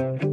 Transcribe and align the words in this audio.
Vi 0.00 0.29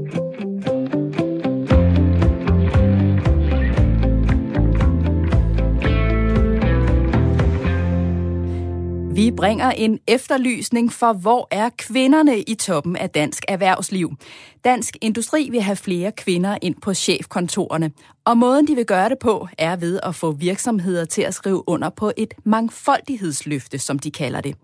Mm. 9.37 9.41
bringer 9.41 9.71
en 9.71 9.99
efterlysning 10.07 10.93
for, 10.93 11.13
hvor 11.13 11.47
er 11.51 11.69
kvinderne 11.77 12.39
i 12.39 12.55
toppen 12.55 12.95
af 12.95 13.09
dansk 13.09 13.45
erhvervsliv. 13.47 14.15
Dansk 14.63 14.97
Industri 15.01 15.49
vil 15.51 15.61
have 15.61 15.75
flere 15.75 16.11
kvinder 16.11 16.57
ind 16.61 16.75
på 16.81 16.93
chefkontorerne, 16.93 17.91
og 18.25 18.37
måden 18.37 18.67
de 18.67 18.75
vil 18.75 18.85
gøre 18.85 19.09
det 19.09 19.19
på 19.19 19.47
er 19.57 19.75
ved 19.75 19.99
at 20.03 20.15
få 20.15 20.31
virksomheder 20.31 21.05
til 21.05 21.21
at 21.21 21.33
skrive 21.33 21.69
under 21.69 21.89
på 21.89 22.11
et 22.17 22.33
mangfoldighedsløfte, 22.43 23.79
som 23.79 23.99
de 23.99 24.11
kalder 24.11 24.41
det. 24.41 24.55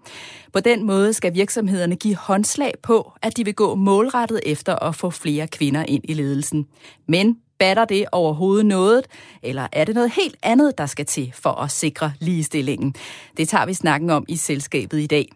På 0.54 0.60
den 0.60 0.84
måde 0.84 1.14
skal 1.14 1.34
virksomhederne 1.34 1.96
give 1.96 2.16
håndslag 2.16 2.74
på, 2.84 3.12
at 3.22 3.38
de 3.38 3.46
vil 3.46 3.56
gå 3.56 3.76
målrettet 3.76 4.40
efter 4.46 4.76
at 4.76 4.96
få 4.96 5.10
flere 5.10 5.48
kvinder 5.48 5.86
ind 5.88 6.04
i 6.08 6.14
ledelsen. 6.14 6.68
Men 7.08 7.38
batter 7.64 7.86
det 7.86 8.06
overhovedet 8.12 8.66
noget, 8.66 9.08
eller 9.44 9.68
er 9.72 9.86
det 9.86 9.96
noget 9.96 10.12
helt 10.12 10.36
andet, 10.44 10.78
der 10.78 10.86
skal 10.86 11.06
til 11.06 11.34
for 11.36 11.50
at 11.50 11.72
sikre 11.72 12.14
ligestillingen? 12.20 12.96
Det 13.38 13.50
tager 13.50 13.66
vi 13.66 13.74
snakken 13.74 14.10
om 14.10 14.26
i 14.28 14.36
selskabet 14.36 15.00
i 15.00 15.08
dag. 15.08 15.30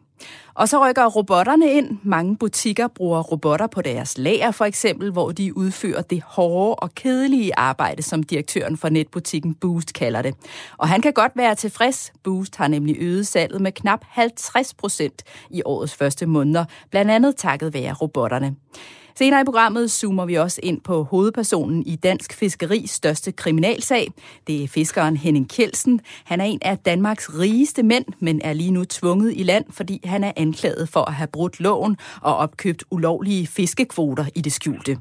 Og 0.53 0.69
så 0.69 0.89
rykker 0.89 1.05
robotterne 1.05 1.71
ind. 1.71 1.97
Mange 2.03 2.37
butikker 2.37 2.87
bruger 2.87 3.21
robotter 3.21 3.67
på 3.67 3.81
deres 3.81 4.17
lager 4.17 4.51
for 4.51 4.65
eksempel, 4.65 5.11
hvor 5.11 5.31
de 5.31 5.57
udfører 5.57 6.01
det 6.01 6.23
hårde 6.25 6.75
og 6.75 6.95
kedelige 6.95 7.51
arbejde, 7.57 8.03
som 8.03 8.23
direktøren 8.23 8.77
for 8.77 8.89
netbutikken 8.89 9.53
Boost 9.53 9.93
kalder 9.93 10.21
det. 10.21 10.35
Og 10.77 10.87
han 10.87 11.01
kan 11.01 11.13
godt 11.13 11.31
være 11.35 11.55
tilfreds. 11.55 12.13
Boost 12.23 12.55
har 12.55 12.67
nemlig 12.67 12.95
øget 12.99 13.27
salget 13.27 13.61
med 13.61 13.71
knap 13.71 13.99
50 14.07 14.73
procent 14.73 15.23
i 15.49 15.61
årets 15.65 15.95
første 15.95 16.25
måneder, 16.25 16.65
blandt 16.91 17.11
andet 17.11 17.35
takket 17.35 17.73
være 17.73 17.93
robotterne. 17.93 18.55
Senere 19.17 19.41
i 19.41 19.45
programmet 19.45 19.91
zoomer 19.91 20.25
vi 20.25 20.35
også 20.35 20.59
ind 20.63 20.81
på 20.81 21.03
hovedpersonen 21.03 21.83
i 21.85 21.95
Dansk 21.95 22.33
Fiskeris 22.33 22.91
største 22.91 23.31
kriminalsag. 23.31 24.07
Det 24.47 24.63
er 24.63 24.67
fiskeren 24.67 25.17
Henning 25.17 25.49
Kjelsen. 25.49 26.01
Han 26.23 26.41
er 26.41 26.45
en 26.45 26.59
af 26.61 26.77
Danmarks 26.77 27.29
rigeste 27.39 27.83
mænd, 27.83 28.05
men 28.19 28.41
er 28.43 28.53
lige 28.53 28.71
nu 28.71 28.85
tvunget 28.85 29.33
i 29.35 29.43
land, 29.43 29.65
fordi 29.69 30.01
han 30.03 30.23
er 30.23 30.31
anklaget 30.35 30.89
for 30.89 31.01
at 31.01 31.13
have 31.13 31.27
brudt 31.27 31.59
loven 31.59 31.97
og 32.21 32.35
opkøbt 32.35 32.83
ulovlige 32.91 33.47
fiskekvoter 33.47 34.25
i 34.35 34.41
det 34.41 34.53
skjulte. 34.53 34.97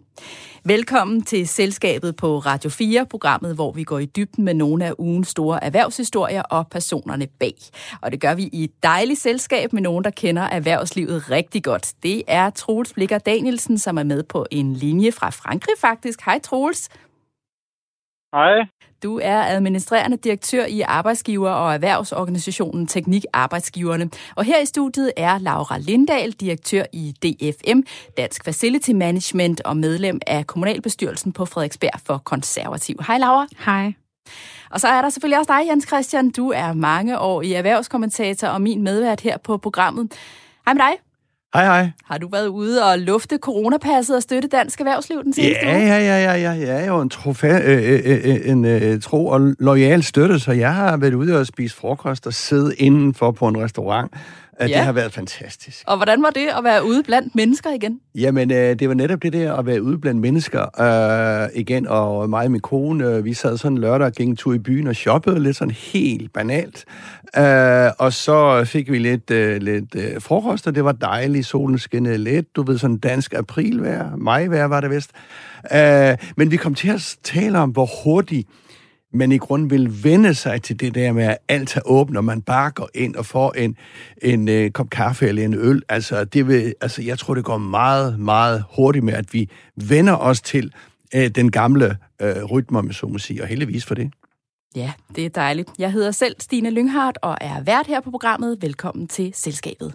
Velkommen 0.68 1.22
til 1.22 1.48
Selskabet 1.48 2.16
på 2.16 2.38
Radio 2.38 2.70
4, 2.70 3.06
programmet, 3.10 3.54
hvor 3.54 3.72
vi 3.72 3.84
går 3.84 3.98
i 3.98 4.06
dybden 4.06 4.44
med 4.44 4.54
nogle 4.54 4.84
af 4.86 4.92
ugens 4.98 5.28
store 5.28 5.64
erhvervshistorier 5.64 6.42
og 6.42 6.68
personerne 6.68 7.26
bag. 7.26 7.54
Og 8.00 8.12
det 8.12 8.20
gør 8.20 8.34
vi 8.34 8.50
i 8.52 8.64
et 8.64 8.82
dejligt 8.82 9.20
selskab 9.20 9.72
med 9.72 9.82
nogen, 9.82 10.04
der 10.04 10.10
kender 10.10 10.42
erhvervslivet 10.42 11.30
rigtig 11.30 11.64
godt. 11.64 11.92
Det 12.02 12.22
er 12.28 12.50
Troels 12.50 12.92
Blikker 12.92 13.18
Danielsen, 13.18 13.78
som 13.78 13.98
er 13.98 14.02
med 14.02 14.22
på 14.22 14.46
en 14.50 14.74
linje 14.74 15.12
fra 15.12 15.30
Frankrig 15.30 15.74
faktisk. 15.80 16.20
Hej 16.24 16.38
Troels. 16.38 16.88
Hej. 18.34 18.66
Du 19.02 19.20
er 19.22 19.42
administrerende 19.42 20.16
direktør 20.16 20.64
i 20.64 20.80
arbejdsgiver- 20.80 21.50
og 21.50 21.74
erhvervsorganisationen 21.74 22.86
Teknik 22.86 23.24
Arbejdsgiverne. 23.32 24.10
Og 24.36 24.44
her 24.44 24.60
i 24.60 24.66
studiet 24.66 25.12
er 25.16 25.38
Laura 25.38 25.78
Lindahl, 25.78 26.32
direktør 26.32 26.82
i 26.92 27.14
DFM, 27.22 27.80
Dansk 28.16 28.44
Facility 28.44 28.90
Management 28.90 29.60
og 29.60 29.76
medlem 29.76 30.20
af 30.26 30.46
kommunalbestyrelsen 30.46 31.32
på 31.32 31.44
Frederiksberg 31.44 32.00
for 32.06 32.18
Konservativ. 32.18 32.96
Hej 33.06 33.18
Laura. 33.18 33.46
Hej. 33.58 33.92
Og 34.70 34.80
så 34.80 34.88
er 34.88 35.02
der 35.02 35.08
selvfølgelig 35.08 35.38
også 35.38 35.52
dig, 35.52 35.68
Jens 35.68 35.86
Christian. 35.86 36.30
Du 36.30 36.50
er 36.50 36.72
mange 36.72 37.18
år 37.18 37.42
i 37.42 37.52
erhvervskommentator 37.52 38.48
og 38.48 38.62
min 38.62 38.82
medvært 38.82 39.20
her 39.20 39.36
på 39.38 39.56
programmet. 39.56 40.12
Hej 40.66 40.74
med 40.74 40.82
dig. 40.82 41.05
Hej, 41.54 41.64
hej. 41.64 41.90
Har 42.04 42.18
du 42.18 42.28
været 42.28 42.46
ude 42.46 42.84
og 42.84 42.98
lufte 42.98 43.38
coronapasset 43.38 44.16
og 44.16 44.22
støtte 44.22 44.48
dansk 44.48 44.80
erhvervsliv 44.80 45.24
den 45.24 45.32
seneste 45.32 45.66
ja, 45.66 45.76
uge? 45.76 45.86
Ja, 45.86 45.98
ja, 45.98 46.32
ja, 46.32 46.34
ja. 46.34 46.50
Jeg 46.50 46.82
er 46.82 46.86
jo 46.86 47.00
en, 47.00 47.08
trofa, 47.08 47.60
øh, 47.64 48.00
øh, 48.04 48.20
øh, 48.24 48.50
en 48.50 48.64
øh, 48.64 49.00
tro 49.00 49.26
og 49.26 49.40
lojal 49.58 50.02
støtte, 50.02 50.38
så 50.38 50.52
jeg 50.52 50.74
har 50.74 50.96
været 50.96 51.14
ude 51.14 51.40
og 51.40 51.46
spise 51.46 51.76
frokost 51.76 52.26
og 52.26 52.34
sidde 52.34 52.74
indenfor 52.76 53.30
på 53.30 53.48
en 53.48 53.58
restaurant. 53.58 54.12
Ja. 54.60 54.66
Det 54.66 54.76
har 54.76 54.92
været 54.92 55.12
fantastisk. 55.12 55.84
Og 55.86 55.96
hvordan 55.96 56.22
var 56.22 56.30
det 56.30 56.46
at 56.58 56.64
være 56.64 56.84
ude 56.86 57.02
blandt 57.02 57.34
mennesker 57.34 57.70
igen? 57.70 58.00
Jamen, 58.14 58.50
øh, 58.50 58.78
det 58.78 58.88
var 58.88 58.94
netop 58.94 59.22
det 59.22 59.32
der 59.32 59.54
at 59.54 59.66
være 59.66 59.82
ude 59.82 59.98
blandt 59.98 60.20
mennesker 60.20 60.80
øh, 60.80 61.48
igen, 61.54 61.86
og 61.88 62.30
mig 62.30 62.44
og 62.44 62.50
min 62.50 62.60
kone, 62.60 63.06
øh, 63.06 63.24
vi 63.24 63.34
sad 63.34 63.58
sådan 63.58 63.78
lørdag 63.78 64.06
og 64.06 64.12
gik 64.12 64.28
en 64.28 64.36
tur 64.36 64.54
i 64.54 64.58
byen 64.58 64.86
og 64.86 64.96
shoppede 64.96 65.42
lidt 65.42 65.56
sådan 65.56 65.74
helt 65.92 66.32
banalt. 66.32 66.84
Øh, 67.38 67.90
og 67.98 68.12
så 68.12 68.64
fik 68.64 68.92
vi 68.92 68.98
lidt, 68.98 69.30
øh, 69.30 69.62
lidt 69.62 69.94
øh, 69.94 70.20
frokost, 70.20 70.66
og 70.66 70.74
det 70.74 70.84
var 70.84 70.92
dejligt. 70.92 71.46
Solen 71.46 71.78
skinnede 71.78 72.18
lidt. 72.18 72.56
Du 72.56 72.62
ved, 72.62 72.78
sådan 72.78 72.98
dansk 72.98 73.34
aprilvejr, 73.34 74.16
majvejr 74.16 74.64
var 74.64 74.80
det 74.80 74.90
vist. 74.90 75.10
Øh, 75.74 76.16
men 76.36 76.50
vi 76.50 76.56
kom 76.56 76.74
til 76.74 76.88
at 76.88 77.16
tale 77.22 77.58
om, 77.58 77.70
hvor 77.70 77.88
hurtigt 78.04 78.48
man 79.12 79.32
i 79.32 79.38
grunden 79.38 79.70
vil 79.70 80.04
vende 80.04 80.34
sig 80.34 80.62
til 80.62 80.80
det 80.80 80.94
der 80.94 81.12
med, 81.12 81.24
at 81.24 81.38
alt 81.48 81.76
er 81.76 81.80
åbent, 81.84 82.16
og 82.16 82.24
man 82.24 82.42
bare 82.42 82.70
går 82.70 82.88
ind 82.94 83.16
og 83.16 83.26
får 83.26 83.52
en, 83.52 83.76
en 84.22 84.48
en 84.48 84.72
kop 84.72 84.90
kaffe 84.90 85.28
eller 85.28 85.44
en 85.44 85.54
øl. 85.54 85.82
Altså, 85.88 86.24
det 86.24 86.48
vil, 86.48 86.74
altså, 86.80 87.02
jeg 87.02 87.18
tror, 87.18 87.34
det 87.34 87.44
går 87.44 87.58
meget, 87.58 88.20
meget 88.20 88.64
hurtigt 88.76 89.04
med, 89.04 89.14
at 89.14 89.34
vi 89.34 89.50
vender 89.76 90.16
os 90.16 90.40
til 90.40 90.72
øh, 91.14 91.28
den 91.28 91.50
gamle 91.50 91.96
øh, 92.22 92.44
rytme, 92.44 92.82
med 92.82 92.92
så 92.92 93.06
må 93.06 93.18
sige, 93.18 93.42
og 93.42 93.48
heldigvis 93.48 93.84
for 93.84 93.94
det. 93.94 94.10
Ja, 94.76 94.92
det 95.16 95.26
er 95.26 95.30
dejligt. 95.30 95.70
Jeg 95.78 95.92
hedder 95.92 96.10
selv 96.10 96.36
Stine 96.38 96.70
Lynghardt 96.70 97.18
og 97.22 97.36
er 97.40 97.62
vært 97.62 97.86
her 97.86 98.00
på 98.00 98.10
programmet. 98.10 98.62
Velkommen 98.62 99.08
til 99.08 99.32
Selskabet. 99.34 99.94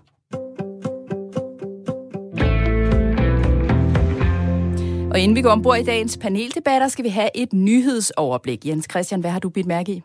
Og 5.12 5.20
inden 5.20 5.36
vi 5.36 5.42
går 5.42 5.50
ombord 5.50 5.80
i 5.80 5.84
dagens 5.84 6.18
paneldebatter, 6.18 6.88
skal 6.88 7.06
vi 7.06 7.10
have 7.10 7.30
et 7.36 7.54
nyhedsoverblik. 7.54 8.66
Jens 8.66 8.86
Christian, 8.92 9.22
hvad 9.22 9.32
har 9.32 9.40
du 9.40 9.50
bidt 9.50 9.68
mærke 9.68 9.92
i? 9.92 10.02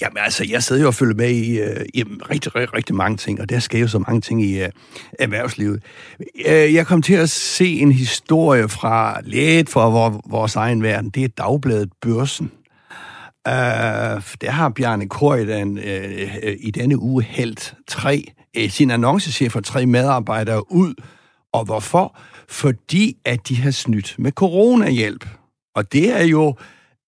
Jamen 0.00 0.18
altså, 0.18 0.44
jeg 0.50 0.62
sidder 0.62 0.82
jo 0.82 0.88
og 0.88 0.94
følger 0.94 1.14
med 1.14 1.30
i, 1.30 1.60
uh, 1.60 1.66
i 1.94 2.02
rigtig, 2.02 2.56
rigtig, 2.56 2.74
rigtig 2.74 2.94
mange 2.94 3.16
ting, 3.16 3.40
og 3.40 3.50
der 3.50 3.58
sker 3.58 3.78
jo 3.78 3.88
så 3.88 3.98
mange 3.98 4.20
ting 4.20 4.44
i 4.44 4.62
uh, 4.62 4.68
erhvervslivet. 5.18 5.82
Uh, 6.34 6.74
jeg 6.74 6.86
kom 6.86 7.02
til 7.02 7.14
at 7.14 7.30
se 7.30 7.78
en 7.78 7.92
historie 7.92 8.68
fra 8.68 9.20
lidt 9.24 9.70
fra 9.70 9.88
vor, 9.88 10.20
vores 10.30 10.56
egen 10.56 10.82
verden. 10.82 11.10
Det 11.10 11.24
er 11.24 11.28
dagbladet 11.28 11.90
Børsen. 12.02 12.50
Uh, 13.48 13.52
der 14.40 14.50
har 14.50 14.68
Bjarne 14.68 15.08
Korydon 15.08 15.78
uh, 15.78 15.84
i 16.60 16.70
denne 16.70 16.98
uge 16.98 17.22
hældt 17.22 17.74
tre, 17.88 18.24
uh, 18.58 18.70
sin 18.70 18.90
annoncechef 18.90 19.56
og 19.56 19.64
tre 19.64 19.86
medarbejdere 19.86 20.72
ud. 20.72 20.94
Og 21.52 21.64
hvorfor? 21.64 22.18
Fordi 22.48 23.16
at 23.24 23.48
de 23.48 23.56
har 23.56 23.70
snydt 23.70 24.14
med 24.18 24.32
coronahjælp. 24.32 25.28
Og 25.74 25.92
det 25.92 26.20
er 26.20 26.24
jo, 26.24 26.54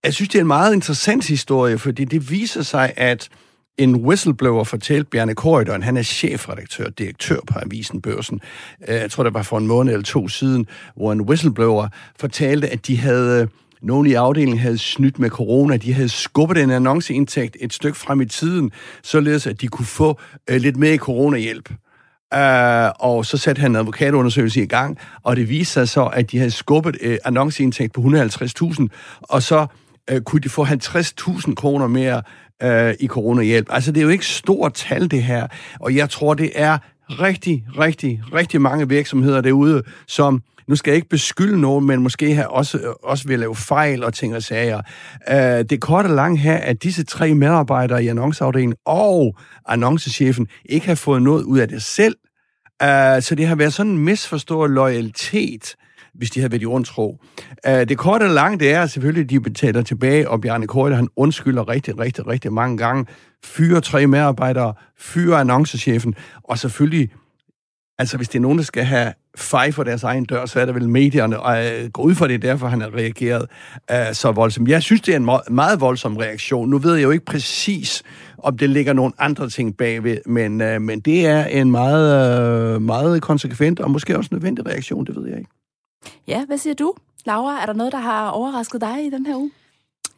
jeg 0.03 0.13
synes, 0.13 0.29
det 0.29 0.37
er 0.37 0.41
en 0.41 0.47
meget 0.47 0.73
interessant 0.73 1.27
historie, 1.27 1.77
fordi 1.77 2.05
det 2.05 2.31
viser 2.31 2.61
sig, 2.61 2.93
at 2.97 3.29
en 3.77 3.95
whistleblower 3.95 4.63
fortalte 4.63 5.09
Bjarne 5.09 5.35
Korydon, 5.35 5.83
han 5.83 5.97
er 5.97 6.01
chefredaktør, 6.01 6.89
direktør 6.89 7.39
på 7.47 7.59
Avisen 7.59 8.01
Børsen. 8.01 8.41
Øh, 8.87 8.95
jeg 8.95 9.11
tror, 9.11 9.23
det 9.23 9.33
var 9.33 9.43
for 9.43 9.57
en 9.57 9.67
måned 9.67 9.93
eller 9.93 10.03
to 10.03 10.27
siden, 10.27 10.67
hvor 10.95 11.11
en 11.11 11.21
whistleblower 11.21 11.87
fortalte, 12.19 12.69
at 12.69 12.87
de 12.87 12.97
havde 12.97 13.41
øh, 13.41 13.47
nogen 13.81 14.07
i 14.07 14.13
afdelingen 14.13 14.59
havde 14.59 14.77
snydt 14.77 15.19
med 15.19 15.29
corona. 15.29 15.77
De 15.77 15.93
havde 15.93 16.09
skubbet 16.09 16.57
en 16.57 16.71
annonceindtægt 16.71 17.57
et 17.59 17.73
stykke 17.73 17.97
frem 17.97 18.21
i 18.21 18.25
tiden, 18.25 18.71
således 19.03 19.47
at 19.47 19.61
de 19.61 19.67
kunne 19.67 19.85
få 19.85 20.19
øh, 20.49 20.61
lidt 20.61 20.77
mere 20.77 20.97
coronahjælp. 20.97 21.69
Uh, 22.35 22.89
og 22.99 23.25
så 23.25 23.37
satte 23.37 23.59
han 23.59 23.71
en 23.71 23.75
advokatundersøgelse 23.75 24.61
i 24.61 24.65
gang, 24.65 24.97
og 25.23 25.35
det 25.35 25.49
viste 25.49 25.73
sig 25.73 25.89
så, 25.89 26.05
at 26.05 26.31
de 26.31 26.37
havde 26.37 26.51
skubbet 26.51 26.97
uh, 27.05 27.15
annonceindtægt 27.25 27.93
på 27.93 28.01
150.000, 28.01 28.87
og 29.21 29.43
så 29.43 29.67
uh, 30.11 30.19
kunne 30.19 30.41
de 30.41 30.49
få 30.49 30.65
50.000 30.65 31.53
kroner 31.53 31.87
mere 31.87 32.21
uh, 32.63 32.93
i 32.99 33.07
coronahjælp. 33.07 33.67
Altså, 33.69 33.91
det 33.91 33.99
er 33.99 34.03
jo 34.03 34.09
ikke 34.09 34.25
stort 34.25 34.73
tal, 34.73 35.11
det 35.11 35.23
her, 35.23 35.47
og 35.79 35.95
jeg 35.95 36.09
tror, 36.09 36.33
det 36.33 36.51
er 36.55 36.77
rigtig, 37.09 37.65
rigtig, 37.79 38.21
rigtig 38.33 38.61
mange 38.61 38.89
virksomheder 38.89 39.41
derude, 39.41 39.83
som 40.07 40.41
nu 40.69 40.75
skal 40.75 40.91
jeg 40.91 40.95
ikke 40.95 41.09
beskylde 41.09 41.61
nogen, 41.61 41.87
men 41.87 42.03
måske 42.03 42.35
have 42.35 42.47
også, 42.47 42.93
også 43.03 43.27
vil 43.27 43.39
lave 43.39 43.55
fejl 43.55 44.03
og 44.03 44.13
ting 44.13 44.35
og 44.35 44.43
sager. 44.43 44.81
Øh, 45.29 45.65
det 45.69 45.81
korte 45.81 46.07
og 46.07 46.13
lange 46.13 46.37
her, 46.37 46.57
at 46.57 46.83
disse 46.83 47.03
tre 47.03 47.33
medarbejdere 47.33 48.03
i 48.03 48.07
annonceafdelingen 48.07 48.75
og 48.85 49.37
annoncechefen 49.67 50.47
ikke 50.65 50.87
har 50.87 50.95
fået 50.95 51.21
noget 51.21 51.43
ud 51.43 51.59
af 51.59 51.67
det 51.67 51.83
selv. 51.83 52.15
øh, 52.83 53.21
så 53.21 53.35
det 53.37 53.47
har 53.47 53.55
været 53.55 53.73
sådan 53.73 53.91
en 53.91 53.97
misforstået 53.97 54.71
loyalitet, 54.71 55.75
hvis 56.13 56.31
de 56.31 56.39
havde 56.39 56.51
været 56.51 56.61
i 56.61 56.65
ondtro. 56.65 57.17
Uh, 57.67 57.73
øh, 57.73 57.89
det 57.89 57.97
korte 57.97 58.23
og 58.23 58.29
lange, 58.29 58.59
det 58.59 58.73
er 58.73 58.85
selvfølgelig, 58.85 59.23
at 59.23 59.29
de 59.29 59.41
betaler 59.41 59.81
tilbage, 59.81 60.29
og 60.29 60.41
Bjarne 60.41 60.67
Korte, 60.67 60.95
han 60.95 61.07
undskylder 61.15 61.69
rigtig, 61.69 61.99
rigtig, 61.99 62.27
rigtig 62.27 62.53
mange 62.53 62.77
gange. 62.77 63.05
Fyre 63.43 63.81
tre 63.81 64.07
medarbejdere, 64.07 64.73
fyre 64.99 65.39
annoncechefen, 65.39 66.15
og 66.43 66.57
selvfølgelig 66.57 67.09
Altså, 67.99 68.17
hvis 68.17 68.29
det 68.29 68.35
er 68.35 68.41
nogen, 68.41 68.57
der 68.57 68.63
skal 68.63 68.83
have 68.83 69.13
fej 69.35 69.71
for 69.71 69.83
deres 69.83 70.03
egen 70.03 70.25
dør, 70.25 70.45
så 70.45 70.59
er 70.59 70.65
det 70.65 70.75
vel 70.75 70.89
medierne, 70.89 71.39
og 71.39 71.65
uh, 71.65 71.91
gå 71.91 72.01
ud 72.01 72.15
fra 72.15 72.27
det, 72.27 72.41
derfor 72.41 72.67
han 72.67 72.81
har 72.81 72.95
reageret 72.95 73.45
øh, 73.91 74.13
så 74.13 74.31
voldsomt. 74.31 74.69
Jeg 74.69 74.83
synes, 74.83 75.01
det 75.01 75.13
er 75.13 75.17
en 75.17 75.55
meget, 75.55 75.81
voldsom 75.81 76.17
reaktion. 76.17 76.69
Nu 76.69 76.77
ved 76.77 76.95
jeg 76.95 77.03
jo 77.03 77.11
ikke 77.11 77.25
præcis, 77.25 78.03
om 78.37 78.57
det 78.57 78.69
ligger 78.69 78.93
nogle 78.93 79.13
andre 79.17 79.49
ting 79.49 79.77
bagved, 79.77 80.17
men, 80.25 80.61
øh, 80.61 80.81
men 80.81 80.99
det 80.99 81.25
er 81.25 81.45
en 81.45 81.71
meget, 81.71 82.75
øh, 82.75 82.81
meget 82.81 83.21
konsekvent 83.21 83.79
og 83.79 83.91
måske 83.91 84.17
også 84.17 84.29
nødvendig 84.31 84.65
reaktion, 84.65 85.05
det 85.05 85.15
ved 85.15 85.27
jeg 85.27 85.37
ikke. 85.37 85.51
Ja, 86.27 86.45
hvad 86.45 86.57
siger 86.57 86.73
du? 86.73 86.93
Laura, 87.25 87.61
er 87.61 87.65
der 87.65 87.73
noget, 87.73 87.93
der 87.93 87.99
har 87.99 88.29
overrasket 88.29 88.81
dig 88.81 89.05
i 89.05 89.09
den 89.09 89.25
her 89.25 89.35
uge? 89.35 89.51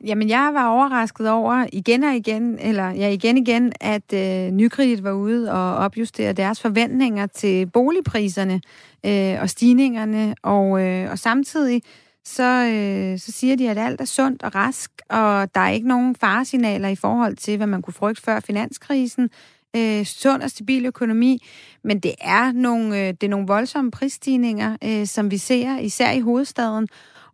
Jamen, 0.05 0.29
jeg 0.29 0.49
var 0.53 0.67
overrasket 0.67 1.29
over 1.29 1.65
igen 1.73 2.03
og 2.03 2.15
igen, 2.15 2.59
eller 2.59 2.89
ja, 2.89 3.09
igen 3.09 3.37
igen, 3.37 3.73
at 3.81 4.13
øh, 4.13 4.51
Nykredit 4.51 5.03
var 5.03 5.11
ude 5.11 5.51
og 5.51 5.75
opjustere 5.75 6.33
deres 6.33 6.61
forventninger 6.61 7.27
til 7.27 7.65
boligpriserne 7.65 8.61
øh, 9.05 9.41
og 9.41 9.49
stigningerne, 9.49 10.35
og, 10.43 10.81
øh, 10.81 11.11
og 11.11 11.19
samtidig 11.19 11.81
så, 12.25 12.43
øh, 12.43 13.19
så 13.19 13.31
siger 13.31 13.55
de, 13.55 13.69
at 13.69 13.77
alt 13.77 14.01
er 14.01 14.05
sundt 14.05 14.43
og 14.43 14.55
rask, 14.55 14.91
og 15.09 15.55
der 15.55 15.61
er 15.61 15.69
ikke 15.69 15.87
nogen 15.87 16.15
faresignaler 16.15 16.87
i 16.87 16.95
forhold 16.95 17.35
til, 17.35 17.57
hvad 17.57 17.67
man 17.67 17.81
kunne 17.81 17.93
frygte 17.93 18.21
før 18.21 18.39
finanskrisen. 18.39 19.29
Øh, 19.75 20.05
sund 20.05 20.41
og 20.41 20.49
stabil 20.49 20.85
økonomi, 20.85 21.43
men 21.83 21.99
det 21.99 22.13
er 22.21 22.51
nogle, 22.51 22.99
øh, 22.99 23.07
det 23.07 23.23
er 23.23 23.29
nogle 23.29 23.47
voldsomme 23.47 23.91
prisstigninger, 23.91 24.77
øh, 24.83 25.07
som 25.07 25.31
vi 25.31 25.37
ser, 25.37 25.77
især 25.79 26.11
i 26.11 26.19
hovedstaden. 26.19 26.87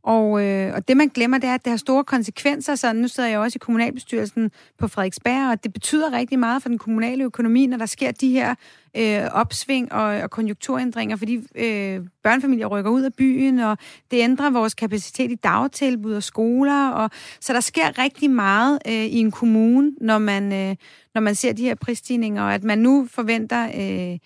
Og, 0.08 0.44
øh, 0.44 0.74
og 0.74 0.88
det, 0.88 0.98
man 0.98 1.08
glemmer, 1.08 1.38
det 1.38 1.50
er, 1.50 1.54
at 1.54 1.66
det 1.66 1.72
har 1.72 1.78
store 1.78 2.04
konsekvenser. 2.04 2.76
Så 2.76 2.94
nu 2.94 3.08
sidder 3.08 3.30
jeg 3.30 3.40
også 3.40 3.58
i 3.58 3.60
kommunalbestyrelsen 3.60 4.52
på 4.78 4.88
Frederiksberg, 4.88 5.52
og 5.52 5.64
det 5.64 5.74
betyder 5.74 6.14
rigtig 6.14 6.40
meget 6.40 6.62
for 6.62 6.70
den 6.70 6.78
kommunale 6.78 7.24
økonomi, 7.24 7.66
når 7.66 7.78
der 7.78 7.86
sker 7.86 8.12
de 8.12 8.30
her 8.30 8.56
øh, 8.98 9.24
opsving 9.32 9.94
og, 9.94 10.04
og 10.04 10.30
konjunkturændringer, 10.30 11.16
fordi 11.16 11.36
øh, 11.36 12.02
børnefamilier 12.24 12.68
rykker 12.68 12.92
ud 12.92 13.02
af 13.02 13.14
byen, 13.14 13.60
og 13.60 13.78
det 14.12 14.18
ændrer 14.18 14.50
vores 14.50 14.74
kapacitet 14.74 15.32
i 15.32 15.36
dagtilbud 15.36 16.14
og 16.14 16.24
skoler. 16.24 16.90
Og, 16.90 17.10
så 17.42 17.54
der 17.54 17.60
sker 17.60 17.98
rigtig 17.98 18.30
meget 18.30 18.80
øh, 18.88 19.06
i 19.06 19.20
en 19.20 19.32
kommune, 19.32 19.92
når 20.02 20.18
man, 20.18 20.54
øh, 20.54 20.76
når 21.14 21.22
man 21.22 21.36
ser 21.36 21.54
de 21.54 21.64
her 21.64 21.76
prisstigninger, 21.76 22.44
og 22.44 22.54
at 22.54 22.64
man 22.64 22.78
nu 22.78 23.08
forventer... 23.12 23.66
Øh, 23.66 24.18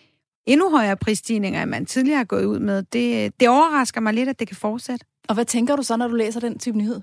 endnu 0.45 0.69
højere 0.69 0.97
prisstigninger, 0.97 1.61
end 1.61 1.69
man 1.69 1.85
tidligere 1.85 2.17
har 2.17 2.23
gået 2.23 2.45
ud 2.45 2.59
med. 2.59 2.83
Det, 2.83 3.25
øh, 3.25 3.31
det 3.39 3.49
overrasker 3.49 4.01
mig 4.01 4.13
lidt, 4.13 4.29
at 4.29 4.39
det 4.39 4.47
kan 4.47 4.57
fortsætte. 4.57 5.05
Og 5.27 5.33
hvad 5.33 5.45
tænker 5.45 5.75
du 5.75 5.83
så, 5.83 5.97
når 5.97 6.07
du 6.07 6.15
læser 6.15 6.39
den 6.39 6.59
type 6.59 6.77
nyhed? 6.77 7.01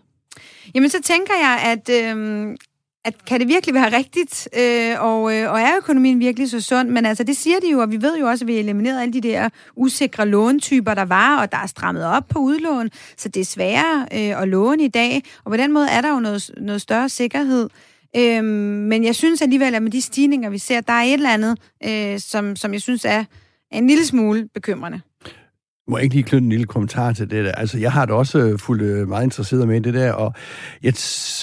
Jamen, 0.74 0.90
så 0.90 1.02
tænker 1.02 1.34
jeg, 1.34 1.60
at, 1.64 2.16
øh, 2.16 2.56
at 3.04 3.24
kan 3.24 3.40
det 3.40 3.48
virkelig 3.48 3.74
være 3.74 3.96
rigtigt, 3.96 4.48
øh, 4.58 5.02
og, 5.02 5.36
øh, 5.36 5.52
og 5.52 5.60
er 5.60 5.76
økonomien 5.76 6.20
virkelig 6.20 6.50
så 6.50 6.60
sund? 6.60 6.88
Men 6.88 7.06
altså, 7.06 7.24
det 7.24 7.36
siger 7.36 7.60
de 7.60 7.70
jo, 7.70 7.80
og 7.80 7.92
vi 7.92 8.02
ved 8.02 8.18
jo 8.18 8.26
også, 8.26 8.44
at 8.44 8.46
vi 8.46 8.52
har 8.52 8.60
elimineret 8.60 9.02
alle 9.02 9.12
de 9.12 9.20
der 9.20 9.48
usikre 9.76 10.26
låntyper, 10.26 10.94
der 10.94 11.04
var, 11.04 11.40
og 11.40 11.52
der 11.52 11.58
er 11.58 11.66
strammet 11.66 12.04
op 12.04 12.28
på 12.28 12.38
udlån, 12.38 12.90
så 13.16 13.28
det 13.28 13.40
er 13.40 13.44
sværere 13.44 14.06
øh, 14.12 14.42
at 14.42 14.48
låne 14.48 14.84
i 14.84 14.88
dag, 14.88 15.22
og 15.44 15.50
på 15.50 15.56
den 15.56 15.72
måde 15.72 15.88
er 15.88 16.00
der 16.00 16.08
jo 16.08 16.20
noget, 16.20 16.50
noget 16.56 16.80
større 16.80 17.08
sikkerhed. 17.08 17.68
Øhm, 18.16 18.44
men 18.88 19.04
jeg 19.04 19.14
synes 19.14 19.42
alligevel, 19.42 19.74
at 19.74 19.82
med 19.82 19.90
de 19.90 20.00
stigninger, 20.00 20.50
vi 20.50 20.58
ser, 20.58 20.80
der 20.80 20.92
er 20.92 21.02
et 21.02 21.12
eller 21.12 21.30
andet, 21.30 21.58
øh, 21.84 22.20
som, 22.20 22.56
som 22.56 22.72
jeg 22.72 22.82
synes 22.82 23.04
er 23.04 23.24
en 23.72 23.86
lille 23.86 24.06
smule 24.06 24.48
bekymrende. 24.54 25.00
Må 25.88 25.96
jeg 25.96 26.04
ikke 26.04 26.14
lige 26.14 26.24
knytte 26.24 26.44
en 26.44 26.50
lille 26.50 26.66
kommentar 26.66 27.12
til 27.12 27.30
det 27.30 27.44
der? 27.44 27.52
Altså, 27.52 27.78
jeg 27.78 27.92
har 27.92 28.06
da 28.06 28.12
også 28.12 28.38
øh, 28.38 28.58
fuldt 28.58 28.82
øh, 28.82 29.08
meget 29.08 29.24
interesseret 29.24 29.68
med 29.68 29.76
i 29.76 29.78
det 29.78 29.94
der, 29.94 30.12
og 30.12 30.34
jeg 30.82 30.94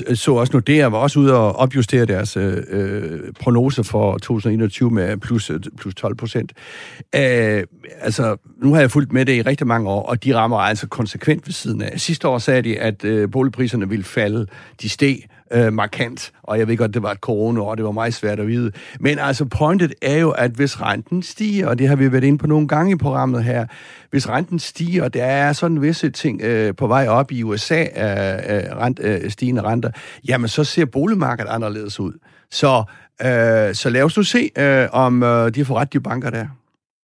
øh, 0.08 0.16
så 0.16 0.34
også 0.34 0.54
Nordea 0.54 0.88
var 0.88 0.98
også 0.98 1.20
ude 1.20 1.34
og 1.34 1.56
opjustere 1.56 2.06
deres 2.06 2.38
øh 2.38 3.34
prognose 3.40 3.84
for 3.84 4.18
2021 4.18 4.92
med 4.92 5.18
plus, 5.18 5.52
plus 5.78 5.96
12 5.96 6.16
procent. 6.16 6.54
Øh, 7.16 7.64
altså, 8.02 8.38
nu 8.62 8.74
har 8.74 8.80
jeg 8.80 8.92
fulgt 8.92 9.14
med 9.14 9.26
det 9.26 9.34
i 9.34 9.42
rigtig 9.42 9.68
mange 9.68 9.90
år, 9.90 10.04
og 10.04 10.24
de 10.24 10.36
rammer 10.36 10.58
altså 10.58 10.88
konsekvent 10.88 11.48
ved 11.48 11.54
siden 11.54 11.82
af. 11.82 12.00
Sidste 12.00 12.28
år 12.28 12.38
sagde 12.38 12.62
de, 12.62 12.80
at 12.80 13.06
øh, 13.06 13.32
boligpriserne 13.32 13.90
ville 13.90 14.06
falde. 14.06 14.48
De 14.82 14.90
steg 14.90 15.18
øh, 15.54 15.74
markant, 15.74 16.32
og 16.44 16.60
jeg 16.60 16.68
ved 16.68 16.78
godt, 16.78 16.94
det 16.94 17.04
var 17.04 17.12
et 17.12 17.18
corona 17.18 17.62
og 17.62 17.78
det 17.78 17.86
var 17.86 17.92
meget 17.92 18.14
svært 18.14 18.40
at 18.40 18.48
vide. 18.48 18.72
Men 19.00 19.20
altså, 19.20 19.46
pointet 19.46 19.94
er 20.02 20.18
jo, 20.18 20.32
at 20.32 20.52
hvis 20.52 20.82
renten 20.82 21.24
stiger, 21.24 21.68
og 21.68 21.80
det 21.80 21.88
har 21.88 21.96
vi 21.96 22.12
været 22.12 22.24
inde 22.24 22.38
på 22.38 22.48
nogle 22.48 22.68
gange 22.68 22.92
i 22.92 22.96
programmet 22.96 23.44
her, 23.44 23.66
hvis 24.12 24.30
renten 24.30 24.60
stiger, 24.60 25.04
og 25.04 25.14
der 25.14 25.24
er 25.24 25.54
sådan 25.54 25.82
visse 25.82 26.10
ting 26.10 26.42
øh, 26.42 26.76
på 26.76 26.88
vej 26.88 27.08
op 27.08 27.32
i 27.32 27.44
USA, 27.44 27.82
øh, 27.82 28.56
øh, 28.56 28.78
rent, 28.78 29.00
øh, 29.04 29.32
stigende 29.32 29.62
renter, 29.62 29.92
jamen 30.28 30.48
så 30.48 30.64
ser 30.64 30.86
boligmarkedet 30.86 31.50
anderledes 31.50 32.00
ud. 32.00 32.14
Så, 32.52 32.84
øh, 33.22 33.76
så 33.76 33.90
lad 33.90 34.02
os 34.02 34.18
nu 34.18 34.24
se, 34.24 34.50
øh, 34.58 34.88
om 34.92 35.24
øh, 35.24 35.56
de 35.56 35.66
får 35.66 35.80
ret, 35.80 35.94
de 35.94 36.00
banker 36.00 36.30
der. 36.30 36.46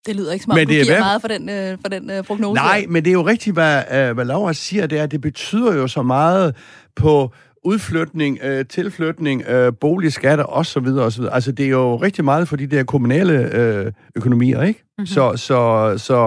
Det 0.05 0.15
lyder 0.15 0.33
ikke 0.33 0.45
om, 0.49 0.55
men 0.55 0.67
det 0.67 0.79
du 0.79 0.83
giver 0.83 0.85
hvad? 0.85 0.99
meget 0.99 1.21
for 1.21 1.27
den, 1.27 1.49
øh, 1.49 1.77
for 1.81 1.89
den 1.89 2.09
øh, 2.09 2.23
prognose. 2.23 2.61
Nej, 2.61 2.85
men 2.89 3.05
det 3.05 3.09
er 3.09 3.13
jo 3.13 3.25
rigtigt, 3.25 3.53
hvad, 3.53 3.83
øh, 3.91 4.11
hvad 4.11 4.25
Laura 4.25 4.53
siger, 4.53 4.87
det 4.87 4.99
er, 4.99 5.05
det 5.05 5.21
betyder 5.21 5.75
jo 5.75 5.87
så 5.87 6.01
meget 6.01 6.55
på 6.95 7.31
udflytning, 7.63 8.39
øh, 8.43 8.65
tilflytning, 8.65 9.43
øh, 9.47 9.73
boligskatter 9.81 10.45
osv. 10.45 10.87
osv. 11.07 11.23
Altså, 11.31 11.51
det 11.51 11.65
er 11.65 11.69
jo 11.69 11.95
rigtig 11.95 12.25
meget 12.25 12.47
for 12.47 12.55
de 12.55 12.67
der 12.67 12.83
kommunale 12.83 13.33
øh, 13.59 13.91
økonomier, 14.15 14.61
ikke? 14.61 14.79
Mm-hmm. 14.83 15.05
Så, 15.05 15.37
så, 15.47 15.59
så 15.97 16.17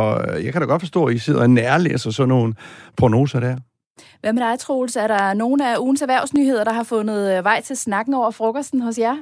jeg 0.44 0.52
kan 0.52 0.62
da 0.62 0.66
godt 0.66 0.82
forstå, 0.82 1.04
at 1.04 1.14
I 1.14 1.18
sidder 1.18 1.42
og 1.42 1.50
nærlæser 1.50 2.10
sådan 2.10 2.28
nogle 2.28 2.54
prognoser 2.98 3.40
der. 3.40 3.56
Hvad 4.20 4.32
med 4.32 4.42
dig, 4.42 4.58
Troels? 4.58 4.96
Er 4.96 5.06
der 5.06 5.34
nogle 5.34 5.70
af 5.70 5.78
ugens 5.78 6.02
erhvervsnyheder, 6.02 6.64
der 6.64 6.72
har 6.72 6.86
fundet 6.94 7.38
øh, 7.38 7.44
vej 7.44 7.60
til 7.60 7.76
snakken 7.76 8.14
over 8.14 8.30
frokosten 8.30 8.80
hos 8.80 8.98
jer? 8.98 9.16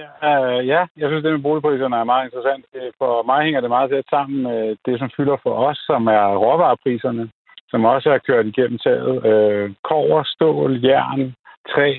Ja, 0.00 0.08
øh, 0.30 0.66
ja, 0.66 0.80
jeg 1.00 1.08
synes, 1.08 1.22
det 1.22 1.32
med 1.32 1.46
boligpriserne 1.48 1.96
er 1.96 2.04
meget 2.04 2.24
interessant. 2.26 2.64
For 2.98 3.22
mig 3.30 3.44
hænger 3.44 3.60
det 3.60 3.70
meget 3.70 3.90
tæt 3.90 4.04
sammen 4.10 4.42
med 4.42 4.76
det, 4.86 4.98
som 4.98 5.10
fylder 5.16 5.36
for 5.42 5.54
os, 5.68 5.78
som 5.90 6.06
er 6.06 6.24
råvarepriserne 6.44 7.30
som 7.70 7.84
også 7.84 8.10
er 8.10 8.18
kørt 8.18 8.46
igennem 8.46 8.78
taget. 8.78 9.26
Øh, 9.30 9.70
kover, 9.88 10.22
stål, 10.24 10.84
jern, 10.84 11.34
træ, 11.72 11.90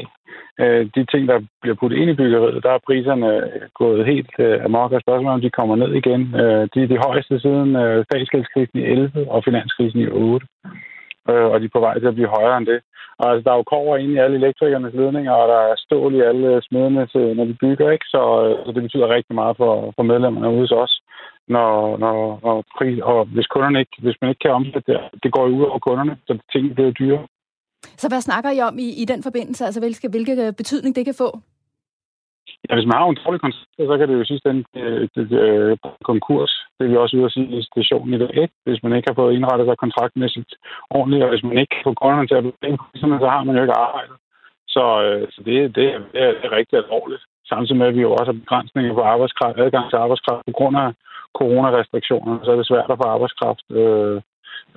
øh, 0.62 0.84
de 0.96 1.06
ting, 1.12 1.28
der 1.28 1.40
bliver 1.62 1.76
puttet 1.80 1.98
ind 1.98 2.10
i 2.10 2.20
byggeriet, 2.22 2.64
der 2.64 2.72
er 2.72 2.86
priserne 2.88 3.28
øh, 3.38 3.62
gået 3.82 4.06
helt 4.06 4.34
øh, 4.40 4.64
amok, 4.64 4.92
og 4.92 5.02
spørgsmålet 5.02 5.34
om 5.34 5.42
de 5.42 5.58
kommer 5.60 5.76
ned 5.76 5.92
igen. 6.02 6.22
Øh, 6.42 6.64
de 6.74 6.80
er 6.84 6.88
de 6.94 7.04
højeste 7.08 7.40
siden 7.40 7.76
øh, 7.76 8.06
statsgældskrisen 8.06 8.80
i 8.80 8.84
11 8.84 9.32
og 9.32 9.44
finanskrisen 9.44 10.00
i 10.00 10.08
8. 10.08 10.48
Øh, 11.30 11.46
og 11.52 11.60
de 11.60 11.66
er 11.66 11.76
på 11.76 11.80
vej 11.80 12.00
til 12.00 12.12
at 12.12 12.18
blive 12.18 12.36
højere 12.38 12.58
end 12.58 12.68
det. 12.68 12.80
Og 13.20 13.26
altså, 13.32 13.44
der 13.46 13.52
er 13.52 13.60
jo 13.62 13.72
kover 13.74 13.98
inde 13.98 14.14
i 14.14 14.24
alle 14.24 14.38
elektrikernes 14.38 14.94
ledninger, 14.94 15.32
og 15.32 15.48
der 15.48 15.60
er 15.70 15.76
stål 15.78 16.16
i 16.16 16.22
alle 16.30 16.62
smedene, 16.68 17.08
når 17.38 17.46
de 17.46 17.58
bygger, 17.64 17.92
ikke? 17.92 18.06
Så, 18.14 18.22
øh, 18.44 18.66
så 18.66 18.72
det 18.76 18.84
betyder 18.84 19.16
rigtig 19.16 19.36
meget 19.36 19.58
for, 19.58 19.94
for 19.96 20.04
medlemmerne 20.04 20.50
ude 20.50 20.60
hos 20.60 20.72
os 20.72 20.94
når, 21.50 21.98
når, 21.98 22.40
når 22.44 22.64
pris, 22.78 23.00
og 23.04 23.26
hvis 23.26 23.48
kunderne 23.48 23.80
ikke, 23.80 23.98
hvis 24.06 24.18
man 24.22 24.30
ikke 24.30 24.44
kan 24.46 24.52
omsætte 24.52 24.92
det, 24.92 25.00
det 25.24 25.32
går 25.32 25.46
ud 25.46 25.64
over 25.70 25.80
kunderne, 25.80 26.18
så 26.28 26.38
tingene 26.52 26.76
bliver 26.76 26.92
dyre. 26.92 27.22
Så 28.02 28.08
hvad 28.10 28.22
snakker 28.22 28.50
I 28.52 28.60
om 28.62 28.80
i, 28.80 28.88
i 29.02 29.06
den 29.06 29.24
forbindelse? 29.24 29.66
Altså, 29.66 29.80
hvilke, 29.80 30.10
hvilke 30.10 30.54
betydning 30.58 30.96
det 30.96 31.06
kan 31.06 31.22
få? 31.24 31.30
Ja, 32.70 32.76
hvis 32.76 32.88
man 32.88 32.98
har 32.98 33.06
en 33.06 33.22
dårlig 33.24 33.42
kontrakt, 33.42 33.70
så 33.90 33.98
kan 33.98 34.08
det 34.10 34.16
jo 34.20 34.26
sidst 34.26 34.46
ende 34.46 34.64
øh, 34.76 35.78
konkurs. 36.10 36.52
Det 36.78 36.84
er 36.86 36.90
vi 36.90 36.98
også 36.98 37.18
ude 37.18 37.26
at 37.26 37.32
sige 37.32 37.60
i 37.60 37.62
stationen 37.72 38.14
i 38.14 38.20
dag. 38.24 38.34
Ikke? 38.44 38.54
Hvis 38.66 38.84
man 38.84 38.94
ikke 38.96 39.10
har 39.10 39.20
fået 39.22 39.36
indrettet 39.36 39.68
sig 39.68 39.78
kontraktmæssigt 39.78 40.52
ordentligt, 40.98 41.24
og 41.24 41.30
hvis 41.30 41.44
man 41.44 41.58
ikke 41.58 41.76
får 41.84 41.94
kunderne 41.94 42.28
til 42.28 42.40
at 42.40 42.44
blive 42.44 42.78
så 43.22 43.28
har 43.36 43.44
man 43.44 43.56
jo 43.56 43.62
ikke 43.62 43.82
arbejdet. 43.88 44.16
Så, 44.76 44.84
øh, 45.06 45.28
så 45.34 45.40
det, 45.46 45.76
det, 45.76 45.86
er, 45.94 46.00
det 46.14 46.22
er 46.46 46.52
rigtig 46.60 46.76
alvorligt. 46.80 47.24
Samtidig 47.50 47.78
med, 47.78 47.88
at 47.88 47.96
vi 47.96 48.02
jo 48.08 48.12
også 48.12 48.32
har 48.32 48.40
begrænsninger 48.44 48.94
på 48.94 49.04
arbejdskraft, 49.14 49.58
adgang 49.60 49.86
til 49.90 49.98
arbejdskraft 50.04 50.44
på 50.46 50.54
grund 50.60 50.78
af 50.78 50.90
coronarestriktioner, 51.40 52.34
så 52.44 52.52
er 52.52 52.56
det 52.56 52.68
svært 52.68 52.92
at 52.92 53.00
få 53.02 53.08
arbejdskraft 53.16 53.66
øh, 53.82 54.18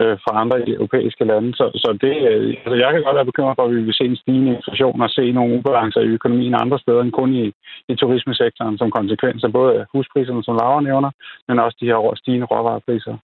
øh, 0.03 0.17
fra 0.25 0.33
andre 0.43 0.57
europæiske 0.77 1.25
lande. 1.25 1.51
Så, 1.59 1.65
så 1.83 1.89
det, 2.05 2.15
øh, 2.31 2.49
altså 2.65 2.77
jeg 2.83 2.91
kan 2.93 3.03
godt 3.03 3.19
være 3.19 3.31
bekymret 3.31 3.57
for, 3.57 3.65
at 3.65 3.75
vi 3.75 3.83
vil 3.83 3.99
se 4.01 4.05
en 4.05 4.23
stigende 4.23 4.55
inflation 4.57 5.01
og 5.01 5.11
se 5.11 5.33
nogle 5.33 5.55
ubalancer 5.59 6.01
i 6.01 6.15
økonomien 6.19 6.55
andre 6.55 6.79
steder 6.79 7.03
end 7.03 7.13
kun 7.13 7.31
i, 7.43 7.47
i 7.91 7.95
turismesektoren 7.95 8.79
som 8.79 8.91
konsekvens 8.91 9.45
af 9.45 9.53
både 9.53 9.87
huspriserne, 9.95 10.45
som 10.45 10.57
Laura 10.57 10.81
nævner, 10.81 11.11
men 11.49 11.59
også 11.59 11.77
de 11.81 11.87
her 11.87 12.15
stigende 12.17 12.47
råvarepriser. 12.47 13.17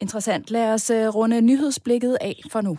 Interessant. 0.00 0.50
Lad 0.50 0.74
os 0.74 0.90
øh, 0.90 1.08
runde 1.18 1.40
nyhedsblikket 1.40 2.16
af 2.20 2.36
for 2.52 2.60
nu. 2.60 2.74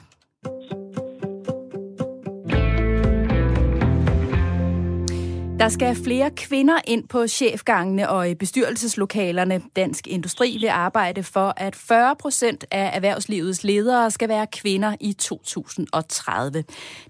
Der 5.59 5.69
skal 5.69 5.95
flere 5.95 6.31
kvinder 6.31 6.79
ind 6.87 7.07
på 7.07 7.27
chefgangene 7.27 8.09
og 8.09 8.29
i 8.29 8.35
bestyrelseslokalerne. 8.35 9.61
Dansk 9.75 10.07
Industri 10.07 10.57
vil 10.61 10.67
arbejde 10.67 11.23
for, 11.23 11.53
at 11.57 11.75
40 11.75 12.15
procent 12.15 12.65
af 12.71 12.91
erhvervslivets 12.93 13.63
ledere 13.63 14.11
skal 14.11 14.29
være 14.29 14.47
kvinder 14.47 14.95
i 14.99 15.13
2030. 15.13 16.63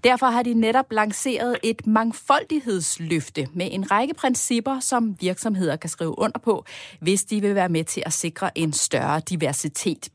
Derfor 0.04 0.26
har 0.26 0.42
de 0.42 0.54
netop 0.54 0.92
lanceret 0.92 1.56
et 1.62 1.86
mangfoldighedsløfte 1.86 3.48
med 3.54 3.68
en 3.70 3.90
række 3.90 4.14
principper, 4.14 4.80
som 4.80 5.16
virksomheder 5.20 5.76
kan 5.76 5.90
skrive 5.90 6.18
under 6.18 6.38
på, 6.38 6.64
hvis 7.00 7.24
de 7.24 7.40
vil 7.40 7.54
være 7.54 7.68
med 7.68 7.84
til 7.84 8.02
at 8.06 8.12
sikre 8.12 8.58
en 8.58 8.72
større 8.72 9.20
diversitet. 9.28 10.08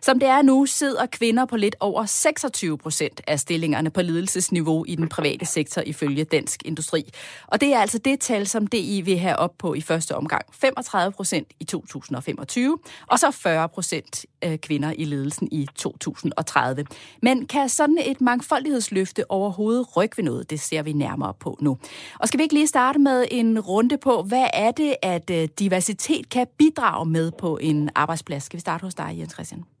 Som 0.00 0.18
det 0.18 0.28
er 0.28 0.42
nu, 0.42 0.66
sidder 0.66 1.06
kvinder 1.06 1.44
på 1.44 1.56
lidt 1.56 1.76
over 1.80 2.06
26 2.06 2.78
procent 2.78 3.20
af 3.26 3.40
stillingerne 3.40 3.90
på 3.90 4.02
ledelsesniveau 4.02 4.84
i 4.88 4.94
den 4.94 5.08
private 5.08 5.46
sektor 5.46 5.82
ifølge 5.86 6.24
Dansk 6.24 6.62
Industri. 6.64 7.04
Og 7.46 7.60
det 7.60 7.74
er 7.74 7.78
altså 7.78 7.98
det 7.98 8.20
tal, 8.20 8.46
som 8.46 8.66
DI 8.66 9.02
vil 9.04 9.18
have 9.18 9.36
op 9.36 9.58
på 9.58 9.74
i 9.74 9.80
første 9.80 10.14
omgang. 10.14 10.42
35 10.52 11.12
procent 11.12 11.48
i 11.60 11.64
2025, 11.64 12.78
og 13.06 13.18
så 13.18 13.30
40 13.30 13.68
procent 13.68 14.26
øh, 14.44 14.58
kvinder 14.58 14.92
i 14.96 15.04
ledelsen 15.04 15.48
i 15.52 15.66
2030. 15.74 16.86
Men 17.22 17.46
kan 17.46 17.68
sådan 17.68 17.98
et 18.04 18.20
mangfoldighedsløfte 18.20 19.30
overhovedet 19.30 19.96
rykke 19.96 20.16
ved 20.16 20.24
noget? 20.24 20.50
Det 20.50 20.60
ser 20.60 20.82
vi 20.82 20.92
nærmere 20.92 21.34
på 21.40 21.58
nu. 21.60 21.78
Og 22.20 22.28
skal 22.28 22.38
vi 22.38 22.42
ikke 22.42 22.54
lige 22.54 22.66
starte 22.66 22.98
med 22.98 23.24
en 23.30 23.60
runde 23.60 23.98
på, 23.98 24.22
hvad 24.22 24.46
er 24.54 24.70
det, 24.70 24.96
at 25.02 25.30
øh, 25.30 25.48
diversitet 25.58 26.28
kan 26.28 26.46
bidrage 26.58 27.06
med 27.06 27.30
på 27.38 27.58
en 27.60 27.90
arbejdsplads? 27.94 28.42
Skal 28.42 28.56
vi 28.56 28.60
starte 28.60 28.82
hos 28.82 28.94
dig, 28.94 29.16
Jens 29.18 29.32
Christian? 29.32 29.77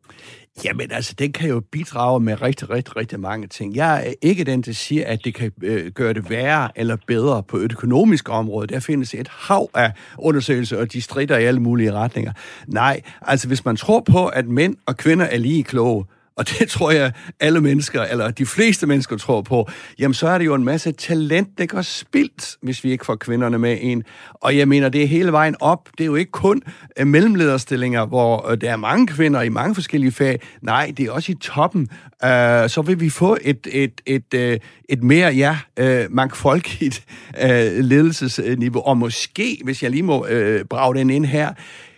Jamen 0.64 0.92
altså, 0.92 1.14
den 1.18 1.32
kan 1.32 1.48
jo 1.48 1.60
bidrage 1.72 2.20
med 2.20 2.42
rigtig, 2.42 2.70
rigtig, 2.70 2.96
rigtig 2.96 3.20
mange 3.20 3.46
ting. 3.46 3.76
Jeg 3.76 4.06
er 4.06 4.12
ikke 4.22 4.44
den, 4.44 4.62
der 4.62 4.72
siger, 4.72 5.06
at 5.06 5.24
det 5.24 5.34
kan 5.34 5.52
øh, 5.62 5.92
gøre 5.92 6.12
det 6.12 6.30
værre 6.30 6.70
eller 6.76 6.96
bedre 7.06 7.42
på 7.42 7.56
et 7.56 7.72
økonomisk 7.72 8.28
område. 8.28 8.66
Der 8.66 8.80
findes 8.80 9.14
et 9.14 9.28
hav 9.28 9.70
af 9.74 9.92
undersøgelser, 10.18 10.78
og 10.78 10.92
de 10.92 11.02
strider 11.02 11.38
i 11.38 11.44
alle 11.44 11.60
mulige 11.60 11.92
retninger. 11.92 12.32
Nej, 12.66 13.00
altså 13.22 13.48
hvis 13.48 13.64
man 13.64 13.76
tror 13.76 14.00
på, 14.00 14.26
at 14.26 14.48
mænd 14.48 14.76
og 14.86 14.96
kvinder 14.96 15.24
er 15.24 15.38
lige 15.38 15.64
kloge, 15.64 16.04
og 16.38 16.48
det 16.48 16.68
tror 16.74 16.90
jeg, 16.90 17.12
alle 17.40 17.60
mennesker, 17.60 18.02
eller 18.02 18.30
de 18.30 18.46
fleste 18.46 18.86
mennesker 18.86 19.16
tror 19.16 19.42
på, 19.42 19.68
jamen 19.98 20.14
så 20.14 20.28
er 20.28 20.38
det 20.38 20.44
jo 20.44 20.54
en 20.54 20.64
masse 20.64 20.92
talent, 20.92 21.58
der 21.58 21.66
går 21.66 21.82
spildt, 21.82 22.56
hvis 22.62 22.84
vi 22.84 22.90
ikke 22.90 23.06
får 23.06 23.16
kvinderne 23.16 23.58
med 23.58 23.78
ind. 23.80 24.02
Og 24.34 24.56
jeg 24.56 24.68
mener, 24.68 24.88
det 24.88 25.02
er 25.02 25.06
hele 25.06 25.32
vejen 25.32 25.56
op. 25.60 25.88
Det 25.98 26.04
er 26.04 26.06
jo 26.06 26.14
ikke 26.14 26.30
kun 26.30 26.62
øh, 26.98 27.06
mellemlederstillinger, 27.06 28.06
hvor 28.06 28.50
øh, 28.50 28.60
der 28.60 28.70
er 28.70 28.76
mange 28.76 29.06
kvinder 29.06 29.42
i 29.42 29.48
mange 29.48 29.74
forskellige 29.74 30.12
fag. 30.12 30.40
Nej, 30.62 30.92
det 30.96 31.06
er 31.06 31.10
også 31.10 31.32
i 31.32 31.34
toppen. 31.34 31.88
Uh, 32.24 32.28
så 32.68 32.82
vil 32.86 33.00
vi 33.00 33.10
få 33.10 33.36
et, 33.42 33.66
et, 33.72 34.00
et, 34.06 34.34
et, 34.34 34.62
et 34.88 35.02
mere, 35.02 35.32
ja, 35.32 35.58
uh, 35.80 36.12
mangfoldigt 36.14 37.04
uh, 37.44 37.48
ledelsesniveau. 37.90 38.82
Og 38.82 38.96
måske, 38.96 39.60
hvis 39.64 39.82
jeg 39.82 39.90
lige 39.90 40.02
må 40.02 40.26
uh, 40.26 40.66
brage 40.70 40.98
den 40.98 41.10
ind 41.10 41.26
her, 41.26 41.52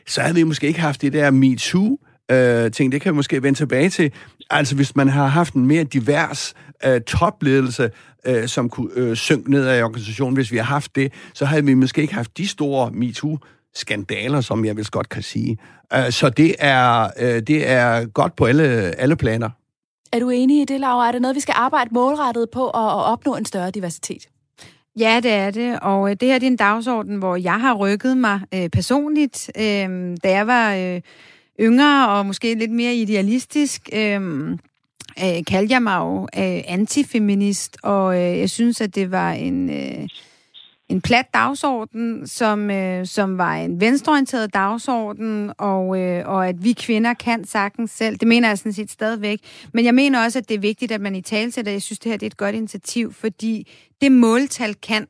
så 0.06 0.20
havde 0.20 0.34
vi 0.34 0.42
måske 0.42 0.66
ikke 0.66 0.80
haft 0.80 1.02
det 1.02 1.12
der 1.12 1.30
MeToo, 1.30 1.98
øh, 2.30 2.70
ting. 2.70 2.92
Det 2.92 3.00
kan 3.00 3.12
vi 3.12 3.16
måske 3.16 3.42
vende 3.42 3.58
tilbage 3.58 3.90
til. 3.90 4.12
Altså, 4.50 4.76
hvis 4.76 4.96
man 4.96 5.08
har 5.08 5.26
haft 5.26 5.54
en 5.54 5.66
mere 5.66 5.84
divers 5.84 6.54
øh, 6.84 7.00
topledelse, 7.00 7.90
øh, 8.26 8.48
som 8.48 8.68
kunne 8.68 8.90
øh, 8.94 9.16
synke 9.16 9.50
ned 9.50 9.66
af 9.66 9.84
organisationen, 9.84 10.34
hvis 10.34 10.52
vi 10.52 10.56
har 10.56 10.64
haft 10.64 10.96
det, 10.96 11.12
så 11.34 11.44
havde 11.44 11.64
vi 11.64 11.74
måske 11.74 12.02
ikke 12.02 12.14
haft 12.14 12.38
de 12.38 12.48
store 12.48 12.90
MeToo 12.90 13.38
skandaler, 13.74 14.40
som 14.40 14.64
jeg 14.64 14.76
vil 14.76 14.86
godt 14.86 15.08
kan 15.08 15.22
sige. 15.22 15.58
Uh, 15.94 16.10
så 16.10 16.30
det 16.30 16.54
er, 16.58 17.10
uh, 17.20 17.26
det 17.26 17.68
er 17.68 18.06
godt 18.06 18.36
på 18.36 18.44
alle, 18.44 18.64
alle 18.98 19.16
planer. 19.16 19.50
Er 20.12 20.18
du 20.18 20.30
enig 20.30 20.62
i 20.62 20.64
det, 20.64 20.80
Laura? 20.80 21.08
Er 21.08 21.12
det 21.12 21.22
noget, 21.22 21.34
vi 21.34 21.40
skal 21.40 21.54
arbejde 21.56 21.90
målrettet 21.92 22.50
på 22.52 22.68
at, 22.68 22.84
at 22.84 23.04
opnå 23.04 23.36
en 23.36 23.44
større 23.44 23.70
diversitet? 23.70 24.28
Ja, 24.98 25.20
det 25.22 25.32
er 25.32 25.50
det, 25.50 25.78
og 25.80 26.10
øh, 26.10 26.16
det 26.20 26.28
her 26.28 26.38
det 26.38 26.46
er 26.46 26.50
en 26.50 26.56
dagsorden, 26.56 27.16
hvor 27.16 27.36
jeg 27.36 27.60
har 27.60 27.74
rykket 27.74 28.16
mig 28.16 28.40
øh, 28.54 28.68
personligt. 28.68 29.50
Øh, 29.58 30.16
da 30.24 30.30
jeg 30.30 30.46
var 30.46 30.74
øh, 30.74 31.00
yngre 31.60 32.08
og 32.08 32.26
måske 32.26 32.54
lidt 32.54 32.70
mere 32.70 32.94
idealistisk, 32.94 33.88
øh, 33.92 34.50
øh, 35.24 35.44
kaldte 35.46 35.72
jeg 35.72 35.82
mig 35.82 35.98
jo 35.98 36.22
øh, 36.22 36.62
antifeminist, 36.66 37.76
og 37.82 38.14
øh, 38.14 38.38
jeg 38.38 38.50
synes, 38.50 38.80
at 38.80 38.94
det 38.94 39.10
var 39.10 39.32
en... 39.32 39.70
Øh, 39.70 40.08
en 40.90 41.00
plat 41.00 41.26
dagsorden, 41.34 42.26
som, 42.26 42.70
øh, 42.70 43.06
som 43.06 43.38
var 43.38 43.54
en 43.54 43.80
venstreorienteret 43.80 44.54
dagsorden, 44.54 45.52
og, 45.58 46.00
øh, 46.00 46.28
og 46.28 46.48
at 46.48 46.64
vi 46.64 46.72
kvinder 46.72 47.14
kan 47.14 47.44
sagtens 47.44 47.90
selv. 47.90 48.16
Det 48.16 48.28
mener 48.28 48.48
jeg 48.48 48.58
sådan 48.58 48.72
set 48.72 48.90
stadigvæk. 48.90 49.40
Men 49.72 49.84
jeg 49.84 49.94
mener 49.94 50.24
også, 50.24 50.38
at 50.38 50.48
det 50.48 50.54
er 50.54 50.58
vigtigt, 50.58 50.92
at 50.92 51.00
man 51.00 51.14
i 51.14 51.20
tale 51.20 51.52
sætter. 51.52 51.72
Jeg 51.72 51.82
synes, 51.82 51.98
det 51.98 52.10
her 52.10 52.16
det 52.16 52.26
er 52.26 52.30
et 52.30 52.36
godt 52.36 52.54
initiativ, 52.54 53.12
fordi 53.12 53.68
det 54.00 54.12
måltal 54.12 54.74
kan, 54.74 55.06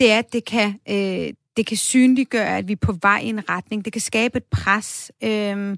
det 0.00 0.12
er, 0.12 0.18
at 0.18 0.32
det 0.32 0.44
kan, 0.44 0.74
øh, 0.88 1.32
det 1.56 1.66
kan 1.66 1.76
synliggøre, 1.76 2.58
at 2.58 2.68
vi 2.68 2.72
er 2.72 2.76
på 2.76 2.92
vej 3.02 3.20
i 3.22 3.28
en 3.28 3.48
retning. 3.48 3.84
Det 3.84 3.92
kan 3.92 4.02
skabe 4.02 4.36
et 4.36 4.44
pres. 4.44 5.12
Øhm, 5.24 5.76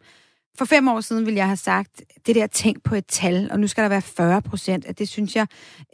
for 0.58 0.64
fem 0.64 0.88
år 0.88 1.00
siden 1.00 1.26
ville 1.26 1.38
jeg 1.38 1.46
have 1.46 1.56
sagt, 1.56 2.02
det 2.26 2.34
der 2.34 2.46
tænk 2.46 2.82
på 2.82 2.94
et 2.94 3.06
tal, 3.06 3.48
og 3.50 3.60
nu 3.60 3.66
skal 3.66 3.82
der 3.82 3.88
være 3.88 4.02
40 4.02 4.42
procent, 4.42 4.84
at 4.84 4.98
det 4.98 5.08
synes 5.08 5.36
jeg... 5.36 5.46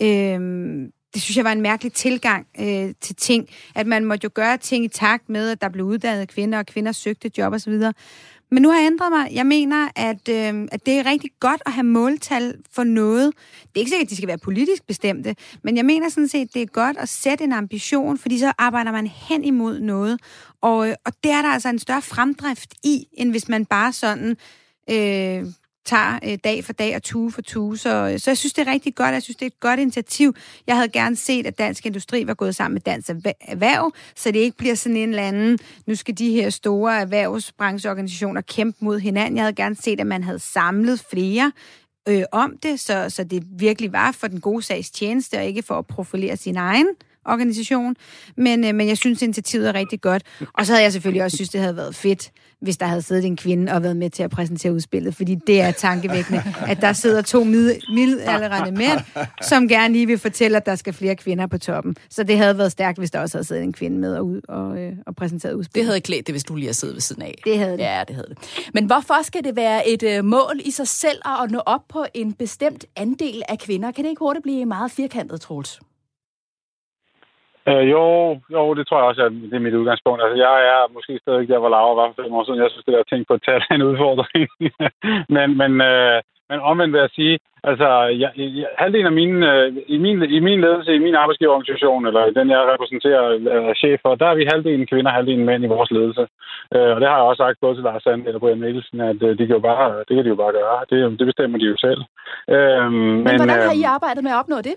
Øhm, 0.03 0.91
det 1.15 1.23
synes 1.23 1.37
jeg 1.37 1.45
var 1.45 1.53
en 1.53 1.61
mærkelig 1.61 1.93
tilgang 1.93 2.47
øh, 2.61 2.95
til 3.01 3.17
ting, 3.17 3.49
at 3.75 3.87
man 3.87 4.05
måtte 4.05 4.25
jo 4.25 4.31
gøre 4.35 4.57
ting 4.57 4.85
i 4.85 4.89
takt 4.89 5.29
med, 5.29 5.51
at 5.51 5.61
der 5.61 5.69
blev 5.69 5.85
uddannet 5.85 6.29
kvinder, 6.29 6.59
og 6.59 6.67
kvinder 6.67 6.93
søgte 6.93 7.31
job 7.39 7.53
osv. 7.53 7.83
Men 8.51 8.63
nu 8.63 8.71
har 8.71 8.79
jeg 8.79 8.87
ændret 8.87 9.13
mig. 9.13 9.29
Jeg 9.33 9.47
mener, 9.47 9.89
at, 9.97 10.29
øh, 10.29 10.69
at 10.73 10.87
det 10.87 10.95
er 10.95 11.07
rigtig 11.07 11.31
godt 11.41 11.63
at 11.67 11.73
have 11.73 11.85
måltal 11.85 12.55
for 12.73 12.85
noget. 12.85 13.33
Det 13.63 13.77
er 13.77 13.79
ikke 13.81 13.91
sikkert, 13.91 14.07
at 14.07 14.11
de 14.11 14.17
skal 14.17 14.29
være 14.29 14.39
politisk 14.39 14.87
bestemte, 14.87 15.37
men 15.65 15.77
jeg 15.77 15.85
mener 15.85 16.09
sådan 16.09 16.29
set, 16.29 16.55
det 16.55 16.63
er 16.63 16.67
godt 16.67 16.97
at 16.97 17.09
sætte 17.09 17.45
en 17.45 17.53
ambition, 17.53 18.19
fordi 18.19 18.39
så 18.39 18.53
arbejder 18.59 18.93
man 18.93 19.07
hen 19.07 19.45
imod 19.45 19.81
noget. 19.81 20.21
Og, 20.61 20.89
øh, 20.89 20.95
og 21.05 21.13
det 21.25 21.33
er 21.33 21.43
der 21.43 21.49
altså 21.49 21.69
en 21.69 21.79
større 21.79 22.03
fremdrift 22.03 22.75
i, 22.85 23.07
end 23.13 23.31
hvis 23.31 23.49
man 23.49 23.67
bare 23.67 23.93
sådan 23.93 24.37
øh, 24.91 25.47
tager 25.85 26.19
øh, 26.25 26.39
dag 26.45 26.65
for 26.65 26.73
dag 26.73 26.97
og 26.97 27.03
tue 27.03 27.33
for 27.33 27.43
tue. 27.43 27.79
Så, 27.79 28.11
øh, 28.13 28.19
så 28.19 28.31
jeg 28.31 28.39
synes, 28.39 28.53
det 28.53 28.69
er 28.69 28.73
rigtig 28.73 28.95
godt. 28.95 29.13
Jeg 29.13 29.23
synes, 29.23 29.37
det 29.37 29.43
er 29.43 29.47
et 29.47 29.61
godt 29.61 29.81
initiativ. 29.81 30.35
Jeg 30.67 30.77
havde 30.77 30.89
gerne 30.89 31.17
set, 31.17 31.47
at 31.47 31.59
Dansk 31.59 31.87
Industri 31.87 32.27
var 32.27 32.35
gået 32.35 32.55
sammen 32.55 32.75
med 32.75 32.81
Dansk 32.81 33.11
Erhverv, 33.41 33.93
så 34.17 34.31
det 34.31 34.39
ikke 34.39 34.57
bliver 34.57 34.75
sådan 34.75 34.97
en 34.97 35.09
eller 35.09 35.23
anden, 35.23 35.59
nu 35.87 35.95
skal 35.95 36.19
de 36.19 36.31
her 36.31 36.51
store 36.51 37.01
erhvervsbrancheorganisationer 37.01 38.41
kæmpe 38.41 38.85
mod 38.85 39.01
hinanden. 39.01 39.37
Jeg 39.37 39.45
havde 39.45 39.55
gerne 39.55 39.77
set, 39.77 40.01
at 40.01 40.07
man 40.07 40.25
havde 40.25 40.39
samlet 40.39 41.05
flere 41.11 41.53
øh, 42.09 42.23
om 42.33 42.57
det, 42.63 42.81
så, 42.81 43.07
så 43.09 43.25
det 43.25 43.43
virkelig 43.59 43.93
var 43.93 44.13
for 44.13 44.27
den 44.27 44.41
gode 44.41 44.63
sags 44.63 44.91
tjeneste, 44.91 45.39
og 45.39 45.45
ikke 45.45 45.63
for 45.63 45.79
at 45.79 45.87
profilere 45.87 46.37
sin 46.37 46.57
egen 46.57 46.87
organisation. 47.33 47.97
Men, 48.37 48.65
øh, 48.65 48.75
men 48.75 48.89
jeg 48.89 48.97
synes, 48.97 49.23
initiativet 49.23 49.69
er 49.69 49.75
rigtig 49.75 50.01
godt. 50.01 50.23
Og 50.55 50.67
så 50.67 50.73
havde 50.73 50.83
jeg 50.83 50.93
selvfølgelig 50.93 51.25
også 51.25 51.37
synes, 51.37 51.51
det 51.51 51.61
havde 51.61 51.77
været 51.77 51.95
fedt, 51.95 52.31
hvis 52.61 52.77
der 52.77 52.87
havde 52.87 53.03
siddet 53.03 53.25
en 53.25 53.37
kvinde 53.37 53.73
og 53.73 53.83
været 53.83 53.97
med 53.97 54.11
til 54.11 54.23
at 54.23 54.31
præsentere 54.31 54.73
udspillet, 54.73 55.15
fordi 55.15 55.35
det 55.47 55.61
er 55.61 55.71
tankevækkende, 55.71 56.43
at 56.67 56.81
der 56.81 56.93
sidder 56.93 57.23
to 57.23 57.45
middelalderende 57.45 58.73
mænd, 58.79 59.01
som 59.43 59.69
gerne 59.69 59.95
lige 59.95 60.07
vil 60.07 60.19
fortælle, 60.19 60.57
at 60.57 60.67
der 60.67 60.75
skal 60.75 60.93
flere 60.93 61.17
kvinder 61.17 61.47
på 61.47 61.59
toppen. 61.59 61.97
Så 62.11 62.23
det 62.23 62.39
havde 62.39 62.59
været 62.59 62.73
stærkt, 62.73 62.99
hvis 62.99 63.11
der 63.11 63.21
også 63.21 63.37
havde 63.37 63.47
siddet 63.47 63.63
en 63.63 63.73
kvinde 63.73 63.99
med 63.99 64.17
og, 64.17 64.27
ud 64.27 64.41
og, 64.49 64.79
øh, 64.79 64.93
og 65.07 65.17
præsenteret 65.17 65.55
udspillet. 65.55 65.75
Det 65.75 65.85
havde 65.85 66.01
klædt 66.01 66.27
det, 66.27 66.33
hvis 66.33 66.45
du 66.45 66.55
lige 66.55 66.67
havde 66.67 66.75
siddet 66.75 66.95
ved 66.95 67.01
siden 67.01 67.23
af. 67.23 67.35
Det 67.45 67.59
havde 67.59 67.73
det. 67.73 67.79
Ja, 67.79 68.05
det 68.09 68.17
havde 68.17 68.29
det. 68.29 68.39
Men 68.75 68.85
hvorfor 68.85 69.23
skal 69.23 69.45
det 69.45 69.57
være 69.57 69.89
et 69.89 70.03
øh, 70.03 70.25
mål 70.25 70.61
i 70.65 70.71
sig 70.71 70.89
selv 70.89 71.19
at 71.43 71.51
nå 71.51 71.59
op 71.67 71.89
på 71.89 72.05
en 72.15 72.33
bestemt 72.33 72.85
andel 72.97 73.43
af 73.49 73.59
kvinder? 73.59 73.91
Kan 73.91 74.05
det 74.05 74.11
ikke 74.11 74.21
hurtigt 74.21 74.43
blive 74.43 74.67
meget 74.67 74.91
firkantet, 74.91 75.41
Troels? 75.41 75.81
Øh, 77.71 77.85
jo, 77.95 78.05
jo, 78.57 78.75
det 78.75 78.85
tror 78.87 78.99
jeg 78.99 79.09
også, 79.11 79.23
at 79.23 79.33
det 79.51 79.57
er 79.57 79.67
mit 79.67 79.81
udgangspunkt. 79.81 80.23
Altså, 80.23 80.37
jeg 80.47 80.55
er 80.75 80.93
måske 80.97 81.13
stadig 81.23 81.49
der, 81.49 81.59
hvor 81.59 81.69
Laura 81.75 81.95
var 81.95 82.07
for 82.09 82.23
fem 82.23 82.33
år 82.33 82.45
siden. 82.45 82.63
Jeg 82.63 82.71
synes, 82.71 82.85
det 82.85 82.95
der 82.95 83.11
ting 83.11 83.27
på 83.27 83.35
et 83.35 83.43
tal 83.47 83.61
er 83.71 83.75
en 83.75 83.89
udfordring. 83.91 84.45
men, 85.37 85.49
men, 85.61 85.73
øh, 85.91 86.19
men 86.51 86.59
omvendt 86.71 86.93
vil 86.93 87.05
jeg 87.07 87.17
sige, 87.19 87.37
altså, 87.71 87.89
jeg, 88.23 88.31
jeg, 88.37 88.69
halvdelen 88.83 89.11
af 89.13 89.17
mine, 89.21 89.37
øh, 89.53 89.67
i, 89.95 89.99
min, 90.05 90.17
i 90.37 90.41
min 90.49 90.61
ledelse, 90.61 90.95
i 90.95 91.05
min 91.07 91.15
arbejdsgiverorganisation, 91.23 92.07
eller 92.07 92.23
den, 92.39 92.51
jeg 92.51 92.71
repræsenterer 92.73 93.25
øh, 93.55 93.75
chef 93.75 93.99
for, 94.03 94.15
der 94.15 94.27
er 94.29 94.35
vi 94.35 94.51
halvdelen 94.53 94.87
kvinder, 94.87 95.11
halvdelen 95.11 95.47
mænd 95.47 95.65
i 95.65 95.75
vores 95.75 95.91
ledelse. 95.91 96.25
Øh, 96.75 96.91
og 96.95 96.99
det 97.01 97.09
har 97.09 97.17
jeg 97.17 97.29
også 97.31 97.43
sagt 97.43 97.61
både 97.61 97.75
til 97.75 97.85
Lars 97.85 98.03
Sand 98.03 98.27
eller 98.27 98.41
Brian 98.43 98.59
Nielsen, 98.59 99.01
at 99.01 99.23
øh, 99.27 99.39
de 99.39 99.47
kan 99.47 99.57
jo 99.59 99.65
bare, 99.71 99.87
det 100.07 100.15
kan 100.17 100.25
de 100.25 100.35
jo 100.35 100.41
bare 100.45 100.53
gøre. 100.61 100.77
Det, 100.91 101.19
det 101.19 101.27
bestemmer 101.27 101.59
de 101.59 101.67
jo 101.73 101.77
selv. 101.87 102.01
Øh, 102.55 102.93
men, 102.93 103.25
men 103.25 103.37
hvordan 103.41 103.63
har 103.69 103.77
I 103.81 103.85
øh, 103.87 103.95
arbejdet 103.97 104.23
med 104.25 104.33
at 104.35 104.41
opnå 104.43 104.59
det? 104.69 104.77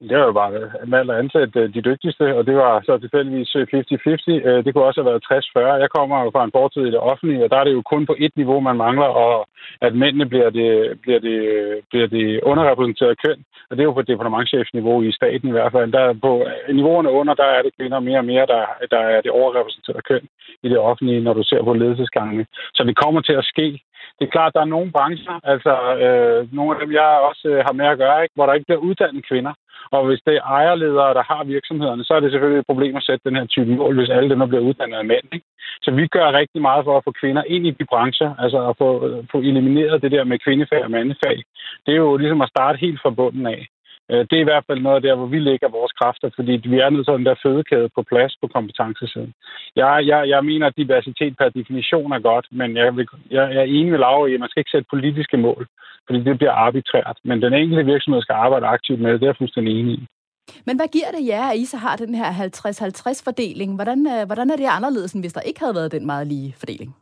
Det 0.00 0.16
var 0.18 0.26
jo 0.26 0.32
bare 0.32 0.52
valgt 0.86 1.10
at 1.10 1.18
ansætte 1.18 1.68
de 1.68 1.80
dygtigste, 1.88 2.36
og 2.36 2.46
det 2.46 2.56
var 2.56 2.82
så 2.86 2.98
tilfældigvis 2.98 3.56
øh, 3.56 3.66
50-50. 3.72 4.48
Øh, 4.48 4.64
det 4.64 4.70
kunne 4.74 4.84
også 4.84 5.00
have 5.00 5.10
været 5.10 5.26
60-40. 5.32 5.82
Jeg 5.84 5.90
kommer 5.96 6.24
jo 6.24 6.30
fra 6.30 6.44
en 6.44 6.56
fortid 6.58 6.82
i 6.86 6.94
det 6.94 7.06
offentlige, 7.10 7.44
og 7.44 7.50
der 7.50 7.56
er 7.58 7.64
det 7.64 7.72
jo 7.72 7.82
kun 7.82 8.06
på 8.06 8.14
et 8.18 8.32
niveau, 8.36 8.60
man 8.60 8.76
mangler, 8.76 9.10
og 9.24 9.48
at 9.80 9.94
mændene 9.94 10.26
bliver 10.26 10.50
det, 10.50 11.00
bliver 11.02 11.20
det, 11.28 11.38
bliver 11.90 12.06
det 12.06 12.40
underrepræsenteret 12.42 13.22
køn. 13.24 13.38
Og 13.68 13.76
det 13.76 13.82
er 13.82 13.90
jo 13.90 13.98
på 13.98 14.02
departementchefniveau 14.02 15.02
i 15.02 15.12
staten 15.12 15.48
i 15.48 15.56
hvert 15.56 15.72
fald. 15.72 15.92
Der 15.92 16.14
på 16.26 16.32
øh, 16.48 16.74
niveauerne 16.76 17.10
under, 17.10 17.34
der 17.34 17.48
er 17.56 17.62
det 17.62 17.76
kvinder 17.78 18.00
mere 18.00 18.18
og 18.18 18.24
mere, 18.24 18.46
der, 18.46 18.62
der 18.90 19.02
er 19.14 19.20
det 19.20 19.30
overrepræsenterede 19.30 20.08
køn 20.10 20.24
i 20.62 20.68
det 20.68 20.78
offentlige, 20.78 21.20
når 21.20 21.34
du 21.34 21.42
ser 21.44 21.62
på 21.62 21.72
ledelsesgangene. 21.72 22.46
Så 22.74 22.84
det 22.84 22.96
kommer 22.96 23.20
til 23.20 23.32
at 23.32 23.44
ske 23.44 23.80
det 24.18 24.24
er 24.26 24.34
klart, 24.36 24.50
at 24.50 24.54
der 24.54 24.60
er 24.60 24.74
nogle 24.76 24.92
brancher, 24.92 25.36
altså 25.52 25.74
øh, 26.04 26.54
nogle 26.56 26.70
af 26.74 26.80
dem, 26.82 26.92
jeg 26.92 27.08
også 27.28 27.48
øh, 27.48 27.64
har 27.66 27.72
med 27.72 27.86
at 27.86 27.98
gøre, 27.98 28.22
ikke, 28.22 28.34
hvor 28.34 28.46
der 28.46 28.54
ikke 28.54 28.68
bliver 28.68 28.86
uddannet 28.88 29.28
kvinder. 29.30 29.54
Og 29.90 30.06
hvis 30.06 30.22
det 30.26 30.34
er 30.36 30.48
ejerledere, 30.58 31.14
der 31.18 31.24
har 31.32 31.44
virksomhederne, 31.44 32.04
så 32.04 32.14
er 32.14 32.20
det 32.20 32.30
selvfølgelig 32.30 32.60
et 32.60 32.70
problem 32.70 32.96
at 32.96 33.02
sætte 33.02 33.28
den 33.28 33.36
her 33.36 33.46
type 33.46 33.70
mål, 33.76 33.94
hvis 33.98 34.10
alle 34.10 34.30
dem 34.30 34.48
bliver 34.48 34.68
uddannet 34.68 34.96
af 34.96 35.04
mænd. 35.04 35.26
Ikke? 35.32 35.46
Så 35.82 35.90
vi 35.90 36.06
gør 36.06 36.38
rigtig 36.40 36.62
meget 36.62 36.84
for 36.84 36.96
at 36.96 37.04
få 37.04 37.12
kvinder 37.20 37.42
ind 37.46 37.66
i 37.66 37.70
de 37.70 37.84
brancher, 37.84 38.34
altså 38.38 38.68
at 38.68 38.74
få, 38.78 38.88
få 39.32 39.38
elimineret 39.38 40.02
det 40.02 40.10
der 40.12 40.24
med 40.24 40.38
kvindefag 40.38 40.84
og 40.84 40.90
mandefag. 40.90 41.36
Det 41.86 41.92
er 41.92 42.00
jo 42.06 42.16
ligesom 42.16 42.40
at 42.40 42.48
starte 42.48 42.78
helt 42.78 43.00
fra 43.02 43.10
bunden 43.10 43.46
af. 43.46 43.68
Øh, 44.10 44.22
det 44.28 44.36
er 44.36 44.44
i 44.44 44.50
hvert 44.50 44.66
fald 44.68 44.80
noget 44.80 45.02
der, 45.02 45.14
hvor 45.14 45.26
vi 45.26 45.38
lægger 45.38 45.68
vores 45.78 45.92
kræfter, 45.92 46.30
fordi 46.34 46.52
vi 46.72 46.78
er 46.78 46.90
nødt 46.90 47.06
til 47.06 47.18
den 47.18 47.26
der 47.26 47.42
fødekæde 47.42 47.88
på 47.96 48.02
plads 48.10 48.32
på 48.40 48.46
kompetencesiden. 48.54 49.32
Jeg, 49.76 50.06
jeg, 50.10 50.28
jeg 50.28 50.44
mener, 50.44 50.66
at 50.66 50.76
diversitet 50.76 51.34
per 51.38 51.48
definition 51.48 52.12
er 52.12 52.18
godt, 52.30 52.46
men 52.50 52.76
jeg, 52.76 52.96
vil, 52.96 53.06
jeg, 53.30 53.44
jeg 53.54 53.60
er 53.60 53.72
enig 53.76 53.90
med 53.92 53.98
Laura 53.98 54.26
i, 54.26 54.34
at 54.34 54.40
man 54.40 54.48
skal 54.48 54.60
ikke 54.60 54.74
sætte 54.74 54.92
politiske 54.94 55.36
mål, 55.36 55.66
fordi 56.06 56.18
det 56.24 56.38
bliver 56.38 56.52
arbitrært. 56.66 57.16
Men 57.24 57.42
den 57.42 57.52
enkelte 57.54 57.84
virksomhed 57.92 58.22
skal 58.22 58.34
arbejde 58.44 58.66
aktivt 58.66 59.00
med 59.00 59.12
det, 59.12 59.20
det 59.20 59.26
er 59.26 59.32
jeg 59.32 59.42
fuldstændig 59.42 59.80
enig 59.80 59.94
i. 59.94 60.06
Men 60.66 60.76
hvad 60.76 60.88
giver 60.96 61.10
det 61.16 61.26
jer, 61.26 61.44
at 61.50 61.56
I 61.56 61.64
så 61.64 61.76
har 61.76 61.96
den 61.96 62.14
her 62.14 62.30
50-50 62.32 63.24
fordeling? 63.24 63.74
Hvordan, 63.74 64.06
øh, 64.06 64.26
hvordan 64.26 64.50
er 64.50 64.56
det 64.56 64.66
anderledes, 64.78 65.12
end 65.12 65.22
hvis 65.22 65.32
der 65.32 65.40
ikke 65.40 65.60
havde 65.60 65.74
været 65.74 65.92
den 65.92 66.06
meget 66.06 66.26
lige 66.26 66.54
fordeling? 66.58 66.96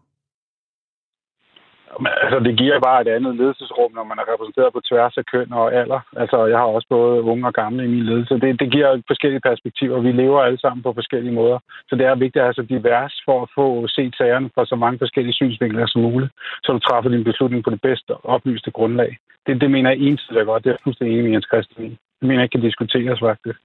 Altså, 2.25 2.39
det 2.47 2.55
giver 2.61 2.87
bare 2.89 3.01
et 3.03 3.09
andet 3.17 3.37
ledelsesrum, 3.37 3.93
når 3.95 4.05
man 4.11 4.19
er 4.19 4.27
repræsenteret 4.33 4.73
på 4.73 4.81
tværs 4.89 5.17
af 5.21 5.25
køn 5.33 5.53
og 5.53 5.75
alder. 5.81 6.01
Altså, 6.23 6.47
jeg 6.53 6.59
har 6.59 6.69
også 6.77 6.89
både 6.89 7.23
unge 7.33 7.47
og 7.47 7.55
gamle 7.63 7.85
i 7.85 7.93
min 7.95 8.05
ledelse. 8.11 8.35
Det, 8.35 8.61
det 8.61 8.73
giver 8.73 9.03
forskellige 9.07 9.47
perspektiver. 9.51 10.01
Vi 10.01 10.13
lever 10.13 10.41
alle 10.43 10.61
sammen 10.61 10.83
på 10.83 10.93
forskellige 10.93 11.35
måder. 11.41 11.59
Så 11.89 11.93
det 11.97 12.07
er 12.07 12.15
vigtigt 12.15 12.43
at 12.43 12.49
have 12.49 12.59
så 12.61 12.63
divers 12.63 13.15
for 13.27 13.43
at 13.43 13.49
få 13.59 13.67
set 13.97 14.15
sagerne 14.17 14.51
fra 14.55 14.67
så 14.67 14.77
mange 14.77 14.99
forskellige 14.99 15.39
synsvinkler 15.41 15.87
som 15.87 16.03
muligt, 16.03 16.33
så 16.65 16.73
du 16.73 16.79
træffer 16.79 17.11
din 17.11 17.25
beslutning 17.25 17.65
på 17.65 17.71
det 17.71 17.81
bedste 17.81 18.13
oplyste 18.25 18.71
grundlag. 18.71 19.11
Det, 19.47 19.61
det 19.61 19.71
mener 19.71 19.91
jeg 19.91 19.99
ensidigt 19.99 20.41
er 20.41 20.45
godt. 20.45 20.65
Det 20.65 20.71
er 20.73 20.77
fuldstændig 20.85 21.13
enig 21.13 21.25
med 21.25 21.33
Jens 21.33 21.49
Christian 21.53 21.91
Det 22.19 22.25
mener 22.29 22.41
jeg 22.41 22.45
ikke 22.45 22.57
kan 22.59 22.69
diskuteres, 22.69 23.21
faktisk. 23.21 23.59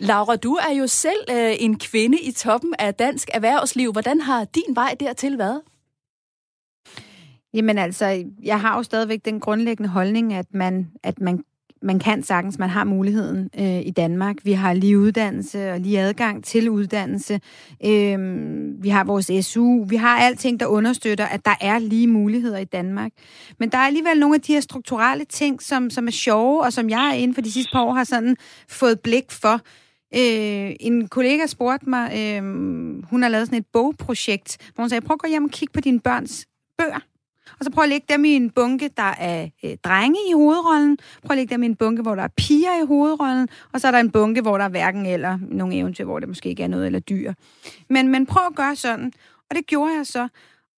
Laura, 0.00 0.36
du 0.36 0.52
er 0.68 0.72
jo 0.80 0.86
selv 0.86 1.22
øh, 1.36 1.52
en 1.64 1.78
kvinde 1.78 2.18
i 2.28 2.32
toppen 2.32 2.74
af 2.78 2.94
dansk 2.94 3.28
erhvervsliv. 3.34 3.92
Hvordan 3.92 4.20
har 4.20 4.40
din 4.58 4.76
vej 4.76 4.92
dertil 5.00 5.38
været? 5.38 5.60
Jamen 7.56 7.78
altså, 7.78 8.24
jeg 8.42 8.60
har 8.60 8.76
jo 8.76 8.82
stadigvæk 8.82 9.24
den 9.24 9.40
grundlæggende 9.40 9.88
holdning, 9.88 10.34
at 10.34 10.46
man, 10.54 10.90
at 11.02 11.20
man, 11.20 11.44
man 11.82 11.98
kan 11.98 12.22
sagtens, 12.22 12.58
man 12.58 12.68
har 12.68 12.84
muligheden 12.84 13.50
øh, 13.58 13.80
i 13.86 13.90
Danmark. 13.90 14.36
Vi 14.44 14.52
har 14.52 14.72
lige 14.72 14.98
uddannelse 14.98 15.72
og 15.72 15.80
lige 15.80 16.00
adgang 16.00 16.44
til 16.44 16.70
uddannelse. 16.70 17.40
Øh, 17.84 18.18
vi 18.82 18.88
har 18.88 19.04
vores 19.04 19.46
SU. 19.46 19.84
Vi 19.84 19.96
har 19.96 20.18
alting, 20.18 20.60
der 20.60 20.66
understøtter, 20.66 21.26
at 21.26 21.44
der 21.44 21.54
er 21.60 21.78
lige 21.78 22.06
muligheder 22.06 22.58
i 22.58 22.64
Danmark. 22.64 23.12
Men 23.58 23.68
der 23.68 23.78
er 23.78 23.86
alligevel 23.86 24.20
nogle 24.20 24.34
af 24.34 24.40
de 24.40 24.52
her 24.52 24.60
strukturelle 24.60 25.24
ting, 25.24 25.62
som, 25.62 25.90
som 25.90 26.06
er 26.06 26.12
sjove, 26.12 26.62
og 26.62 26.72
som 26.72 26.90
jeg 26.90 27.14
inden 27.18 27.34
for 27.34 27.42
de 27.42 27.52
sidste 27.52 27.70
par 27.72 27.82
år 27.82 27.92
har 27.92 28.04
sådan 28.04 28.36
fået 28.68 29.00
blik 29.00 29.32
for. 29.32 29.60
Øh, 30.14 30.76
en 30.80 31.08
kollega 31.08 31.46
spurgte 31.46 31.90
mig, 31.90 32.12
øh, 32.12 32.42
hun 33.04 33.22
har 33.22 33.28
lavet 33.28 33.46
sådan 33.46 33.58
et 33.58 33.66
bogprojekt, 33.72 34.70
hvor 34.74 34.82
hun 34.82 34.88
sagde, 34.88 35.06
prøv 35.06 35.14
at 35.14 35.20
gå 35.20 35.28
hjem 35.28 35.44
og 35.44 35.50
kigge 35.50 35.72
på 35.72 35.80
dine 35.80 36.00
børns 36.00 36.46
bøger. 36.78 37.15
Og 37.58 37.64
så 37.64 37.70
prøv 37.70 37.82
at 37.82 37.88
lægge 37.88 38.06
dem 38.08 38.24
i 38.24 38.28
en 38.28 38.50
bunke, 38.50 38.90
der 38.96 39.14
er 39.18 39.48
øh, 39.64 39.76
drenge 39.84 40.18
i 40.30 40.32
hovedrollen. 40.32 40.96
Prøv 40.96 41.34
at 41.34 41.36
lægge 41.36 41.54
dem 41.54 41.62
i 41.62 41.66
en 41.66 41.76
bunke, 41.76 42.02
hvor 42.02 42.14
der 42.14 42.22
er 42.22 42.28
piger 42.36 42.82
i 42.82 42.86
hovedrollen. 42.86 43.48
Og 43.72 43.80
så 43.80 43.86
er 43.86 43.92
der 43.92 43.98
en 43.98 44.10
bunke, 44.10 44.40
hvor 44.40 44.58
der 44.58 44.64
er 44.64 44.68
hverken 44.68 45.06
eller 45.06 45.38
nogle 45.50 45.74
eventyr, 45.74 46.04
hvor 46.04 46.18
det 46.18 46.28
måske 46.28 46.48
ikke 46.48 46.62
er 46.62 46.68
noget 46.68 46.86
eller 46.86 47.00
dyr. 47.00 47.32
Men, 47.90 48.08
men 48.08 48.26
prøv 48.26 48.42
at 48.50 48.56
gøre 48.56 48.76
sådan. 48.76 49.12
Og 49.50 49.56
det 49.56 49.66
gjorde 49.66 49.94
jeg 49.96 50.06
så. 50.06 50.28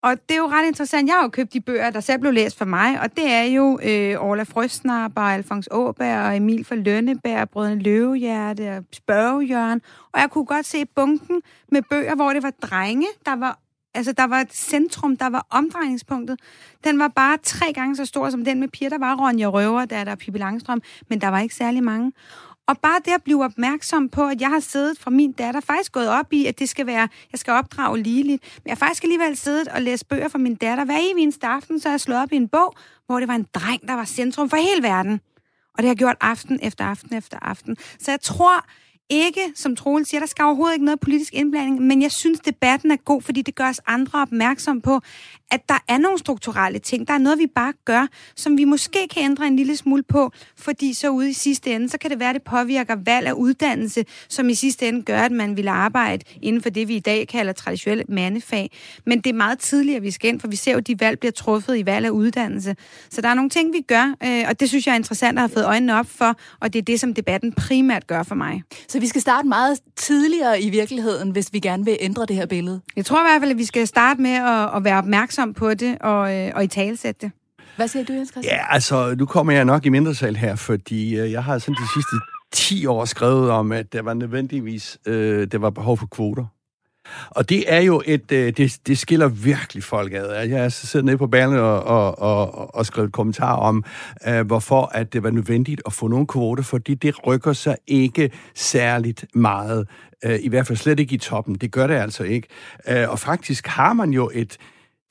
Og 0.03 0.13
det 0.29 0.35
er 0.35 0.39
jo 0.39 0.47
ret 0.47 0.67
interessant. 0.67 1.09
Jeg 1.09 1.17
har 1.17 1.23
jo 1.23 1.29
købt 1.29 1.53
de 1.53 1.61
bøger, 1.61 1.91
der 1.91 2.01
selv 2.01 2.21
blev 2.21 2.33
læst 2.33 2.59
for 2.59 2.65
mig, 2.65 3.01
og 3.01 3.17
det 3.17 3.33
er 3.33 3.43
jo 3.43 3.79
øh, 3.83 4.21
Orla 4.21 4.43
Frøsnapper, 4.43 5.21
Alfons 5.21 5.69
Åberg 5.71 6.27
og 6.27 6.37
Emil 6.37 6.65
fra 6.65 6.75
Lønneberg, 6.75 7.51
Brødrene 7.51 7.83
Løvehjerte 7.83 8.77
og 8.77 8.85
Spørgejørn. 8.93 9.81
Og 10.13 10.21
jeg 10.21 10.31
kunne 10.31 10.45
godt 10.45 10.67
se 10.67 10.87
bunken 10.87 11.43
med 11.73 11.83
bøger, 11.91 12.15
hvor 12.15 12.33
det 12.33 12.43
var 12.43 12.51
drenge, 12.51 13.07
der 13.27 13.37
var 13.37 13.59
Altså, 13.99 14.13
der 14.13 14.25
var 14.25 14.41
et 14.41 14.53
centrum, 14.53 15.17
der 15.17 15.27
var 15.27 15.47
omdrejningspunktet. 15.51 16.41
Den 16.85 16.99
var 16.99 17.09
bare 17.09 17.39
tre 17.43 17.73
gange 17.73 17.97
så 17.97 18.05
stor 18.05 18.31
som 18.31 18.45
den 18.45 18.61
med 18.61 18.69
piger. 18.69 18.89
Der 18.89 18.99
var 18.99 19.17
Ronja 19.17 19.47
Røver, 19.47 19.85
der 19.85 19.97
er 19.97 20.05
der 20.05 20.15
Pippi 20.15 20.39
Langstrøm, 20.39 20.83
men 21.09 21.21
der 21.21 21.29
var 21.29 21.41
ikke 21.41 21.55
særlig 21.55 21.85
mange. 21.85 22.13
Og 22.67 22.79
bare 22.79 23.01
det 23.05 23.11
at 23.11 23.23
blive 23.23 23.45
opmærksom 23.45 24.09
på, 24.09 24.29
at 24.29 24.41
jeg 24.41 24.49
har 24.49 24.61
siddet 24.61 24.99
fra 24.99 25.11
min 25.11 25.33
datter, 25.33 25.61
faktisk 25.61 25.93
gået 25.93 26.09
op 26.09 26.33
i, 26.33 26.47
at 26.47 26.59
det 26.59 26.69
skal 26.69 26.87
være, 26.87 27.09
jeg 27.33 27.39
skal 27.39 27.53
opdrage 27.53 27.99
ligeligt. 27.99 28.43
Men 28.57 28.63
jeg 28.69 28.71
har 28.71 28.87
faktisk 28.87 29.05
alligevel 29.05 29.37
siddet 29.37 29.69
og 29.69 29.83
læst 29.83 30.09
bøger 30.09 30.29
for 30.29 30.39
min 30.39 30.55
datter. 30.55 30.85
Hver 30.85 30.99
evig 30.99 31.23
eneste 31.23 31.47
aften, 31.47 31.81
så 31.81 31.89
har 31.89 31.93
jeg 31.93 32.01
slået 32.01 32.23
op 32.23 32.33
i 32.33 32.37
en 32.37 32.49
bog, 32.49 32.75
hvor 33.07 33.19
det 33.19 33.29
var 33.29 33.35
en 33.35 33.47
dreng, 33.55 33.89
der 33.89 33.95
var 33.95 34.05
centrum 34.05 34.51
for 34.51 34.57
hele 34.57 34.83
verden. 34.83 35.21
Og 35.75 35.79
det 35.79 35.85
har 35.85 35.91
jeg 35.91 35.97
gjort 35.97 36.17
aften 36.21 36.59
efter 36.63 36.85
aften 36.85 37.15
efter 37.15 37.39
aften. 37.43 37.77
Så 37.99 38.11
jeg 38.11 38.21
tror, 38.21 38.65
ikke, 39.11 39.41
som 39.55 39.77
Troel 39.77 40.07
siger, 40.07 40.21
der 40.21 40.27
skal 40.27 40.45
overhovedet 40.45 40.75
ikke 40.75 40.85
noget 40.85 41.01
politisk 41.01 41.35
indblanding, 41.35 41.81
men 41.81 42.03
jeg 42.03 42.13
synes, 42.13 42.41
debatten 42.41 42.91
er 42.91 42.97
god, 42.97 43.23
fordi 43.23 43.43
det 43.43 43.55
gør 43.55 43.69
os 43.69 43.81
andre 43.87 44.23
opmærksom 44.23 44.81
på, 44.81 45.01
at 45.51 45.69
der 45.69 45.79
er 45.89 45.99
nogle 45.99 46.19
strukturelle 46.19 46.79
ting. 46.79 47.09
Der 47.09 47.15
er 47.15 47.19
noget, 47.19 47.39
vi 47.39 47.47
bare 47.55 47.73
gør, 47.85 48.07
som 48.37 48.59
vi 48.59 48.65
måske 48.65 48.99
kan 49.11 49.23
ændre 49.23 49.47
en 49.47 49.57
lille 49.57 49.77
smule 49.77 50.03
på, 50.03 50.33
fordi 50.57 50.93
så 50.93 51.09
ude 51.09 51.31
i 51.31 51.33
sidste 51.33 51.75
ende, 51.75 51.89
så 51.89 51.99
kan 51.99 52.11
det 52.11 52.21
være, 52.21 52.29
at 52.29 52.35
det 52.35 52.43
påvirker 52.43 52.97
valg 53.05 53.27
af 53.27 53.33
uddannelse, 53.33 54.05
som 54.29 54.49
i 54.49 54.55
sidste 54.55 54.89
ende 54.89 55.03
gør, 55.03 55.21
at 55.21 55.33
man 55.33 55.57
vil 55.57 55.69
arbejde 55.69 56.25
inden 56.43 56.63
for 56.63 56.71
det, 56.71 56.89
vi 56.89 56.97
i 56.97 57.01
dag 57.01 57.29
kalder 57.29 57.53
traditionelt 57.53 58.09
mandefag. 58.09 58.71
Men 59.07 59.21
det 59.21 59.31
er 59.31 59.35
meget 59.35 59.59
tidligere, 59.59 60.01
vi 60.01 60.11
skal 60.11 60.29
ind, 60.29 60.41
for 60.41 60.49
vi 60.49 60.57
ser 60.57 60.73
jo, 60.73 60.79
at 60.79 60.87
de 60.87 61.01
valg 61.01 61.19
bliver 61.19 61.33
truffet 61.33 61.77
i 61.77 61.87
valg 61.87 62.07
af 62.07 62.11
uddannelse. 62.11 62.77
Så 63.11 63.21
der 63.21 63.29
er 63.29 63.35
nogle 63.35 63.51
ting, 63.51 63.73
vi 63.73 63.81
gør, 63.81 64.15
øh, 64.25 64.45
og 64.49 64.61
det 64.61 64.69
synes 64.69 64.87
jeg 64.87 64.93
er 64.93 64.97
interessant 64.97 65.39
at 65.39 65.43
have 65.43 65.49
fået 65.49 65.65
øjnene 65.65 65.99
op 65.99 66.07
for, 66.07 66.37
og 66.61 66.73
det 66.73 66.79
er 66.79 66.83
det, 66.83 67.01
som 67.01 67.15
debatten 67.15 67.53
primært 67.53 68.07
gør 68.07 68.23
for 68.23 68.35
mig. 68.35 68.63
Så 68.89 69.01
vi 69.01 69.07
skal 69.07 69.21
starte 69.21 69.49
meget 69.49 69.79
tidligere 69.97 70.63
i 70.63 70.71
virkeligheden, 70.71 71.31
hvis 71.31 71.53
vi 71.53 71.59
gerne 71.59 71.85
vil 71.85 71.97
ændre 72.01 72.27
det 72.27 72.37
her 72.37 72.47
billede? 72.47 72.81
Jeg 72.97 73.05
tror 73.05 73.21
i 73.21 73.27
hvert 73.31 73.41
fald, 73.41 73.51
at 73.51 73.59
vi 73.59 73.65
skal 73.65 73.87
starte 73.87 74.21
med 74.21 74.31
at, 74.31 74.77
at 74.77 74.85
være 74.85 74.99
opmærksom 74.99 75.38
på 75.47 75.75
det 75.75 75.99
og, 76.01 76.37
øh, 76.37 76.53
og 76.55 76.65
i 76.65 76.67
talesætte 76.67 77.27
det. 77.27 77.33
Hvad 77.77 77.89
siger 77.89 78.05
du, 78.05 78.13
Jens 78.13 78.31
Christian? 78.31 78.57
Ja, 78.57 78.75
altså, 78.75 79.15
nu 79.19 79.27
kommer 79.27 79.53
jeg 79.53 79.65
nok 79.65 79.87
i 79.87 79.89
mindretal 79.89 80.37
her, 80.37 80.57
fordi 80.57 81.19
øh, 81.19 81.33
jeg 81.33 81.45
har 81.45 81.59
sådan 81.59 81.75
de 81.75 81.89
sidste 81.95 82.17
10 82.53 82.87
år 82.87 83.05
skrevet 83.05 83.51
om, 83.51 83.73
at 83.73 83.93
der 83.93 84.03
var 84.03 84.15
nødvendigvis 84.15 84.99
øh, 85.07 85.47
der 85.53 85.59
var 85.59 85.71
behov 85.71 85.99
for 85.99 86.07
kvoter. 86.07 86.45
Og 87.31 87.49
det 87.49 87.73
er 87.73 87.81
jo 87.81 88.03
et, 88.07 88.33
øh, 88.33 88.53
det, 88.57 88.79
det 88.87 88.99
skiller 88.99 89.29
virkelig 89.29 89.85
folk 89.85 90.13
ad. 90.13 90.49
Jeg 90.49 90.63
har 90.63 90.69
siddet 90.69 91.05
nede 91.05 91.19
på 91.19 91.27
banen 91.27 91.59
og, 91.59 91.83
og, 91.85 92.19
og, 92.19 92.75
og 92.75 92.87
skrevet 92.87 93.13
kommentar 93.13 93.57
om, 93.57 93.85
uh, 94.29 94.41
hvorfor 94.41 94.91
at 94.95 95.13
det 95.13 95.23
var 95.23 95.31
nødvendigt 95.31 95.83
at 95.87 95.93
få 95.93 96.09
nogle 96.09 96.27
kvoter, 96.27 96.63
fordi 96.63 96.95
det 96.95 97.27
rykker 97.27 97.53
sig 97.53 97.77
ikke 97.87 98.31
særligt 98.55 99.27
meget. 99.35 99.89
Uh, 100.27 100.35
I 100.41 100.49
hvert 100.49 100.67
fald 100.67 100.79
slet 100.79 101.01
ikke 101.01 101.15
i 101.15 101.19
toppen. 101.19 101.55
Det 101.55 101.73
gør 101.73 101.87
det 101.87 101.95
altså 101.95 102.25
ikke. 102.25 102.49
Uh, 102.91 103.11
og 103.11 103.19
faktisk 103.19 103.67
har 103.67 103.93
man 103.93 104.11
jo 104.11 104.31
et, 104.35 104.57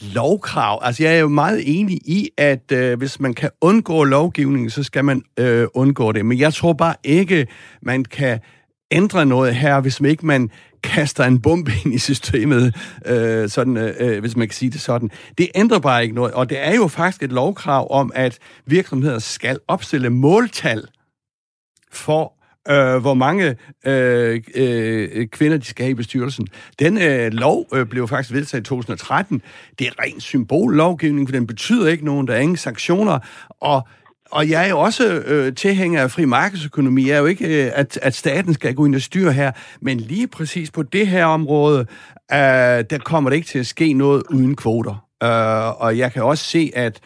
lovkrav. 0.01 0.79
Altså, 0.81 1.03
jeg 1.03 1.15
er 1.15 1.19
jo 1.19 1.27
meget 1.27 1.79
enig 1.79 1.95
i, 1.95 2.29
at 2.37 2.71
øh, 2.71 2.97
hvis 2.97 3.19
man 3.19 3.33
kan 3.33 3.49
undgå 3.61 4.03
lovgivningen, 4.03 4.69
så 4.69 4.83
skal 4.83 5.05
man 5.05 5.23
øh, 5.39 5.67
undgå 5.73 6.11
det. 6.11 6.25
Men 6.25 6.39
jeg 6.39 6.53
tror 6.53 6.73
bare 6.73 6.95
ikke, 7.03 7.47
man 7.81 8.05
kan 8.05 8.39
ændre 8.91 9.25
noget 9.25 9.55
her, 9.55 9.81
hvis 9.81 10.01
man 10.01 10.11
ikke 10.11 10.25
man 10.25 10.49
kaster 10.83 11.23
en 11.23 11.41
bombe 11.41 11.71
ind 11.85 11.93
i 11.93 11.97
systemet, 11.97 12.75
øh, 13.05 13.49
sådan, 13.49 13.77
øh, 13.77 13.95
øh, 13.99 14.19
hvis 14.19 14.35
man 14.35 14.47
kan 14.47 14.55
sige 14.55 14.71
det 14.71 14.81
sådan. 14.81 15.11
Det 15.37 15.49
ændrer 15.55 15.79
bare 15.79 16.03
ikke 16.03 16.15
noget, 16.15 16.33
og 16.33 16.49
det 16.49 16.67
er 16.67 16.75
jo 16.75 16.87
faktisk 16.87 17.23
et 17.23 17.31
lovkrav 17.31 17.87
om, 17.89 18.11
at 18.15 18.39
virksomheder 18.65 19.19
skal 19.19 19.59
opstille 19.67 20.09
måltal 20.09 20.87
for 21.91 22.36
øh, 22.69 22.97
hvor 22.97 23.13
mange 23.13 23.55
øh, 23.85 24.41
øh, 24.55 25.27
kvinder 25.27 25.57
de 25.57 25.65
skal 25.65 25.83
have 25.83 25.91
i 25.91 25.95
bestyrelsen. 25.95 26.47
Den 26.79 27.01
øh, 27.01 27.33
lov 27.33 27.65
øh, 27.73 27.85
blev 27.85 28.07
faktisk 28.07 28.33
vedtaget 28.33 28.61
i 28.61 28.65
2013. 28.65 29.41
Det 29.79 29.87
er 29.87 29.91
ren 30.03 30.19
symbollovgivning, 30.19 31.27
for 31.27 31.31
den 31.31 31.47
betyder 31.47 31.87
ikke 31.87 32.05
nogen, 32.05 32.27
der 32.27 32.33
er 32.33 32.39
ingen 32.39 32.57
sanktioner, 32.57 33.19
og 33.61 33.87
og 34.31 34.49
jeg 34.49 34.65
er 34.65 34.69
jo 34.69 34.79
også 34.79 35.23
øh, 35.25 35.55
tilhænger 35.55 36.01
af 36.01 36.11
fri 36.11 36.25
markedsøkonomi. 36.25 37.07
Jeg 37.07 37.15
er 37.15 37.19
jo 37.19 37.25
ikke, 37.25 37.65
øh, 37.65 37.71
at, 37.75 37.99
at 38.01 38.15
staten 38.15 38.53
skal 38.53 38.75
gå 38.75 38.85
ind 38.85 38.95
og 38.95 39.01
styre 39.01 39.33
her, 39.33 39.51
men 39.81 39.99
lige 39.99 40.27
præcis 40.27 40.71
på 40.71 40.83
det 40.83 41.07
her 41.07 41.25
område, 41.25 41.79
øh, 42.31 42.37
der 42.89 42.99
kommer 43.03 43.29
det 43.29 43.37
ikke 43.37 43.47
til 43.47 43.59
at 43.59 43.67
ske 43.67 43.93
noget 43.93 44.23
uden 44.29 44.55
kvoter. 44.55 45.07
Øh, 45.23 45.81
og 45.81 45.97
jeg 45.97 46.13
kan 46.13 46.23
også 46.23 46.43
se, 46.43 46.71
at 46.75 46.99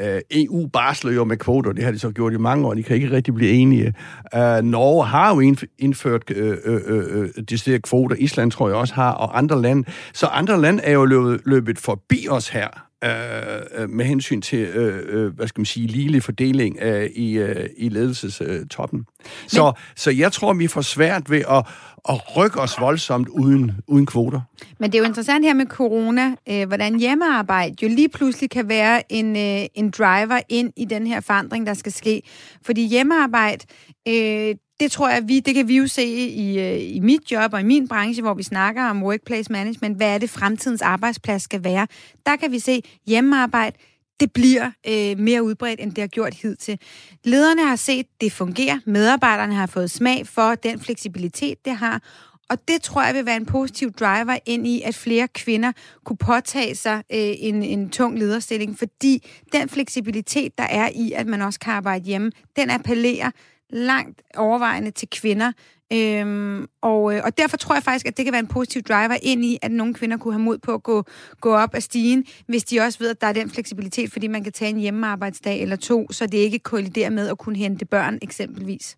øh, 0.00 0.20
EU 0.30 0.66
barsler 0.66 1.12
jo 1.12 1.24
med 1.24 1.36
kvoter, 1.36 1.72
det 1.72 1.84
har 1.84 1.92
de 1.92 1.98
så 1.98 2.10
gjort 2.10 2.32
i 2.32 2.36
mange 2.36 2.66
år, 2.66 2.74
de 2.74 2.82
kan 2.82 2.96
ikke 2.96 3.10
rigtig 3.10 3.34
blive 3.34 3.50
enige. 3.50 3.94
Uh, 4.34 4.40
Norge 4.64 5.06
har 5.06 5.34
jo 5.34 5.56
indført 5.78 6.30
øh, 6.30 6.56
øh, 6.64 6.80
øh, 6.86 7.22
øh 7.22 7.28
de 7.48 7.78
kvoter, 7.78 8.16
Island 8.16 8.50
tror 8.50 8.68
jeg 8.68 8.76
også 8.76 8.94
har, 8.94 9.12
og 9.12 9.38
andre 9.38 9.62
lande. 9.62 9.88
Så 10.12 10.26
andre 10.26 10.60
lande 10.60 10.82
er 10.82 10.92
jo 10.92 11.04
løbet, 11.04 11.40
løbet 11.44 11.78
forbi 11.78 12.26
os 12.30 12.48
her 12.48 12.85
øh, 13.04 13.90
med 13.90 14.04
hensyn 14.04 14.40
til, 14.40 14.58
øh, 14.58 15.04
øh, 15.08 15.34
hvad 15.34 15.48
skal 15.48 15.60
man 15.60 15.66
sige, 15.66 15.86
ligelig 15.86 16.22
fordeling 16.22 16.78
øh, 16.82 17.06
i, 17.06 17.38
øh, 17.38 17.68
i 17.76 17.88
ledelsestoppen. 17.88 18.98
Øh, 18.98 19.26
så, 19.48 19.72
så 19.96 20.10
jeg 20.10 20.32
tror, 20.32 20.54
vi 20.54 20.66
får 20.66 20.80
svært 20.80 21.30
ved 21.30 21.42
at, 21.50 21.66
at 22.08 22.36
rykke 22.36 22.60
os 22.60 22.80
voldsomt 22.80 23.28
uden, 23.28 23.72
uden 23.86 24.06
kvoter. 24.06 24.40
Men 24.78 24.92
det 24.92 24.98
er 24.98 25.02
jo 25.02 25.08
interessant 25.08 25.44
her 25.44 25.54
med 25.54 25.66
corona, 25.66 26.34
øh, 26.48 26.66
hvordan 26.66 26.98
hjemmearbejde 26.98 27.74
jo 27.82 27.88
lige 27.88 28.08
pludselig 28.08 28.50
kan 28.50 28.68
være 28.68 29.12
en, 29.12 29.36
øh, 29.36 29.66
en 29.74 29.90
driver 29.90 30.40
ind 30.48 30.72
i 30.76 30.84
den 30.84 31.06
her 31.06 31.20
forandring, 31.20 31.66
der 31.66 31.74
skal 31.74 31.92
ske. 31.92 32.22
Fordi 32.62 32.86
hjemmearbejde, 32.86 33.66
øh, 34.08 34.54
det 34.80 34.92
tror 34.92 35.08
jeg, 35.08 35.28
vi, 35.28 35.40
det 35.40 35.54
kan 35.54 35.68
vi 35.68 35.76
jo 35.76 35.86
se 35.86 36.04
i, 36.04 36.58
øh, 36.58 36.96
i 36.96 37.00
mit 37.00 37.30
job 37.30 37.52
og 37.52 37.60
i 37.60 37.64
min 37.64 37.88
branche, 37.88 38.22
hvor 38.22 38.34
vi 38.34 38.42
snakker 38.42 38.84
om 38.84 39.02
workplace 39.02 39.52
management. 39.52 39.96
Hvad 39.96 40.14
er 40.14 40.18
det, 40.18 40.30
fremtidens 40.30 40.82
arbejdsplads 40.82 41.42
skal 41.42 41.64
være? 41.64 41.86
Der 42.26 42.36
kan 42.36 42.52
vi 42.52 42.58
se 42.58 42.82
hjemmearbejde. 43.06 43.76
Det 44.20 44.32
bliver 44.32 44.70
øh, 44.88 45.18
mere 45.18 45.42
udbredt, 45.42 45.80
end 45.80 45.92
det 45.92 46.02
har 46.02 46.08
gjort 46.08 46.34
hidtil. 46.34 46.78
Lederne 47.24 47.66
har 47.66 47.76
set, 47.76 48.06
det 48.20 48.32
fungerer. 48.32 48.78
Medarbejderne 48.86 49.54
har 49.54 49.66
fået 49.66 49.90
smag 49.90 50.26
for 50.26 50.54
den 50.54 50.80
fleksibilitet, 50.80 51.64
det 51.64 51.72
har. 51.76 52.02
Og 52.50 52.68
det 52.68 52.82
tror 52.82 53.02
jeg 53.02 53.14
vil 53.14 53.26
være 53.26 53.36
en 53.36 53.46
positiv 53.46 53.92
driver 53.92 54.38
ind 54.46 54.66
i, 54.66 54.82
at 54.82 54.94
flere 54.94 55.28
kvinder 55.28 55.72
kunne 56.04 56.16
påtage 56.16 56.74
sig 56.74 56.96
øh, 56.96 57.34
en, 57.38 57.62
en 57.62 57.90
tung 57.90 58.18
lederstilling, 58.18 58.78
fordi 58.78 59.26
den 59.52 59.68
fleksibilitet, 59.68 60.58
der 60.58 60.64
er 60.64 60.90
i, 60.94 61.12
at 61.12 61.26
man 61.26 61.42
også 61.42 61.60
kan 61.60 61.72
arbejde 61.72 62.04
hjemme, 62.04 62.32
den 62.56 62.70
appellerer 62.70 63.30
langt 63.70 64.22
overvejende 64.36 64.90
til 64.90 65.08
kvinder. 65.10 65.52
Øhm, 65.92 66.66
og, 66.82 67.14
øh, 67.14 67.20
og 67.24 67.38
derfor 67.38 67.56
tror 67.56 67.74
jeg 67.74 67.82
faktisk, 67.82 68.06
at 68.06 68.16
det 68.16 68.24
kan 68.24 68.32
være 68.32 68.40
en 68.40 68.46
positiv 68.46 68.82
driver 68.82 69.16
ind 69.22 69.44
i, 69.44 69.58
at 69.62 69.70
nogle 69.70 69.94
kvinder 69.94 70.16
kunne 70.16 70.34
have 70.34 70.42
mod 70.42 70.58
på 70.58 70.74
at 70.74 70.82
gå, 70.82 71.04
gå 71.40 71.54
op 71.54 71.74
ad 71.74 71.80
stigen, 71.80 72.24
hvis 72.46 72.64
de 72.64 72.80
også 72.80 72.98
ved, 72.98 73.10
at 73.10 73.20
der 73.20 73.26
er 73.26 73.32
den 73.32 73.50
fleksibilitet, 73.50 74.12
fordi 74.12 74.26
man 74.26 74.44
kan 74.44 74.52
tage 74.52 74.70
en 74.70 74.78
hjemmearbejdsdag 74.78 75.62
eller 75.62 75.76
to, 75.76 76.12
så 76.12 76.26
det 76.26 76.38
ikke 76.38 76.58
kolliderer 76.58 77.10
med 77.10 77.28
at 77.28 77.38
kunne 77.38 77.56
hente 77.56 77.84
børn 77.84 78.18
eksempelvis. 78.22 78.96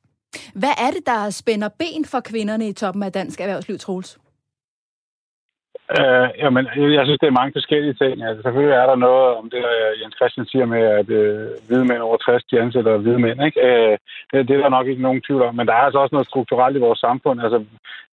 Hvad 0.55 0.73
er 0.79 0.91
det, 0.91 1.07
der 1.07 1.31
spænder 1.31 1.69
ben 1.69 2.05
for 2.05 2.21
kvinderne 2.21 2.69
i 2.69 2.73
toppen 2.73 3.03
af 3.03 3.13
dansk 3.13 3.41
erhvervsliv, 3.41 3.79
Troels? 3.79 4.19
Øh, 5.97 6.29
jamen, 6.43 6.65
jeg 6.97 7.05
synes, 7.05 7.21
det 7.21 7.29
er 7.29 7.41
mange 7.41 7.57
forskellige 7.59 7.99
ting. 8.03 8.15
Altså, 8.27 8.41
selvfølgelig 8.43 8.77
er 8.77 8.87
der 8.87 8.97
noget 9.07 9.29
om 9.41 9.45
det, 9.53 9.61
der 9.67 9.77
øh, 9.87 10.01
Jens 10.01 10.17
Christian 10.19 10.47
siger 10.47 10.67
med, 10.75 10.83
at 11.01 11.09
øh, 11.21 11.47
hvide 11.67 11.85
mænd 11.91 12.03
over 12.09 12.17
60, 12.17 12.45
de 12.51 12.61
ansætter 12.61 12.97
hvide 12.97 13.19
mænd. 13.27 13.39
Ikke? 13.47 13.61
Øh, 13.69 13.95
det, 14.31 14.49
det 14.49 14.55
er 14.57 14.63
der 14.63 14.77
nok 14.77 14.87
ikke 14.87 15.07
nogen 15.07 15.23
tvivl 15.27 15.43
om. 15.43 15.55
Men 15.55 15.67
der 15.67 15.75
er 15.77 15.85
altså 15.87 15.99
også 15.99 16.15
noget 16.15 16.31
strukturelt 16.31 16.77
i 16.77 16.85
vores 16.87 17.01
samfund. 17.07 17.39
Altså, 17.45 17.59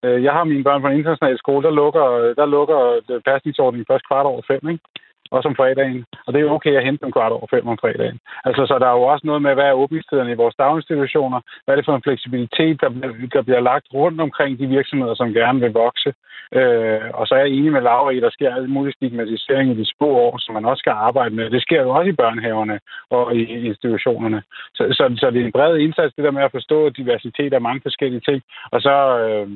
øh, 0.04 0.24
jeg 0.24 0.34
har 0.34 0.44
mine 0.44 0.64
børn 0.64 0.82
på 0.82 0.88
en 0.88 0.98
international 0.98 1.38
skole, 1.38 1.64
der 1.68 1.80
lukker, 1.82 2.06
der 2.40 2.46
lukker 2.46 2.80
øh, 3.12 3.22
pasningsordningen 3.30 3.90
først 3.92 4.08
kvart 4.08 4.26
over 4.26 4.42
fem. 4.52 4.70
Ikke? 4.72 4.84
Også 5.32 5.48
om 5.50 5.56
fredagen. 5.56 6.06
Og 6.26 6.34
det 6.34 6.42
er 6.42 6.56
okay 6.58 6.76
at 6.76 6.86
hente 6.86 7.06
dem 7.06 7.12
kvart 7.12 7.32
over 7.32 7.48
fem 7.50 7.68
om 7.68 7.78
fredagen. 7.82 8.20
Altså, 8.46 8.66
så 8.66 8.80
der 8.80 8.88
er 8.88 8.98
jo 9.00 9.04
også 9.04 9.28
noget 9.28 9.42
med, 9.42 9.54
hvad 9.54 9.64
er 9.64 9.82
åbningstiderne 9.84 10.32
i 10.32 10.42
vores 10.44 10.56
daginstitutioner? 10.56 11.40
Hvad 11.64 11.74
er 11.74 11.78
det 11.78 11.86
for 11.86 11.96
en 11.96 12.08
fleksibilitet, 12.08 12.82
der 12.82 12.90
der 13.34 13.42
bliver 13.42 13.60
lagt 13.60 13.88
rundt 13.94 14.22
omkring 14.22 14.60
de 14.60 14.68
virksomheder, 14.68 15.16
som 15.16 15.34
gerne 15.34 15.60
vil 15.60 15.72
vokse? 15.72 16.14
Øh, 16.52 17.02
og 17.14 17.28
så 17.28 17.36
er 17.36 17.40
jeg 17.40 17.50
enig 17.50 17.72
med 17.72 17.82
Laura 17.82 18.10
i, 18.12 18.18
at 18.18 18.24
der 18.24 18.30
sker 18.30 18.56
alt 18.56 18.70
mulig 18.70 18.94
stigmatisering 18.94 19.72
i 19.72 19.80
de 19.82 19.86
små 19.98 20.08
år, 20.08 20.38
som 20.38 20.54
man 20.54 20.66
også 20.66 20.82
skal 20.82 20.92
arbejde 20.92 21.36
med. 21.36 21.50
Det 21.50 21.62
sker 21.62 21.82
jo 21.82 21.90
også 21.90 22.10
i 22.10 22.20
børnehaverne 22.22 22.80
og 23.10 23.36
i 23.36 23.42
institutionerne. 23.70 24.44
Så, 24.74 24.84
så, 24.92 25.16
så 25.18 25.32
det 25.32 25.42
er 25.42 25.46
en 25.46 25.52
bred 25.52 25.78
indsats, 25.78 26.16
det 26.16 26.24
der 26.24 26.32
med 26.32 26.44
at 26.44 26.52
forstå 26.52 26.90
diversitet 26.90 27.54
af 27.54 27.62
mange 27.62 27.82
forskellige 27.82 28.26
ting. 28.30 28.42
Og 28.72 28.82
så... 28.82 28.96
Øh, 29.20 29.48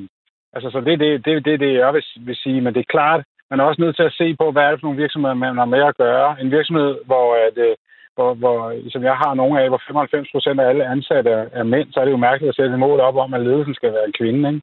Altså, 0.53 0.69
så 0.69 0.81
det 0.81 0.93
er 0.93 0.97
det, 0.97 1.25
det, 1.25 1.45
det, 1.45 1.59
det, 1.59 1.73
jeg 1.73 1.93
vil, 1.93 2.03
vil 2.15 2.35
sige. 2.35 2.61
Men 2.61 2.73
det 2.73 2.79
er 2.79 2.93
klart, 2.95 3.23
man 3.49 3.59
er 3.59 3.63
også 3.63 3.81
nødt 3.81 3.95
til 3.95 4.09
at 4.09 4.17
se 4.21 4.27
på, 4.41 4.45
hvad 4.51 4.63
er 4.63 4.71
det 4.71 4.79
for 4.79 4.87
nogle 4.87 5.01
virksomheder, 5.03 5.33
man 5.33 5.57
har 5.57 5.69
med 5.75 5.83
at 5.91 5.97
gøre. 5.97 6.41
En 6.41 6.51
virksomhed, 6.57 6.91
hvor, 7.09 7.27
at, 7.47 7.57
øh, 7.67 7.75
hvor, 8.15 8.33
hvor 8.41 8.57
som 8.93 9.03
jeg 9.09 9.15
har 9.23 9.33
nogle 9.33 9.61
af, 9.61 9.69
hvor 9.69 9.81
95 9.87 10.29
procent 10.33 10.59
af 10.59 10.69
alle 10.69 10.85
ansatte 10.93 11.29
er, 11.29 11.45
er 11.59 11.63
mænd, 11.63 11.87
så 11.91 11.99
er 11.99 12.05
det 12.05 12.11
jo 12.11 12.25
mærkeligt 12.27 12.49
at 12.49 12.55
sætte 12.55 12.73
et 12.73 12.79
mål 12.79 12.99
op 12.99 13.15
om, 13.15 13.33
at 13.33 13.45
ledelsen 13.47 13.75
skal 13.75 13.93
være 13.93 14.07
en 14.07 14.17
kvinde. 14.19 14.49
Ikke? 14.49 14.61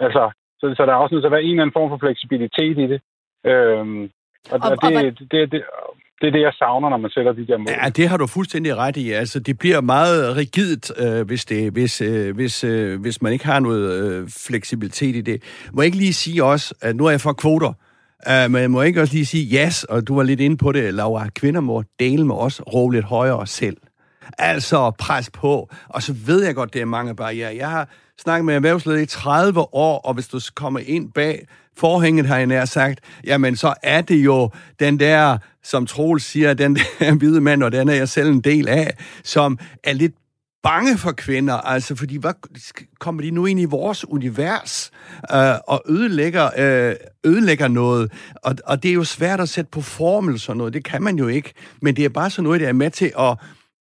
Altså, 0.00 0.30
så, 0.60 0.74
så 0.76 0.82
der 0.86 0.92
er 0.92 1.02
også 1.02 1.14
nødt 1.14 1.22
til 1.22 1.32
at 1.32 1.36
være 1.36 1.46
en 1.48 1.50
eller 1.50 1.62
anden 1.62 1.78
form 1.78 1.90
for 1.90 2.00
fleksibilitet 2.04 2.76
i 2.84 2.86
det. 2.92 3.00
Øhm, 3.50 4.02
og, 4.52 4.58
og, 4.62 4.70
og 4.70 4.76
det, 4.82 5.18
det, 5.18 5.30
det, 5.30 5.52
det, 5.52 5.62
det 6.20 6.26
er 6.26 6.30
det, 6.30 6.40
jeg 6.40 6.52
savner, 6.58 6.88
når 6.88 6.96
man 6.96 7.10
sætter 7.10 7.32
de 7.32 7.46
der 7.46 7.58
mål. 7.58 7.66
Ja, 7.82 7.88
det 7.88 8.08
har 8.08 8.16
du 8.16 8.26
fuldstændig 8.26 8.76
ret 8.76 8.96
i. 8.96 9.12
Altså, 9.12 9.40
det 9.40 9.58
bliver 9.58 9.80
meget 9.80 10.36
rigidt, 10.36 10.92
øh, 11.02 11.26
hvis, 11.26 11.44
det, 11.44 11.72
hvis, 11.72 12.00
øh, 12.00 12.34
hvis, 12.34 12.64
øh, 12.64 13.00
hvis 13.00 13.22
man 13.22 13.32
ikke 13.32 13.46
har 13.46 13.60
noget 13.60 13.84
øh, 13.98 14.28
fleksibilitet 14.46 15.16
i 15.16 15.20
det. 15.20 15.42
Må 15.72 15.82
jeg 15.82 15.86
ikke 15.86 15.98
lige 15.98 16.12
sige 16.12 16.44
også, 16.44 16.74
at 16.82 16.96
nu 16.96 17.06
er 17.06 17.10
jeg 17.10 17.20
for 17.20 17.32
kvoter. 17.32 17.72
Uh, 18.26 18.50
men 18.50 18.62
jeg 18.62 18.70
må 18.70 18.82
ikke 18.82 19.00
også 19.00 19.14
lige 19.14 19.26
sige, 19.26 19.58
yes, 19.58 19.84
og 19.84 20.08
du 20.08 20.16
var 20.16 20.22
lidt 20.22 20.40
inde 20.40 20.56
på 20.56 20.72
det, 20.72 20.94
Laura, 20.94 21.28
kvinder 21.28 21.60
må 21.60 21.82
dele 21.98 22.26
med 22.26 22.34
os, 22.34 22.60
råbe 22.60 22.94
lidt 22.94 23.04
højere 23.04 23.46
selv. 23.46 23.76
Altså, 24.38 24.90
pres 24.98 25.30
på. 25.30 25.70
Og 25.88 26.02
så 26.02 26.12
ved 26.12 26.44
jeg 26.44 26.54
godt, 26.54 26.74
det 26.74 26.80
er 26.80 26.84
mange 26.84 27.16
barriere. 27.16 27.56
Jeg 27.56 27.70
har 27.70 27.88
snakket 28.20 28.44
med 28.44 28.54
erhvervsledet 28.54 29.02
i 29.02 29.06
30 29.06 29.74
år, 29.74 29.98
og 29.98 30.14
hvis 30.14 30.28
du 30.28 30.40
kommer 30.54 30.80
ind 30.80 31.12
bag 31.12 31.46
forhænget, 31.76 32.26
har 32.26 32.36
jeg 32.36 32.46
nær 32.46 32.64
sagt, 32.64 33.00
jamen 33.24 33.56
så 33.56 33.74
er 33.82 34.00
det 34.00 34.16
jo 34.24 34.50
den 34.80 35.00
der, 35.00 35.38
som 35.64 35.86
Troels 35.86 36.24
siger, 36.24 36.54
den 36.54 36.76
der 36.76 37.14
hvide 37.18 37.40
mand, 37.40 37.62
og 37.62 37.72
den 37.72 37.88
er 37.88 37.94
jeg 37.94 38.08
selv 38.08 38.28
en 38.28 38.40
del 38.40 38.68
af, 38.68 38.90
som 39.24 39.58
er 39.84 39.92
lidt 39.92 40.14
bange 40.62 40.98
for 40.98 41.12
kvinder, 41.12 41.54
altså 41.54 41.94
fordi 41.94 42.16
hvad, 42.16 42.32
kommer 43.00 43.22
de 43.22 43.30
nu 43.30 43.46
ind 43.46 43.60
i 43.60 43.64
vores 43.64 44.08
univers 44.08 44.90
øh, 45.34 45.54
og 45.66 45.82
ødelægger, 45.88 46.50
øh, 46.58 46.96
ødelægger 47.24 47.68
noget, 47.68 48.12
og, 48.34 48.54
og 48.66 48.82
det 48.82 48.88
er 48.88 48.94
jo 48.94 49.04
svært 49.04 49.40
at 49.40 49.48
sætte 49.48 49.70
på 49.70 49.80
formel 49.80 50.40
sådan 50.40 50.58
noget, 50.58 50.72
det 50.72 50.84
kan 50.84 51.02
man 51.02 51.18
jo 51.18 51.28
ikke, 51.28 51.52
men 51.82 51.96
det 51.96 52.04
er 52.04 52.08
bare 52.08 52.30
sådan 52.30 52.44
noget, 52.44 52.60
der 52.60 52.68
er 52.68 52.72
med 52.72 52.90
til 52.90 53.12
at 53.18 53.36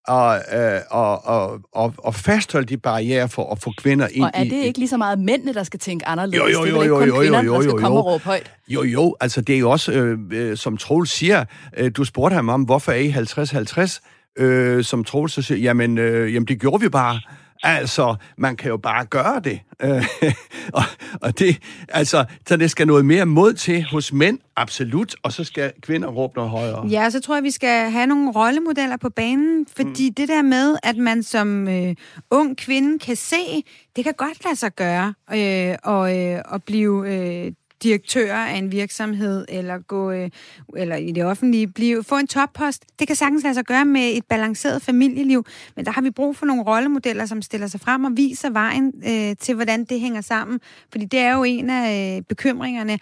og, 0.07 0.39
øh, 0.53 0.79
og, 0.89 1.25
og, 1.25 1.59
og, 1.71 1.93
og 1.97 2.15
fastholde 2.15 2.67
de 2.67 2.77
barriere 2.77 3.29
for 3.29 3.51
at 3.51 3.61
få 3.61 3.73
kvinder 3.77 4.07
ind 4.11 4.23
Og 4.23 4.31
er 4.33 4.43
det 4.43 4.53
ikke 4.53 4.79
lige 4.79 4.89
så 4.89 4.97
meget 4.97 5.19
mændene, 5.19 5.53
der 5.53 5.63
skal 5.63 5.79
tænke 5.79 6.07
anderledes? 6.07 6.53
Jo, 6.53 6.65
jo, 6.65 6.65
jo, 6.65 6.83
jo, 6.83 7.05
jo, 7.05 7.21
jo, 7.21 7.61
jo. 7.61 7.95
og 7.95 8.05
råbe 8.05 8.23
højt? 8.23 8.51
Jo, 8.67 8.83
jo, 8.83 9.15
altså 9.19 9.41
det 9.41 9.55
er 9.55 9.59
jo 9.59 9.71
også, 9.71 9.91
øh, 9.91 10.19
øh, 10.31 10.57
som 10.57 10.77
Troels 10.77 11.11
siger, 11.11 11.45
øh, 11.77 11.91
du 11.97 12.03
spurgte 12.03 12.35
ham 12.35 12.49
om, 12.49 12.61
hvorfor 12.61 12.91
er 12.91 12.95
I 12.95 13.09
50-50? 13.09 14.16
Øh, 14.37 14.83
som 14.83 15.03
Troels 15.03 15.33
så 15.33 15.41
siger, 15.41 15.57
jamen, 15.57 15.97
øh, 15.97 16.33
jamen 16.33 16.47
det 16.47 16.61
gjorde 16.61 16.81
vi 16.81 16.89
bare. 16.89 17.19
Altså, 17.63 18.15
man 18.37 18.55
kan 18.55 18.69
jo 18.69 18.77
bare 18.77 19.05
gøre 19.05 19.41
det. 19.43 19.59
Øh, 19.81 20.05
og, 20.73 20.83
og 21.21 21.39
det, 21.39 21.57
altså, 21.89 22.25
så 22.47 22.57
det 22.57 22.71
skal 22.71 22.87
noget 22.87 23.05
mere 23.05 23.25
mod 23.25 23.53
til 23.53 23.83
hos 23.83 24.13
mænd, 24.13 24.39
absolut, 24.55 25.15
og 25.23 25.33
så 25.33 25.43
skal 25.43 25.71
kvinder 25.81 26.07
råbe 26.07 26.33
noget 26.35 26.51
højere. 26.51 26.87
Ja, 26.87 27.09
så 27.09 27.21
tror 27.21 27.35
jeg, 27.35 27.43
vi 27.43 27.51
skal 27.51 27.91
have 27.91 28.07
nogle 28.07 28.31
rollemodeller 28.31 28.97
på 28.97 29.09
banen, 29.09 29.65
fordi 29.77 30.09
mm. 30.09 30.13
det 30.13 30.27
der 30.27 30.41
med, 30.41 30.77
at 30.83 30.97
man 30.97 31.23
som 31.23 31.67
øh, 31.67 31.95
ung 32.31 32.57
kvinde 32.57 32.99
kan 32.99 33.15
se, 33.15 33.63
det 33.95 34.03
kan 34.03 34.13
godt 34.17 34.45
lade 34.45 34.55
sig 34.55 34.71
gøre, 34.75 35.13
øh, 35.33 35.75
og, 35.83 36.17
øh, 36.17 36.41
og 36.45 36.63
blive 36.63 37.13
øh, 37.13 37.51
direktør 37.83 38.35
af 38.35 38.57
en 38.57 38.71
virksomhed, 38.71 39.45
eller 39.49 39.77
gå 39.77 40.11
øh, 40.11 40.29
eller 40.75 40.95
i 40.95 41.11
det 41.11 41.25
offentlige, 41.25 41.67
blive, 41.67 42.03
få 42.03 42.17
en 42.17 42.27
toppost. 42.27 42.85
Det 42.99 43.07
kan 43.07 43.15
sagtens 43.15 43.43
lade 43.43 43.53
sig 43.53 43.65
gøre 43.65 43.85
med 43.85 44.17
et 44.17 44.25
balanceret 44.25 44.81
familieliv, 44.81 45.45
men 45.75 45.85
der 45.85 45.91
har 45.91 46.01
vi 46.01 46.11
brug 46.11 46.35
for 46.35 46.45
nogle 46.45 46.63
rollemodeller, 46.63 47.25
som 47.25 47.41
stiller 47.41 47.67
sig 47.67 47.79
frem 47.79 48.03
og 48.03 48.11
viser 48.15 48.49
vejen 48.49 48.93
øh, 49.07 49.35
til, 49.39 49.55
hvordan 49.55 49.85
det 49.85 49.99
hænger 49.99 50.21
sammen. 50.21 50.59
Fordi 50.91 51.05
det 51.05 51.19
er 51.19 51.35
jo 51.35 51.43
en 51.43 51.69
af 51.69 52.17
øh, 52.17 52.23
bekymringerne. 52.23 52.99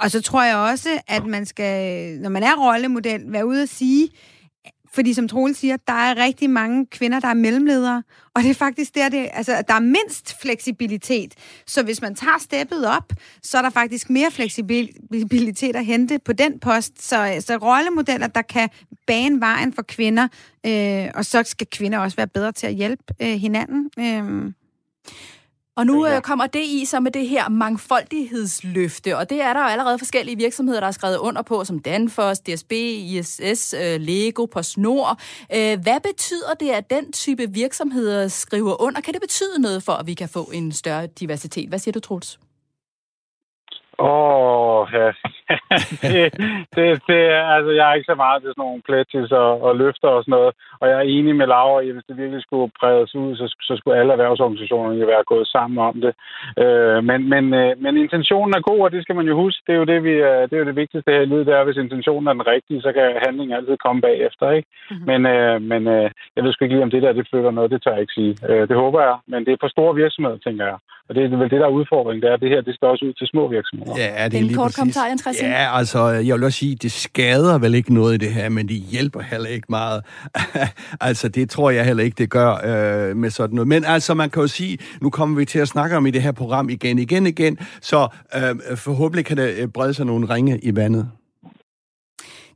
Og 0.00 0.10
så 0.10 0.22
tror 0.22 0.42
jeg 0.42 0.56
også, 0.56 0.88
at 1.06 1.26
man 1.26 1.46
skal, 1.46 2.18
når 2.20 2.30
man 2.30 2.42
er 2.42 2.56
rollemodel, 2.56 3.22
være 3.26 3.46
ude 3.46 3.62
og 3.62 3.68
sige, 3.68 4.08
fordi 4.96 5.14
som 5.14 5.28
Troel 5.28 5.54
siger, 5.54 5.76
der 5.86 5.92
er 5.92 6.16
rigtig 6.16 6.50
mange 6.50 6.86
kvinder, 6.86 7.20
der 7.20 7.28
er 7.28 7.34
mellemledere, 7.34 8.02
og 8.34 8.42
det 8.42 8.50
er 8.50 8.54
faktisk 8.54 8.94
der, 8.94 9.08
det, 9.08 9.28
altså, 9.32 9.62
der 9.68 9.74
er 9.74 9.80
mindst 9.80 10.40
fleksibilitet. 10.40 11.34
Så 11.66 11.82
hvis 11.82 12.02
man 12.02 12.14
tager 12.14 12.38
steppet 12.38 12.86
op, 12.86 13.12
så 13.42 13.58
er 13.58 13.62
der 13.62 13.70
faktisk 13.70 14.10
mere 14.10 14.30
fleksibilitet 14.30 15.76
at 15.76 15.84
hente 15.84 16.18
på 16.18 16.32
den 16.32 16.58
post. 16.58 17.08
Så, 17.08 17.36
så 17.40 17.56
rollemodeller, 17.56 18.26
der 18.26 18.42
kan 18.42 18.68
bane 19.06 19.40
vejen 19.40 19.72
for 19.72 19.82
kvinder, 19.82 20.28
øh, 20.66 21.06
og 21.14 21.24
så 21.24 21.42
skal 21.42 21.66
kvinder 21.66 21.98
også 21.98 22.16
være 22.16 22.28
bedre 22.28 22.52
til 22.52 22.66
at 22.66 22.74
hjælpe 22.74 23.04
øh, 23.22 23.28
hinanden. 23.28 23.90
Øh. 23.98 24.52
Og 25.76 25.86
nu 25.86 26.06
øh, 26.06 26.20
kommer 26.20 26.46
det 26.46 26.64
i 26.64 26.84
så 26.84 27.00
med 27.00 27.10
det 27.10 27.28
her 27.28 27.48
mangfoldighedsløfte, 27.48 29.16
og 29.16 29.30
det 29.30 29.40
er 29.40 29.52
der 29.52 29.60
jo 29.60 29.66
allerede 29.66 29.98
forskellige 29.98 30.36
virksomheder, 30.36 30.80
der 30.80 30.86
har 30.86 30.92
skrevet 30.92 31.16
under 31.16 31.42
på, 31.42 31.64
som 31.64 31.78
Danfoss, 31.78 32.40
DSB, 32.40 32.72
ISS, 32.72 33.74
øh, 33.74 34.00
Lego, 34.00 34.46
PostNord. 34.46 35.20
Øh, 35.54 35.80
hvad 35.80 36.00
betyder 36.00 36.54
det, 36.60 36.70
at 36.70 36.90
den 36.90 37.12
type 37.12 37.50
virksomheder 37.50 38.28
skriver 38.28 38.82
under? 38.82 39.00
Kan 39.00 39.14
det 39.14 39.22
betyde 39.22 39.58
noget 39.58 39.82
for, 39.82 39.92
at 39.92 40.06
vi 40.06 40.14
kan 40.14 40.28
få 40.28 40.50
en 40.54 40.72
større 40.72 41.06
diversitet? 41.06 41.68
Hvad 41.68 41.78
siger 41.78 41.92
du, 41.92 42.00
Troels? 42.00 42.38
Åh, 43.98 44.08
oh, 44.08 44.88
ja. 44.92 45.08
det, 46.12 46.24
det, 46.76 46.86
det, 47.08 47.20
altså, 47.56 47.70
jeg 47.78 47.84
er 47.90 47.94
ikke 47.94 48.12
så 48.12 48.18
meget 48.24 48.42
til 48.42 48.50
sådan 48.50 48.62
nogle 48.64 48.82
pledges 48.88 49.32
og, 49.32 49.50
og 49.66 49.76
løfter 49.76 50.08
og 50.08 50.22
sådan 50.22 50.36
noget. 50.38 50.52
Og 50.80 50.88
jeg 50.88 50.96
er 50.98 51.12
enig 51.16 51.36
med 51.36 51.46
Laura 51.46 51.80
i, 51.80 51.88
at 51.88 51.94
hvis 51.94 52.08
det 52.08 52.16
virkelig 52.16 52.42
skulle 52.42 52.72
bredes 52.80 53.14
ud, 53.14 53.36
så, 53.36 53.46
så 53.68 53.72
skulle 53.76 53.98
alle 53.98 54.12
erhvervsorganisationerne 54.12 55.06
være 55.06 55.30
gået 55.32 55.48
sammen 55.48 55.78
om 55.78 55.94
det. 56.04 56.12
Øh, 56.62 57.04
men, 57.08 57.28
men, 57.32 57.44
øh, 57.54 57.72
men 57.84 57.96
intentionen 57.96 58.52
er 58.54 58.68
god, 58.70 58.80
og 58.86 58.92
det 58.92 59.02
skal 59.02 59.16
man 59.16 59.26
jo 59.26 59.34
huske. 59.42 59.62
Det 59.66 59.72
er 59.72 59.80
jo 59.82 59.84
det, 59.92 60.04
vi, 60.04 60.14
det, 60.48 60.52
er 60.52 60.62
jo 60.62 60.70
det 60.70 60.80
vigtigste 60.82 61.12
her 61.12 61.20
i 61.20 61.30
livet, 61.30 61.46
det 61.46 61.54
er, 61.54 61.64
hvis 61.64 61.82
intentionen 61.84 62.28
er 62.28 62.32
den 62.32 62.46
rigtige, 62.46 62.82
så 62.82 62.92
kan 62.92 63.22
handlingen 63.26 63.56
altid 63.56 63.76
komme 63.76 64.00
bagefter. 64.02 64.50
Ikke? 64.50 64.68
Mm-hmm. 64.90 65.06
Men, 65.10 65.20
øh, 65.34 65.62
men 65.62 65.82
øh, 65.94 66.10
jeg 66.36 66.44
ved 66.44 66.52
sgu 66.52 66.64
ikke 66.64 66.74
lige, 66.74 66.86
om 66.88 66.90
det 66.90 67.02
der 67.02 67.12
det 67.12 67.28
flytter 67.30 67.50
noget. 67.50 67.70
Det 67.70 67.82
tør 67.82 67.92
jeg 67.92 68.00
ikke 68.00 68.18
sige. 68.20 68.34
Øh, 68.48 68.68
det 68.68 68.76
håber 68.76 69.00
jeg. 69.08 69.16
Men 69.26 69.44
det 69.44 69.52
er 69.52 69.56
for 69.60 69.68
store 69.68 69.94
virksomheder, 69.94 70.38
tænker 70.38 70.64
jeg. 70.66 70.78
Og 71.08 71.14
det 71.14 71.24
er 71.24 71.28
vel 71.28 71.50
det, 71.50 71.60
der 71.60 71.66
er 71.66 71.78
udfordringen. 71.80 72.22
Det 72.22 72.30
er, 72.30 72.36
det 72.36 72.48
her 72.48 72.60
det 72.60 72.74
skal 72.74 72.88
også 72.88 73.04
ud 73.04 73.12
til 73.12 73.26
små 73.26 73.48
virksomheder. 73.48 73.85
Ja, 73.96 74.24
det 74.24 74.34
er 74.34 74.38
en 74.38 74.44
lige 74.44 74.54
kort 74.54 74.64
præcis. 74.64 74.76
kommentar, 74.78 75.06
Jens 75.06 75.20
Christian. 75.20 75.50
Ja, 75.50 75.78
altså, 75.78 76.08
jeg 76.08 76.34
vil 76.34 76.44
også 76.44 76.58
sige, 76.58 76.76
det 76.76 76.92
skader 76.92 77.58
vel 77.58 77.74
ikke 77.74 77.94
noget 77.94 78.14
i 78.14 78.16
det 78.16 78.34
her, 78.34 78.48
men 78.48 78.68
det 78.68 78.76
hjælper 78.76 79.20
heller 79.20 79.48
ikke 79.48 79.66
meget. 79.68 80.02
altså, 81.00 81.28
det 81.28 81.50
tror 81.50 81.70
jeg 81.70 81.84
heller 81.84 82.04
ikke, 82.04 82.14
det 82.18 82.30
gør 82.30 82.52
øh, 82.52 83.16
med 83.16 83.30
sådan 83.30 83.54
noget. 83.54 83.68
Men 83.68 83.84
altså, 83.84 84.14
man 84.14 84.30
kan 84.30 84.40
jo 84.42 84.48
sige, 84.48 84.78
nu 85.00 85.10
kommer 85.10 85.38
vi 85.38 85.44
til 85.44 85.58
at 85.58 85.68
snakke 85.68 85.96
om 85.96 86.06
i 86.06 86.10
det 86.10 86.22
her 86.22 86.32
program 86.32 86.68
igen, 86.68 86.98
igen, 86.98 87.26
igen, 87.26 87.58
så 87.80 88.08
øh, 88.36 88.76
forhåbentlig 88.76 89.24
kan 89.24 89.36
det 89.36 89.54
øh, 89.58 89.68
brede 89.68 89.94
sig 89.94 90.06
nogle 90.06 90.34
ringe 90.34 90.58
i 90.62 90.76
vandet. 90.76 91.10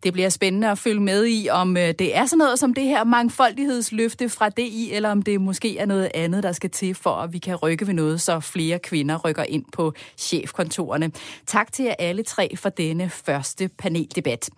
Det 0.02 0.12
bliver 0.12 0.28
spændende 0.28 0.70
at 0.70 0.78
følge 0.78 1.00
med 1.00 1.26
i, 1.26 1.48
om 1.50 1.76
øh, 1.76 1.88
det 1.98 2.16
er 2.16 2.26
sådan 2.26 2.38
noget 2.38 2.58
som 2.58 2.74
det 2.74 2.84
her 2.84 3.04
mangfoldighedsløfte 3.04 4.28
fra 4.28 4.48
DI, 4.48 4.92
eller 4.92 5.10
om 5.10 5.22
det 5.22 5.40
måske 5.40 5.78
er 5.78 5.86
noget 5.86 6.10
andet, 6.14 6.42
der 6.42 6.52
skal 6.52 6.70
til, 6.70 6.94
for 6.94 7.10
at 7.10 7.32
vi 7.32 7.38
kan 7.38 7.56
rykke 7.56 7.86
ved 7.86 7.94
noget, 7.94 8.20
så 8.20 8.40
flere 8.40 8.78
kvinder 8.78 9.18
rykker 9.18 9.44
ind 9.48 9.64
på 9.72 9.92
chefkontorerne. 10.16 11.12
Tak 11.46 11.72
til 11.72 11.84
jer 11.84 11.94
alle 11.98 12.22
tre 12.22 12.56
for 12.56 12.68
denne 12.68 13.08
første 13.10 13.68
paneldebat. 13.78 14.50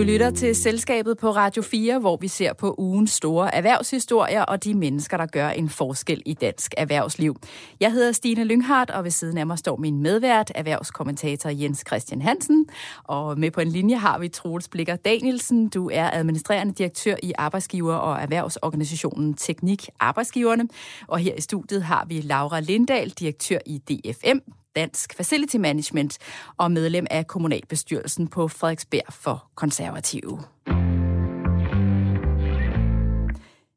Lytter 0.00 0.30
til 0.30 0.54
Selskabet 0.54 1.18
på 1.18 1.30
Radio 1.30 1.62
4, 1.62 1.98
hvor 1.98 2.16
vi 2.16 2.28
ser 2.28 2.52
på 2.52 2.74
ugens 2.78 3.10
store 3.10 3.54
erhvervshistorier 3.54 4.42
og 4.42 4.64
de 4.64 4.74
mennesker, 4.74 5.16
der 5.16 5.26
gør 5.26 5.48
en 5.48 5.68
forskel 5.68 6.22
i 6.26 6.34
dansk 6.34 6.74
erhvervsliv. 6.76 7.36
Jeg 7.80 7.92
hedder 7.92 8.12
Stine 8.12 8.44
Lynghardt, 8.44 8.90
og 8.90 9.04
ved 9.04 9.10
siden 9.10 9.38
af 9.38 9.46
mig 9.46 9.58
står 9.58 9.76
min 9.76 10.02
medvært, 10.02 10.52
erhvervskommentator 10.54 11.50
Jens 11.50 11.84
Christian 11.86 12.22
Hansen. 12.22 12.66
Og 13.04 13.38
med 13.38 13.50
på 13.50 13.60
en 13.60 13.68
linje 13.68 13.96
har 13.96 14.18
vi 14.18 14.28
Troels 14.28 14.68
Blikker 14.68 14.96
Danielsen. 14.96 15.68
Du 15.68 15.90
er 15.92 16.10
administrerende 16.12 16.72
direktør 16.72 17.14
i 17.22 17.32
Arbejdsgiver- 17.38 17.94
og 17.94 18.22
Erhvervsorganisationen 18.22 19.34
Teknik 19.34 19.88
Arbejdsgiverne. 20.00 20.68
Og 21.08 21.18
her 21.18 21.34
i 21.34 21.40
studiet 21.40 21.82
har 21.82 22.04
vi 22.08 22.20
Laura 22.20 22.60
Lindahl, 22.60 23.10
direktør 23.10 23.58
i 23.66 23.78
DFM, 23.78 24.38
Dansk 24.76 25.16
Facility 25.16 25.56
Management 25.56 26.18
og 26.56 26.70
medlem 26.70 27.06
af 27.10 27.26
kommunalbestyrelsen 27.26 28.28
på 28.28 28.48
Frederiksberg 28.48 29.12
for 29.12 29.50
konservative. 29.54 30.38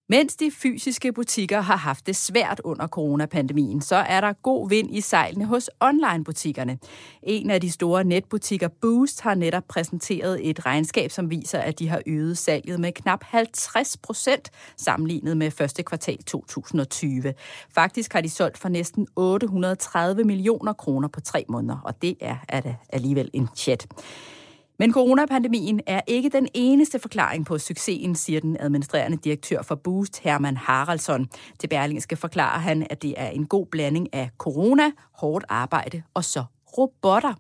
Mens 0.10 0.36
de 0.36 0.52
fysiske 0.52 1.14
butikker 1.14 1.62
har 1.62 1.76
haft 1.76 2.08
det 2.08 2.16
svært 2.16 2.62
under 2.64 2.88
coronapandemien, 2.88 3.82
så 3.82 3.96
er 3.96 4.22
der 4.22 4.34
god 4.34 4.70
vind 4.70 4.96
i 4.96 5.02
sejlene 5.02 5.46
hos 5.46 5.70
onlinebutikkerne. 5.80 6.78
En 7.24 7.50
af 7.50 7.62
de 7.62 7.72
store 7.72 8.04
netbutikker, 8.04 8.68
Boost, 8.82 9.22
har 9.22 9.36
netop 9.36 9.64
præsenteret 9.68 10.50
et 10.50 10.66
regnskab, 10.66 11.12
som 11.12 11.30
viser, 11.30 11.60
at 11.60 11.80
de 11.80 11.88
har 11.88 12.02
øget 12.08 12.38
salget 12.38 12.80
med 12.80 12.92
knap 12.92 13.24
50 13.24 13.98
procent 13.98 14.52
sammenlignet 14.78 15.38
med 15.38 15.52
første 15.52 15.84
kvartal 15.84 16.24
2020. 16.24 17.34
Faktisk 17.70 18.14
har 18.14 18.22
de 18.22 18.30
solgt 18.30 18.58
for 18.58 18.70
næsten 18.70 19.08
830 19.16 20.24
millioner 20.24 20.74
kroner 20.74 21.08
på 21.08 21.22
tre 21.22 21.46
måneder, 21.50 21.78
og 21.86 22.02
det 22.02 22.18
er, 22.22 22.38
er 22.50 22.74
alligevel 22.90 23.30
en 23.34 23.48
chat. 23.56 23.88
Men 24.80 24.94
coronapandemien 24.94 25.82
er 25.88 26.02
ikke 26.08 26.30
den 26.30 26.48
eneste 26.54 27.00
forklaring 27.00 27.46
på 27.46 27.58
succesen, 27.58 28.16
siger 28.16 28.40
den 28.40 28.58
administrerende 28.60 29.18
direktør 29.18 29.62
for 29.62 29.76
Boost, 29.76 30.20
Herman 30.20 30.58
Haraldsson. 30.58 31.28
Til 31.60 31.68
Berlingske 31.68 32.16
forklarer 32.16 32.60
han, 32.60 32.88
at 32.90 33.02
det 33.02 33.14
er 33.18 33.30
en 33.30 33.46
god 33.46 33.66
blanding 33.66 34.14
af 34.14 34.30
corona, 34.38 34.92
hårdt 35.12 35.46
arbejde 35.50 36.04
og 36.14 36.24
så 36.24 36.44
robotter. 36.78 37.34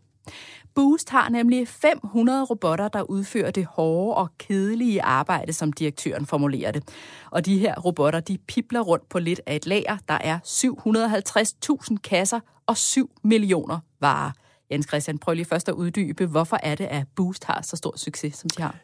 Boost 0.75 1.09
har 1.09 1.29
nemlig 1.29 1.67
500 1.67 2.43
robotter, 2.43 2.87
der 2.87 3.01
udfører 3.01 3.51
det 3.51 3.65
hårde 3.65 4.17
og 4.17 4.29
kedelige 4.37 5.01
arbejde, 5.01 5.53
som 5.53 5.73
direktøren 5.73 6.25
formulerer 6.25 6.71
det. 6.71 6.83
Og 7.31 7.45
de 7.45 7.59
her 7.59 7.75
robotter, 7.79 8.19
de 8.19 8.37
pipler 8.37 8.81
rundt 8.81 9.09
på 9.09 9.19
lidt 9.19 9.41
af 9.45 9.55
et 9.55 9.65
lager. 9.65 9.97
Der 10.07 10.17
er 10.21 10.39
750.000 11.91 11.97
kasser 12.03 12.39
og 12.67 12.77
7 12.77 13.11
millioner 13.23 13.79
varer. 14.01 14.31
Jens 14.71 14.87
Christian, 14.87 15.17
prøv 15.17 15.33
lige 15.33 15.45
først 15.45 15.69
at 15.69 15.73
uddybe, 15.73 16.25
hvorfor 16.25 16.57
er 16.63 16.75
det, 16.75 16.83
at 16.83 17.03
Boost 17.15 17.43
har 17.43 17.61
så 17.61 17.75
stor 17.75 17.93
succes, 17.97 18.35
som 18.35 18.49
de 18.49 18.61
har? 18.61 18.75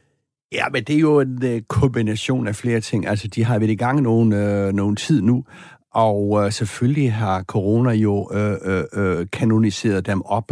Ja, 0.52 0.70
men 0.72 0.84
det 0.84 0.96
er 0.96 1.00
jo 1.00 1.20
en 1.20 1.46
øh, 1.46 1.62
kombination 1.62 2.48
af 2.48 2.56
flere 2.56 2.80
ting. 2.80 3.08
Altså, 3.08 3.28
de 3.28 3.44
har 3.44 3.60
været 3.60 3.72
i 3.72 3.76
gang 3.76 4.02
nogen, 4.02 4.34
øh, 4.34 4.74
nogen 4.74 4.96
tid 4.96 5.22
nu, 5.22 5.44
og 5.94 6.46
øh, 6.46 6.52
selvfølgelig 6.52 7.14
har 7.14 7.44
corona 7.44 7.92
jo 7.92 8.30
øh, 8.34 8.58
øh, 8.62 8.84
øh 8.94 9.28
kanoniseret 9.32 10.06
dem 10.06 10.22
op. 10.22 10.52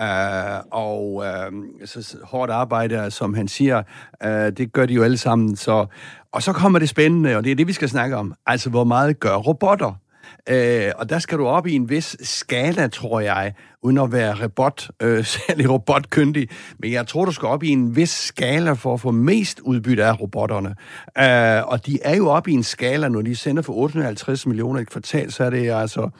Uh, 0.00 0.60
og 0.70 1.14
uh, 1.14 1.84
så 1.84 2.16
hårdt 2.24 2.50
arbejde, 2.50 3.10
som 3.10 3.34
han 3.34 3.48
siger, 3.48 3.82
uh, 4.24 4.30
det 4.30 4.72
gør 4.72 4.86
de 4.86 4.94
jo 4.94 5.02
alle 5.02 5.16
sammen. 5.16 5.56
Så, 5.56 5.86
og 6.32 6.42
så 6.42 6.52
kommer 6.52 6.78
det 6.78 6.88
spændende, 6.88 7.36
og 7.36 7.44
det 7.44 7.50
er 7.52 7.56
det, 7.56 7.66
vi 7.66 7.72
skal 7.72 7.88
snakke 7.88 8.16
om. 8.16 8.34
Altså, 8.46 8.70
hvor 8.70 8.84
meget 8.84 9.20
gør 9.20 9.36
robotter? 9.36 10.01
Øh, 10.48 10.92
og 10.96 11.08
der 11.08 11.18
skal 11.18 11.38
du 11.38 11.46
op 11.46 11.66
i 11.66 11.74
en 11.74 11.88
vis 11.88 12.16
skala, 12.22 12.86
tror 12.86 13.20
jeg, 13.20 13.52
uden 13.82 13.98
at 13.98 14.12
være 14.12 14.42
robot, 14.42 14.90
øh, 15.02 15.24
særlig 15.46 15.70
robotkyndig. 15.70 16.48
Men 16.78 16.92
jeg 16.92 17.06
tror, 17.06 17.24
du 17.24 17.32
skal 17.32 17.46
op 17.46 17.62
i 17.62 17.68
en 17.68 17.96
vis 17.96 18.10
skala 18.10 18.72
for 18.72 18.94
at 18.94 19.00
få 19.00 19.10
mest 19.10 19.60
udbytte 19.60 20.04
af 20.04 20.20
robotterne. 20.20 20.74
Øh, 21.18 21.66
og 21.66 21.86
de 21.86 21.98
er 22.02 22.16
jo 22.16 22.28
op 22.28 22.48
i 22.48 22.52
en 22.52 22.62
skala, 22.62 23.08
når 23.08 23.22
de 23.22 23.36
sender 23.36 23.62
for 23.62 23.72
850 23.72 24.46
millioner 24.46 24.80
i 24.80 24.84
kvartal, 24.84 25.32
så 25.32 25.44
er 25.44 25.50
det 25.50 25.70
altså 25.70 26.10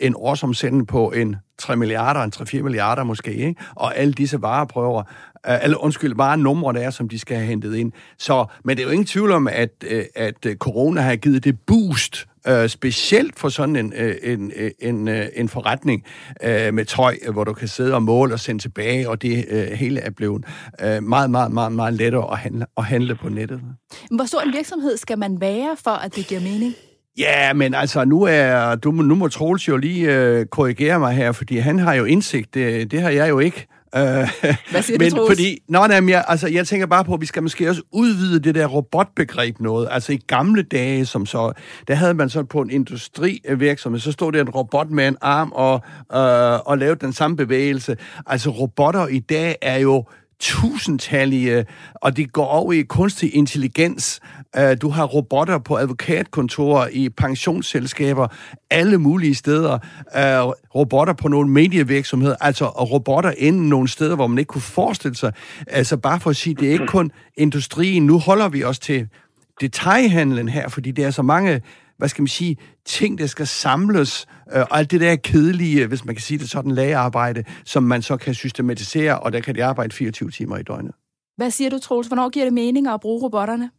en 0.00 0.14
årsomsætning 0.16 0.86
på 0.88 1.10
en 1.10 1.36
3 1.58 1.76
milliarder, 1.76 2.20
en 2.20 2.32
3-4 2.36 2.62
milliarder 2.62 3.04
måske, 3.04 3.34
ikke? 3.34 3.60
og 3.74 3.96
alle 3.96 4.12
disse 4.12 4.42
vareprøver, 4.42 5.02
øh, 5.48 5.58
eller 5.62 5.78
undskyld, 5.78 6.14
bare 6.14 6.36
numre, 6.36 6.72
der 6.72 6.80
er, 6.80 6.90
som 6.90 7.08
de 7.08 7.18
skal 7.18 7.36
have 7.36 7.46
hentet 7.46 7.74
ind. 7.74 7.92
Så, 8.18 8.46
men 8.64 8.76
det 8.76 8.82
er 8.82 8.86
jo 8.86 8.92
ingen 8.92 9.06
tvivl 9.06 9.32
om, 9.32 9.48
at, 9.48 9.70
øh, 9.90 10.04
at 10.14 10.46
øh, 10.46 10.56
corona 10.56 11.00
har 11.00 11.16
givet 11.16 11.44
det 11.44 11.58
boost, 11.66 12.26
øh, 12.48 12.68
specielt 12.68 13.38
for 13.38 13.48
sådan 13.48 13.76
en, 13.76 13.92
øh, 13.96 14.14
en, 14.22 14.52
øh, 14.56 14.70
en, 14.78 15.08
en, 15.08 15.28
en 15.36 15.48
forretning 15.48 16.04
øh, 16.42 16.74
med 16.74 16.84
tøj, 16.84 17.16
hvor 17.32 17.44
du 17.44 17.52
kan 17.52 17.68
sidde 17.68 17.94
og 17.94 18.02
måle 18.02 18.34
og 18.34 18.40
sende 18.40 18.62
tilbage, 18.62 19.08
og 19.08 19.22
det 19.22 19.44
øh, 19.50 19.66
hele 19.66 20.00
er 20.00 20.10
blevet 20.10 20.44
øh, 20.80 21.02
meget, 21.02 21.30
meget, 21.30 21.52
meget, 21.52 21.72
meget 21.72 21.94
lettere 21.94 22.32
at 22.32 22.38
handle, 22.38 22.66
at 22.76 22.84
handle 22.84 23.14
på 23.14 23.28
nettet. 23.28 23.60
Hvor 24.10 24.24
stor 24.24 24.40
en 24.40 24.52
virksomhed 24.52 24.96
skal 24.96 25.18
man 25.18 25.40
være, 25.40 25.76
for 25.84 25.90
at 25.90 26.16
det 26.16 26.26
giver 26.26 26.40
mening? 26.40 26.74
Ja, 27.18 27.52
men 27.52 27.74
altså, 27.74 28.04
nu, 28.04 28.22
er, 28.22 28.74
du, 28.74 28.90
nu 28.90 29.14
må 29.14 29.28
Troels 29.28 29.68
jo 29.68 29.76
lige 29.76 30.16
øh, 30.16 30.46
korrigere 30.46 30.98
mig 30.98 31.14
her, 31.14 31.32
fordi 31.32 31.58
han 31.58 31.78
har 31.78 31.94
jo 31.94 32.04
indsigt, 32.04 32.54
det, 32.54 32.90
det 32.90 33.02
har 33.02 33.10
jeg 33.10 33.28
jo 33.28 33.38
ikke. 33.38 33.66
Øh, 33.96 34.02
Hvad 34.70 34.82
siger 34.82 34.98
men 34.98 35.12
du, 35.12 35.26
fordi, 35.28 35.58
nå, 35.68 35.86
nej, 35.86 36.08
jeg, 36.08 36.24
altså, 36.28 36.48
jeg 36.48 36.66
tænker 36.66 36.86
bare 36.86 37.04
på, 37.04 37.14
at 37.14 37.20
vi 37.20 37.26
skal 37.26 37.42
måske 37.42 37.68
også 37.68 37.82
udvide 37.92 38.40
det 38.40 38.54
der 38.54 38.66
robotbegreb 38.66 39.60
noget. 39.60 39.88
Altså 39.90 40.12
i 40.12 40.20
gamle 40.26 40.62
dage, 40.62 41.06
som 41.06 41.26
så, 41.26 41.52
der 41.88 41.94
havde 41.94 42.14
man 42.14 42.28
så 42.28 42.42
på 42.42 42.60
en 42.60 42.70
industrivirksomhed, 42.70 44.00
så 44.00 44.12
stod 44.12 44.32
der 44.32 44.40
en 44.40 44.50
robot 44.50 44.90
med 44.90 45.08
en 45.08 45.16
arm 45.20 45.52
og, 45.52 45.82
øh, 46.14 46.60
og 46.66 46.78
lavede 46.78 47.00
den 47.00 47.12
samme 47.12 47.36
bevægelse. 47.36 47.96
Altså 48.26 48.50
robotter 48.50 49.06
i 49.06 49.18
dag 49.18 49.56
er 49.62 49.78
jo 49.78 50.04
tusindtallige, 50.40 51.66
og 51.94 52.16
det 52.16 52.32
går 52.32 52.46
over 52.46 52.72
i 52.72 52.82
kunstig 52.82 53.34
intelligens. 53.34 54.20
Øh, 54.56 54.76
du 54.82 54.88
har 54.88 55.04
robotter 55.04 55.58
på 55.58 55.76
advokatkontorer, 55.76 56.88
i 56.92 57.08
pensionsselskaber, 57.08 58.26
alle 58.70 58.98
mulige 58.98 59.34
steder. 59.34 59.72
Øh, 60.16 60.52
robotter 60.74 61.14
på 61.14 61.28
nogle 61.28 61.50
medievirksomheder, 61.50 62.36
altså 62.40 62.64
og 62.64 62.90
robotter 62.90 63.32
inden 63.38 63.68
nogle 63.68 63.88
steder, 63.88 64.14
hvor 64.16 64.26
man 64.26 64.38
ikke 64.38 64.48
kunne 64.48 64.62
forestille 64.62 65.16
sig. 65.16 65.32
Altså 65.66 65.96
bare 65.96 66.20
for 66.20 66.30
at 66.30 66.36
sige, 66.36 66.54
det 66.54 66.68
er 66.68 66.72
ikke 66.72 66.86
kun 66.86 67.10
industrien. 67.36 68.06
Nu 68.06 68.18
holder 68.18 68.48
vi 68.48 68.64
os 68.64 68.78
til 68.78 69.08
detaljhandlen 69.60 70.48
her, 70.48 70.68
fordi 70.68 70.90
der 70.90 71.06
er 71.06 71.10
så 71.10 71.22
mange 71.22 71.60
hvad 71.98 72.08
skal 72.08 72.22
man 72.22 72.28
sige, 72.28 72.56
ting, 72.84 73.18
der 73.18 73.26
skal 73.26 73.46
samles, 73.46 74.26
øh, 74.52 74.60
og 74.60 74.78
alt 74.78 74.90
det 74.90 75.00
der 75.00 75.16
kedelige, 75.16 75.86
hvis 75.86 76.04
man 76.04 76.14
kan 76.14 76.22
sige 76.22 76.38
det 76.38 76.50
sådan, 76.50 76.70
lagerarbejde, 76.70 77.44
som 77.64 77.82
man 77.82 78.02
så 78.02 78.16
kan 78.16 78.34
systematisere, 78.34 79.20
og 79.20 79.32
der 79.32 79.40
kan 79.40 79.54
de 79.54 79.64
arbejde 79.64 79.94
24 79.94 80.30
timer 80.30 80.56
i 80.56 80.62
døgnet. 80.62 80.92
Hvad 81.36 81.50
siger 81.50 81.70
du, 81.70 81.78
Troels? 81.78 82.06
Hvornår 82.06 82.28
giver 82.28 82.46
det 82.46 82.52
mening 82.52 82.88
at 82.88 83.00
bruge 83.00 83.22
robotterne? 83.22 83.70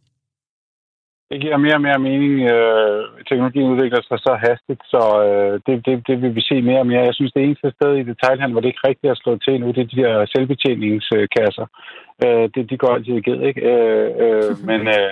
Det 1.29 1.41
giver 1.41 1.57
mere 1.57 1.79
og 1.79 1.85
mere 1.87 1.99
mening. 2.09 2.33
Øh, 2.53 2.99
teknologien 3.29 3.71
udvikler 3.73 4.01
sig 4.01 4.19
så 4.27 4.33
hastigt, 4.47 4.81
så 4.93 5.03
øh, 5.27 5.53
det, 5.65 5.85
det, 5.85 6.07
det 6.07 6.21
vil 6.21 6.35
vi 6.35 6.41
se 6.41 6.61
mere 6.61 6.79
og 6.83 6.87
mere. 6.87 7.07
Jeg 7.09 7.15
synes, 7.15 7.31
det 7.33 7.43
eneste 7.43 7.73
sted 7.77 7.91
i 7.95 8.09
detaljhandlen, 8.11 8.53
hvor 8.53 8.61
det 8.61 8.71
ikke 8.71 8.87
rigtigt 8.87 9.11
er 9.11 9.15
slået 9.15 9.41
til 9.43 9.59
nu, 9.61 9.67
det 9.67 9.81
er 9.81 9.91
de 9.93 10.01
der 10.01 10.25
selvbetjeningskasser. 10.33 11.65
Øh, 12.23 12.45
det, 12.53 12.69
de 12.69 12.77
går 12.77 12.91
altid 12.93 13.15
i 13.17 13.25
ged, 13.27 13.41
ikke? 13.49 13.61
Øh, 13.71 14.07
øh, 14.23 14.51
men 14.69 14.81
øh, 14.95 15.11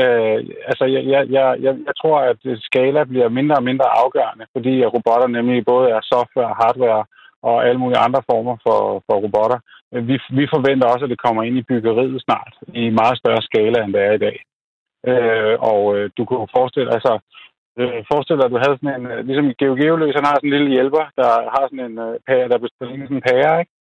øh, 0.00 0.38
altså, 0.70 0.84
jeg, 0.94 1.02
jeg, 1.14 1.22
jeg, 1.36 1.48
jeg 1.88 1.94
tror, 2.00 2.18
at 2.30 2.40
skala 2.68 3.04
bliver 3.04 3.28
mindre 3.28 3.56
og 3.60 3.66
mindre 3.70 3.88
afgørende, 4.02 4.46
fordi 4.54 4.84
robotter 4.84 5.28
nemlig 5.28 5.64
både 5.64 5.90
er 5.90 6.00
software, 6.12 6.56
hardware 6.60 7.04
og 7.42 7.56
alle 7.66 7.80
mulige 7.80 8.04
andre 8.06 8.22
former 8.30 8.56
for, 8.66 8.80
for 9.06 9.16
robotter. 9.24 9.58
Vi, 10.08 10.16
vi 10.38 10.44
forventer 10.54 10.86
også, 10.86 11.04
at 11.04 11.10
det 11.10 11.22
kommer 11.24 11.42
ind 11.42 11.56
i 11.58 11.68
byggeriet 11.70 12.22
snart 12.22 12.54
i 12.74 12.90
meget 12.90 13.18
større 13.18 13.42
skala, 13.42 13.84
end 13.84 13.92
det 13.92 14.02
er 14.02 14.12
i 14.12 14.24
dag. 14.28 14.36
Øh, 15.08 15.54
og 15.70 15.80
øh, 15.96 16.10
du 16.16 16.24
kunne 16.24 16.48
forestille, 16.56 16.90
altså, 16.96 17.12
øh, 17.78 18.00
forestille 18.12 18.38
dig, 18.40 18.46
at 18.48 18.54
du 18.54 18.60
havde 18.64 18.78
sådan 18.78 18.94
en, 19.00 19.06
øh, 19.12 19.26
ligesom 19.26 19.54
Geo 19.58 19.74
Geoløs, 19.80 20.18
han 20.18 20.28
har 20.28 20.36
sådan 20.36 20.48
en 20.48 20.56
lille 20.56 20.74
hjælper, 20.76 21.04
der 21.20 21.28
har 21.54 21.64
sådan 21.66 21.86
en 21.90 21.98
øh, 22.06 22.14
pære, 22.28 22.50
der 22.52 22.58
bestiller 22.64 23.06
sådan 23.06 23.16
en 23.16 23.28
pære, 23.28 23.60
ikke? 23.60 23.72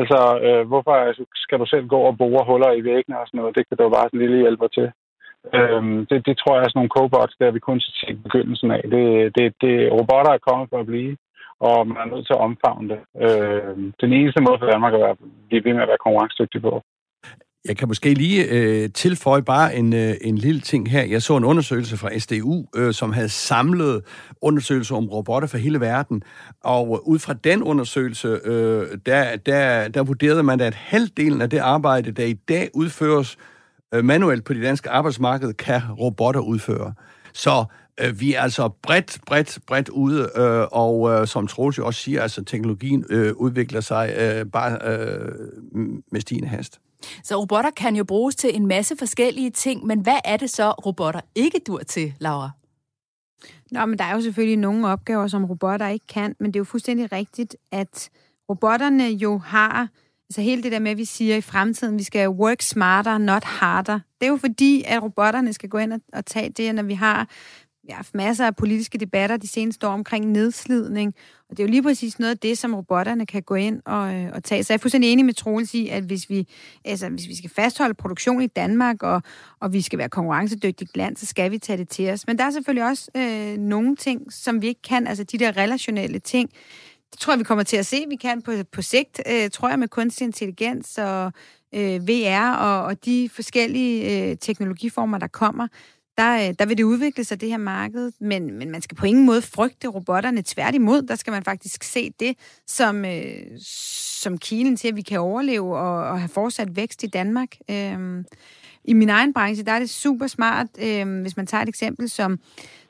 Altså, 0.00 0.18
øh, 0.46 0.62
hvorfor 0.70 0.92
altså, 1.08 1.24
skal 1.44 1.58
du 1.58 1.66
selv 1.66 1.86
gå 1.94 2.00
og 2.08 2.18
bore 2.18 2.44
huller 2.48 2.72
i 2.72 2.84
væggene 2.84 3.20
og 3.20 3.26
sådan 3.26 3.38
noget? 3.38 3.56
Det 3.56 3.64
kan 3.68 3.76
du 3.76 3.88
bare 3.88 4.08
sådan 4.08 4.20
en 4.20 4.24
lille 4.24 4.42
hjælper 4.44 4.68
til. 4.76 4.88
Øhm, 5.54 6.06
det, 6.10 6.26
det 6.26 6.34
tror 6.38 6.54
jeg 6.54 6.62
er 6.64 6.68
sådan 6.70 6.78
nogle 6.80 6.96
cobots, 6.98 7.34
der 7.40 7.50
vi 7.50 7.60
kun 7.68 7.80
se 7.80 8.08
begyndelsen 8.24 8.70
af. 8.70 8.82
Det, 8.94 9.04
det, 9.36 9.46
det, 9.62 9.74
robotter 9.96 10.32
er 10.32 10.46
kommet 10.48 10.68
for 10.70 10.78
at 10.80 10.86
blive, 10.86 11.16
og 11.60 11.86
man 11.88 11.96
er 11.96 12.10
nødt 12.12 12.26
til 12.26 12.36
at 12.36 12.44
omfavne 12.48 12.88
det. 12.92 13.00
Øhm, 13.26 13.92
den 14.00 14.12
eneste 14.12 14.40
måde 14.46 14.58
for 14.58 14.66
Danmark 14.72 14.94
at 14.94 15.00
være, 15.00 15.16
blive 15.48 15.64
ved 15.64 15.74
med 15.74 15.82
at 15.82 15.88
være 15.92 16.04
konkurrencedygtig 16.04 16.62
på. 16.62 16.82
Jeg 17.68 17.76
kan 17.76 17.88
måske 17.88 18.14
lige 18.14 18.44
øh, 18.44 18.90
tilføje 18.90 19.42
bare 19.42 19.76
en, 19.76 19.92
øh, 19.92 20.14
en 20.20 20.38
lille 20.38 20.60
ting 20.60 20.90
her. 20.90 21.02
Jeg 21.02 21.22
så 21.22 21.36
en 21.36 21.44
undersøgelse 21.44 21.96
fra 21.96 22.18
SDU, 22.18 22.66
øh, 22.76 22.94
som 22.94 23.12
havde 23.12 23.28
samlet 23.28 24.04
undersøgelser 24.42 24.96
om 24.96 25.08
robotter 25.08 25.48
for 25.48 25.58
hele 25.58 25.80
verden. 25.80 26.22
Og 26.64 26.86
øh, 26.86 27.08
ud 27.08 27.18
fra 27.18 27.32
den 27.32 27.62
undersøgelse, 27.62 28.28
øh, 28.44 28.98
der, 29.06 29.36
der, 29.36 29.88
der 29.88 30.02
vurderede 30.02 30.42
man, 30.42 30.60
at 30.60 30.74
halvdelen 30.74 31.42
af 31.42 31.50
det 31.50 31.58
arbejde, 31.58 32.10
der 32.10 32.24
i 32.24 32.32
dag 32.32 32.70
udføres 32.74 33.38
øh, 33.94 34.04
manuelt 34.04 34.44
på 34.44 34.52
det 34.52 34.62
danske 34.62 34.90
arbejdsmarked, 34.90 35.54
kan 35.54 35.80
robotter 35.98 36.40
udføre. 36.40 36.94
Så 37.32 37.64
øh, 38.00 38.20
vi 38.20 38.34
er 38.34 38.40
altså 38.40 38.68
bredt, 38.82 39.18
bredt, 39.26 39.58
bredt 39.66 39.88
ude, 39.88 40.30
øh, 40.36 40.66
og 40.72 41.10
øh, 41.10 41.26
som 41.26 41.46
Troels 41.46 41.78
jo 41.78 41.86
også 41.86 42.00
siger, 42.00 42.22
altså 42.22 42.44
teknologien 42.44 43.04
øh, 43.10 43.32
udvikler 43.36 43.80
sig 43.80 44.14
øh, 44.18 44.46
bare 44.46 44.78
øh, 44.84 45.32
med 46.12 46.20
stigende 46.20 46.48
hast. 46.48 46.80
Så 47.22 47.36
robotter 47.40 47.70
kan 47.70 47.96
jo 47.96 48.04
bruges 48.04 48.36
til 48.36 48.56
en 48.56 48.66
masse 48.66 48.96
forskellige 48.96 49.50
ting, 49.50 49.86
men 49.86 50.00
hvad 50.00 50.18
er 50.24 50.36
det 50.36 50.50
så, 50.50 50.70
robotter 50.70 51.20
ikke 51.34 51.60
dur 51.66 51.78
til, 51.78 52.14
Laura? 52.18 52.50
Nå, 53.70 53.86
men 53.86 53.98
der 53.98 54.04
er 54.04 54.14
jo 54.14 54.20
selvfølgelig 54.20 54.56
nogle 54.56 54.88
opgaver, 54.88 55.26
som 55.26 55.44
robotter 55.44 55.88
ikke 55.88 56.06
kan, 56.06 56.36
men 56.40 56.46
det 56.46 56.56
er 56.56 56.60
jo 56.60 56.64
fuldstændig 56.64 57.12
rigtigt, 57.12 57.56
at 57.72 58.10
robotterne 58.48 59.04
jo 59.04 59.38
har, 59.38 59.88
altså 60.30 60.40
hele 60.40 60.62
det 60.62 60.72
der 60.72 60.78
med, 60.78 60.90
at 60.90 60.96
vi 60.96 61.04
siger 61.04 61.36
i 61.36 61.40
fremtiden, 61.40 61.98
vi 61.98 62.02
skal 62.02 62.28
work 62.28 62.62
smarter, 62.62 63.18
not 63.18 63.44
harder. 63.44 64.00
Det 64.20 64.26
er 64.26 64.30
jo 64.30 64.36
fordi, 64.36 64.84
at 64.86 65.02
robotterne 65.02 65.52
skal 65.52 65.68
gå 65.68 65.78
ind 65.78 65.92
og, 65.92 66.00
og 66.12 66.26
tage 66.26 66.50
det, 66.50 66.74
når 66.74 66.82
vi 66.82 66.94
har 66.94 67.28
vi 67.88 67.92
har 67.92 67.96
haft 67.96 68.14
masser 68.14 68.46
af 68.46 68.56
politiske 68.56 68.98
debatter 68.98 69.36
de 69.36 69.48
seneste 69.48 69.88
år 69.88 69.90
omkring 69.90 70.26
nedslidning, 70.26 71.14
og 71.50 71.56
det 71.56 71.62
er 71.62 71.66
jo 71.66 71.70
lige 71.70 71.82
præcis 71.82 72.18
noget 72.18 72.30
af 72.30 72.38
det, 72.38 72.58
som 72.58 72.74
robotterne 72.74 73.26
kan 73.26 73.42
gå 73.42 73.54
ind 73.54 73.82
og, 73.84 74.14
øh, 74.14 74.30
og 74.34 74.44
tage. 74.44 74.64
Så 74.64 74.72
jeg 74.72 74.78
er 74.78 74.80
fuldstændig 74.80 75.12
enig 75.12 75.24
med 75.24 75.34
Troels 75.34 75.74
i, 75.74 75.88
at 75.88 76.02
hvis 76.02 76.30
vi, 76.30 76.48
altså, 76.84 77.08
hvis 77.08 77.28
vi 77.28 77.36
skal 77.36 77.50
fastholde 77.50 77.94
produktion 77.94 78.42
i 78.42 78.46
Danmark, 78.46 79.02
og, 79.02 79.22
og 79.60 79.72
vi 79.72 79.82
skal 79.82 79.98
være 79.98 80.08
konkurrencedygtigt 80.08 80.96
land, 80.96 81.16
så 81.16 81.26
skal 81.26 81.50
vi 81.50 81.58
tage 81.58 81.76
det 81.76 81.88
til 81.88 82.10
os. 82.10 82.26
Men 82.26 82.38
der 82.38 82.44
er 82.44 82.50
selvfølgelig 82.50 82.84
også 82.84 83.10
øh, 83.16 83.56
nogle 83.56 83.96
ting, 83.96 84.32
som 84.32 84.62
vi 84.62 84.66
ikke 84.66 84.82
kan, 84.82 85.06
altså 85.06 85.24
de 85.24 85.38
der 85.38 85.56
relationelle 85.56 86.18
ting, 86.18 86.50
det 87.10 87.20
tror 87.20 87.32
jeg, 87.32 87.38
vi 87.38 87.44
kommer 87.44 87.64
til 87.64 87.76
at 87.76 87.86
se, 87.86 88.04
vi 88.08 88.16
kan 88.16 88.42
på, 88.42 88.52
på 88.72 88.82
sigt, 88.82 89.20
øh, 89.30 89.50
tror 89.50 89.68
jeg, 89.68 89.78
med 89.78 89.88
kunstig 89.88 90.24
intelligens 90.24 90.98
og 90.98 91.32
øh, 91.74 92.08
VR 92.08 92.54
og, 92.54 92.82
og 92.84 93.04
de 93.04 93.28
forskellige 93.28 94.30
øh, 94.30 94.36
teknologiformer, 94.36 95.18
der 95.18 95.26
kommer 95.26 95.68
der, 96.18 96.48
øh, 96.48 96.54
der 96.58 96.66
vil 96.66 96.78
det 96.78 96.84
udvikle 96.84 97.24
sig, 97.24 97.40
det 97.40 97.48
her 97.48 97.56
marked, 97.56 98.12
men, 98.20 98.58
men 98.58 98.70
man 98.70 98.82
skal 98.82 98.96
på 98.96 99.06
ingen 99.06 99.26
måde 99.26 99.42
frygte 99.42 99.88
robotterne. 99.88 100.42
Tværtimod, 100.46 101.02
der 101.02 101.14
skal 101.14 101.30
man 101.30 101.44
faktisk 101.44 101.84
se 101.84 102.12
det 102.20 102.36
som, 102.66 103.04
øh, 103.04 103.42
som 104.20 104.38
kilen 104.38 104.76
til, 104.76 104.88
at 104.88 104.96
vi 104.96 105.02
kan 105.02 105.20
overleve 105.20 105.76
og, 105.78 106.04
og 106.04 106.20
have 106.20 106.28
fortsat 106.28 106.76
vækst 106.76 107.02
i 107.02 107.06
Danmark. 107.06 107.56
Øh, 107.70 108.24
I 108.84 108.92
min 108.92 109.08
egen 109.08 109.32
branche, 109.32 109.64
der 109.64 109.72
er 109.72 109.78
det 109.78 109.90
super 109.90 110.26
smart, 110.26 110.66
øh, 110.78 111.20
hvis 111.20 111.36
man 111.36 111.46
tager 111.46 111.62
et 111.62 111.68
eksempel 111.68 112.10
som 112.10 112.38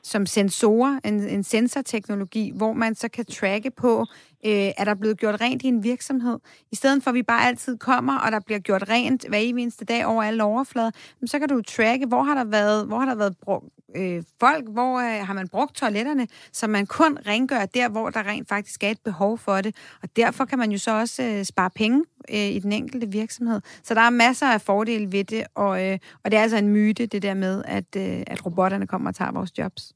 som 0.09 0.25
sensorer, 0.25 0.99
en, 1.05 1.13
en 1.13 1.43
sensorteknologi, 1.43 2.51
hvor 2.55 2.73
man 2.73 2.95
så 2.95 3.09
kan 3.09 3.25
tracke 3.25 3.71
på, 3.71 4.05
øh, 4.45 4.71
er 4.77 4.83
der 4.83 4.93
blevet 4.93 5.19
gjort 5.19 5.41
rent 5.41 5.61
i 5.61 5.67
en 5.67 5.83
virksomhed. 5.83 6.39
I 6.71 6.75
stedet 6.75 7.03
for, 7.03 7.11
at 7.11 7.15
vi 7.15 7.23
bare 7.23 7.47
altid 7.47 7.77
kommer, 7.77 8.17
og 8.17 8.31
der 8.31 8.39
bliver 8.39 8.59
gjort 8.59 8.89
rent 8.89 9.27
hver 9.27 9.37
eneste 9.37 9.85
dag 9.85 10.05
over 10.05 10.23
alle 10.23 10.43
overflader, 10.43 10.91
så 11.25 11.39
kan 11.39 11.49
du 11.49 11.61
tracke, 11.61 12.05
hvor 12.05 12.23
har 12.23 12.35
der 12.35 12.43
været, 12.43 12.87
hvor 12.87 12.99
har 12.99 13.05
der 13.05 13.15
været 13.15 13.37
brugt, 13.37 13.65
øh, 13.95 14.23
folk, 14.39 14.69
hvor 14.69 14.99
øh, 14.99 15.27
har 15.27 15.33
man 15.33 15.47
brugt 15.47 15.75
toiletterne, 15.75 16.27
så 16.51 16.67
man 16.67 16.85
kun 16.85 17.17
rengør 17.27 17.65
der, 17.65 17.89
hvor 17.89 18.09
der 18.09 18.27
rent 18.27 18.49
faktisk 18.49 18.83
er 18.83 18.91
et 18.91 18.99
behov 19.03 19.37
for 19.37 19.61
det. 19.61 19.75
Og 20.03 20.09
derfor 20.15 20.45
kan 20.45 20.59
man 20.59 20.71
jo 20.71 20.77
så 20.77 20.99
også 20.99 21.23
øh, 21.23 21.45
spare 21.45 21.69
penge 21.69 22.03
øh, 22.29 22.49
i 22.49 22.59
den 22.59 22.71
enkelte 22.71 23.11
virksomhed. 23.11 23.61
Så 23.83 23.93
der 23.93 24.01
er 24.01 24.09
masser 24.09 24.47
af 24.47 24.61
fordele 24.61 25.11
ved 25.11 25.23
det, 25.23 25.43
og, 25.55 25.85
øh, 25.85 25.99
og 26.23 26.31
det 26.31 26.37
er 26.37 26.41
altså 26.41 26.57
en 26.57 26.67
myte, 26.67 27.05
det 27.05 27.21
der 27.21 27.33
med, 27.33 27.63
at, 27.65 27.95
øh, 27.97 28.23
at 28.27 28.45
robotterne 28.45 28.87
kommer 28.87 29.09
og 29.09 29.15
tager 29.15 29.31
vores 29.31 29.57
jobs. 29.57 29.93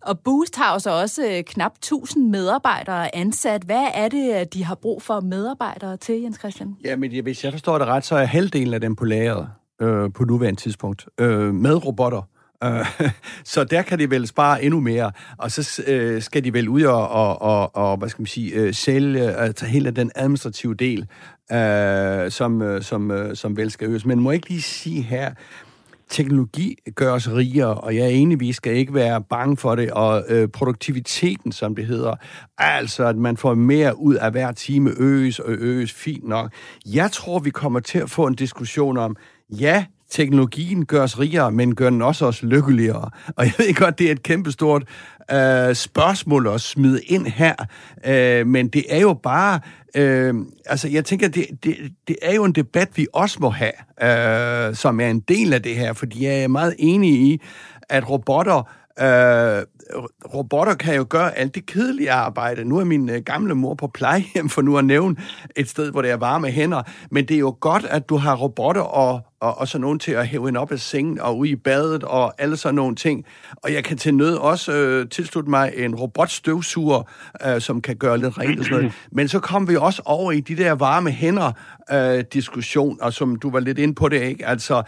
Og 0.00 0.18
Boost 0.18 0.56
har 0.56 0.72
jo 0.72 0.78
så 0.78 0.90
også 0.90 1.26
øh, 1.30 1.44
knap 1.44 1.72
1000 1.72 2.30
medarbejdere 2.30 3.16
ansat. 3.16 3.62
Hvad 3.62 3.86
er 3.94 4.08
det, 4.08 4.40
øh, 4.40 4.46
de 4.52 4.64
har 4.64 4.74
brug 4.74 5.02
for 5.02 5.20
medarbejdere 5.20 5.96
til, 5.96 6.22
Jens 6.22 6.38
Christian? 6.38 6.76
Ja, 6.84 6.96
men 6.96 7.22
hvis 7.22 7.44
jeg 7.44 7.52
forstår 7.52 7.78
det 7.78 7.86
ret, 7.86 8.04
så 8.04 8.16
er 8.16 8.24
halvdelen 8.24 8.74
af 8.74 8.80
dem 8.80 8.96
på 8.96 9.04
lageret 9.04 9.48
øh, 9.82 10.12
på 10.12 10.24
nuværende 10.24 10.60
tidspunkt 10.60 11.06
øh, 11.20 11.54
med 11.54 11.86
robotter. 11.86 12.22
Øh, 12.64 12.86
så 13.44 13.64
der 13.64 13.82
kan 13.82 13.98
de 13.98 14.10
vel 14.10 14.26
spare 14.26 14.64
endnu 14.64 14.80
mere, 14.80 15.12
og 15.38 15.50
så 15.50 15.82
øh, 15.86 16.22
skal 16.22 16.44
de 16.44 16.52
vel 16.52 16.68
ud 16.68 16.82
og, 16.82 17.08
og, 17.08 17.42
og, 17.42 17.76
og 17.76 17.96
hvad 17.96 18.08
skal 18.08 18.22
man 18.22 18.26
sige, 18.26 18.52
øh, 18.52 18.74
sælge, 18.74 19.22
altså 19.22 19.66
hele 19.66 19.90
den 19.90 20.10
administrative 20.14 20.74
del, 20.74 21.06
øh, 21.52 22.30
som, 22.30 22.62
øh, 22.62 22.82
som, 22.82 23.10
øh, 23.10 23.36
som 23.36 23.56
vel 23.56 23.70
skal 23.70 23.88
øges. 23.88 24.06
Men 24.06 24.20
må 24.20 24.30
jeg 24.30 24.34
ikke 24.34 24.48
lige 24.48 24.62
sige 24.62 25.02
her, 25.02 25.34
teknologi 26.14 26.76
gør 26.94 27.12
os 27.12 27.30
rigere, 27.30 27.74
og 27.74 27.96
jeg 27.96 28.04
er 28.04 28.08
enig, 28.08 28.40
vi 28.40 28.52
skal 28.52 28.76
ikke 28.76 28.94
være 28.94 29.22
bange 29.22 29.56
for 29.56 29.74
det, 29.74 29.90
og 29.90 30.24
øh, 30.28 30.48
produktiviteten, 30.48 31.52
som 31.52 31.74
det 31.74 31.86
hedder, 31.86 32.14
altså 32.58 33.04
at 33.06 33.16
man 33.16 33.36
får 33.36 33.54
mere 33.54 33.98
ud 33.98 34.14
af 34.14 34.30
hver 34.30 34.52
time, 34.52 34.90
øges 34.96 35.38
og 35.38 35.52
øges, 35.52 35.92
fint 35.92 36.28
nok. 36.28 36.52
Jeg 36.86 37.12
tror, 37.12 37.38
vi 37.38 37.50
kommer 37.50 37.80
til 37.80 37.98
at 37.98 38.10
få 38.10 38.26
en 38.26 38.34
diskussion 38.34 38.98
om, 38.98 39.16
ja, 39.50 39.84
teknologien 40.10 40.86
gør 40.86 41.02
os 41.02 41.18
rigere, 41.18 41.52
men 41.52 41.74
gør 41.74 41.90
den 41.90 42.02
også 42.02 42.26
os 42.26 42.42
lykkeligere. 42.42 43.10
Og 43.36 43.44
jeg 43.44 43.52
ved 43.58 43.74
godt, 43.74 43.98
det 43.98 44.06
er 44.06 44.12
et 44.12 44.22
kæmpestort 44.22 44.82
øh, 45.32 45.74
spørgsmål 45.74 46.46
at 46.46 46.60
smide 46.60 47.02
ind 47.02 47.26
her, 47.26 47.54
øh, 48.06 48.46
men 48.46 48.68
det 48.68 48.84
er 48.88 49.00
jo 49.00 49.14
bare, 49.22 49.60
øh, 49.94 50.34
altså 50.66 50.88
jeg 50.88 51.04
tænker, 51.04 51.28
det, 51.28 51.46
det, 51.64 51.76
det 52.08 52.16
er 52.22 52.34
jo 52.34 52.44
en 52.44 52.52
debat, 52.52 52.88
vi 52.96 53.06
også 53.12 53.38
må 53.40 53.50
have, 53.50 53.72
øh, 54.02 54.74
som 54.74 55.00
er 55.00 55.08
en 55.08 55.20
del 55.20 55.52
af 55.52 55.62
det 55.62 55.76
her, 55.76 55.92
fordi 55.92 56.24
jeg 56.24 56.42
er 56.42 56.48
meget 56.48 56.74
enig 56.78 57.10
i, 57.10 57.40
at 57.88 58.10
robotter 58.10 58.70
Øh, 59.00 59.62
robotter 60.34 60.74
kan 60.74 60.94
jo 60.96 61.06
gøre 61.08 61.38
alt 61.38 61.54
det 61.54 61.66
kedelige 61.66 62.10
arbejde. 62.10 62.64
Nu 62.64 62.78
er 62.78 62.84
min 62.84 63.10
øh, 63.10 63.22
gamle 63.22 63.54
mor 63.54 63.74
på 63.74 63.86
plejehjem, 63.86 64.48
for 64.48 64.62
nu 64.62 64.78
at 64.78 64.84
nævne 64.84 65.16
et 65.56 65.68
sted, 65.68 65.90
hvor 65.90 66.02
det 66.02 66.10
er 66.10 66.16
varme 66.16 66.50
hænder. 66.50 66.82
Men 67.10 67.28
det 67.28 67.34
er 67.34 67.38
jo 67.38 67.56
godt, 67.60 67.84
at 67.84 68.08
du 68.08 68.16
har 68.16 68.36
robotter 68.36 68.82
og, 68.82 69.20
og, 69.40 69.58
og 69.58 69.68
så 69.68 69.78
nogen 69.78 69.98
til 69.98 70.12
at 70.12 70.26
hæve 70.26 70.48
en 70.48 70.56
op 70.56 70.72
af 70.72 70.78
sengen 70.78 71.20
og 71.20 71.38
ud 71.38 71.46
i 71.46 71.56
badet 71.56 72.04
og 72.04 72.42
alle 72.42 72.56
sådan 72.56 72.74
nogle 72.74 72.96
ting. 72.96 73.24
Og 73.56 73.72
jeg 73.72 73.84
kan 73.84 73.96
til 73.96 74.14
nød 74.14 74.34
også 74.34 74.72
øh, 74.72 75.08
tilslutte 75.08 75.50
mig 75.50 75.72
en 75.76 75.94
robotstøvsuger, 75.94 77.02
øh, 77.46 77.60
som 77.60 77.82
kan 77.82 77.96
gøre 77.96 78.18
lidt 78.18 78.38
rent 78.38 78.58
og 78.58 78.64
sådan 78.64 78.78
noget. 78.78 78.94
Men 79.12 79.28
så 79.28 79.40
kommer 79.40 79.68
vi 79.68 79.76
også 79.76 80.02
over 80.04 80.32
i 80.32 80.40
de 80.40 80.56
der 80.56 80.72
varme 80.72 81.10
hænder 81.10 81.52
øh, 81.92 82.24
og 83.00 83.12
som 83.12 83.36
du 83.36 83.50
var 83.50 83.60
lidt 83.60 83.78
ind 83.78 83.96
på 83.96 84.08
det, 84.08 84.22
ikke? 84.22 84.46
Altså, 84.46 84.82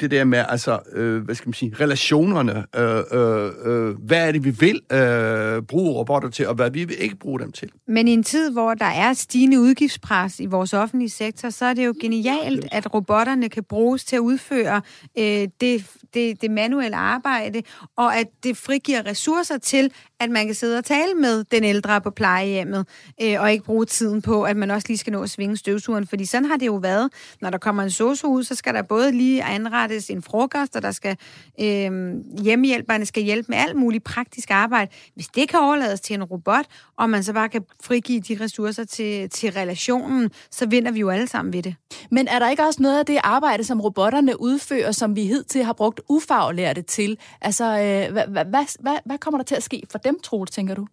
det 0.00 0.10
der 0.10 0.24
med, 0.24 0.44
altså, 0.48 0.78
øh, 0.92 1.22
hvad 1.24 1.34
skal 1.34 1.48
man 1.48 1.54
sige, 1.54 1.74
relationerne. 1.80 2.64
Øh, 2.76 3.02
øh, 3.12 3.50
øh, 3.64 3.94
hvad 4.06 4.28
er 4.28 4.32
det, 4.32 4.44
vi 4.44 4.50
vil 4.50 4.80
øh, 4.92 5.62
bruge 5.62 5.94
robotter 5.94 6.30
til, 6.30 6.48
og 6.48 6.54
hvad 6.54 6.70
vi 6.70 6.84
vil 6.84 6.96
ikke 7.02 7.16
bruge 7.16 7.40
dem 7.40 7.52
til. 7.52 7.70
Men 7.88 8.08
i 8.08 8.10
en 8.10 8.22
tid, 8.22 8.50
hvor 8.50 8.74
der 8.74 8.86
er 8.86 9.12
stigende 9.12 9.60
udgiftspres 9.60 10.40
i 10.40 10.46
vores 10.46 10.74
offentlige 10.74 11.10
sektor, 11.10 11.50
så 11.50 11.64
er 11.64 11.74
det 11.74 11.86
jo 11.86 11.94
genialt, 12.00 12.66
at 12.72 12.94
robotterne 12.94 13.48
kan 13.48 13.64
bruges 13.64 14.04
til 14.04 14.16
at 14.16 14.20
udføre 14.20 14.82
øh, 15.18 15.48
det, 15.60 15.86
det, 16.14 16.42
det 16.42 16.50
manuelle 16.50 16.96
arbejde, 16.96 17.62
og 17.96 18.16
at 18.16 18.26
det 18.42 18.56
frigiver 18.56 19.06
ressourcer 19.06 19.58
til, 19.58 19.90
at 20.20 20.30
man 20.30 20.46
kan 20.46 20.54
sidde 20.54 20.78
og 20.78 20.84
tale 20.84 21.14
med 21.14 21.44
den 21.44 21.64
ældre 21.64 22.00
på 22.00 22.10
plejehjemmet, 22.10 22.86
øh, 23.22 23.40
og 23.40 23.52
ikke 23.52 23.64
bruge 23.64 23.84
tiden 23.84 24.22
på, 24.22 24.42
at 24.42 24.56
man 24.56 24.70
også 24.70 24.88
lige 24.88 24.98
skal 24.98 25.12
nå 25.12 25.22
at 25.22 25.30
svinge 25.30 25.56
støvsugeren. 25.56 26.06
Fordi 26.06 26.24
sådan 26.24 26.44
har 26.44 26.56
det 26.56 26.66
jo 26.66 26.74
været. 26.74 27.12
Når 27.40 27.50
der 27.50 27.58
kommer 27.58 27.82
en 27.82 27.90
sosu 27.90 28.28
ud, 28.28 28.44
så 28.44 28.54
skal 28.54 28.74
der 28.74 28.82
både 28.82 29.12
lige 29.12 29.42
anrettes 29.44 30.10
en 30.10 30.22
frokost, 30.22 30.76
og 30.76 30.82
der 30.82 30.90
skal 30.90 31.16
øh, 31.60 32.14
hjemmehjælperne 32.42 33.06
skal 33.06 33.22
hjælpe 33.22 33.46
med 33.48 33.58
alt 33.58 33.76
muligt 33.76 34.04
praktisk 34.04 34.50
arbejde. 34.50 34.90
Hvis 35.14 35.26
det 35.26 35.48
kan 35.48 35.58
overlades 35.60 36.00
til 36.00 36.14
en 36.14 36.24
robot, 36.24 36.64
og 36.96 37.10
man 37.10 37.22
så 37.24 37.32
bare 37.32 37.48
kan 37.48 37.64
frigive 37.82 38.20
de 38.20 38.38
ressourcer 38.40 38.84
til, 38.84 39.30
til 39.30 39.52
relationen, 39.52 40.30
så 40.50 40.66
vinder 40.66 40.90
vi 40.90 41.00
jo 41.00 41.10
alle 41.10 41.28
sammen 41.28 41.52
ved 41.52 41.62
det. 41.62 41.74
Men 42.10 42.28
er 42.28 42.38
der 42.38 42.50
ikke 42.50 42.62
også 42.62 42.82
noget 42.82 42.98
af 42.98 43.06
det 43.06 43.18
arbejde, 43.24 43.64
som 43.64 43.80
robotterne 43.80 44.40
udfører, 44.40 44.92
som 44.92 45.16
vi 45.16 45.26
hidtil 45.26 45.64
har 45.64 45.72
brugt 45.72 46.00
ufaglærte 46.08 46.82
til? 46.82 47.18
Altså, 47.40 47.64
øh, 47.64 48.12
hvad, 48.12 48.26
hvad, 48.26 48.44
hvad, 48.80 48.96
hvad 49.04 49.18
kommer 49.18 49.38
der 49.38 49.44
til 49.44 49.54
at 49.54 49.62
ske 49.62 49.82
for 49.90 49.98
dem, 50.06 50.16
Troels, 50.26 50.50
tænker 50.50 50.74
du? 50.80 50.84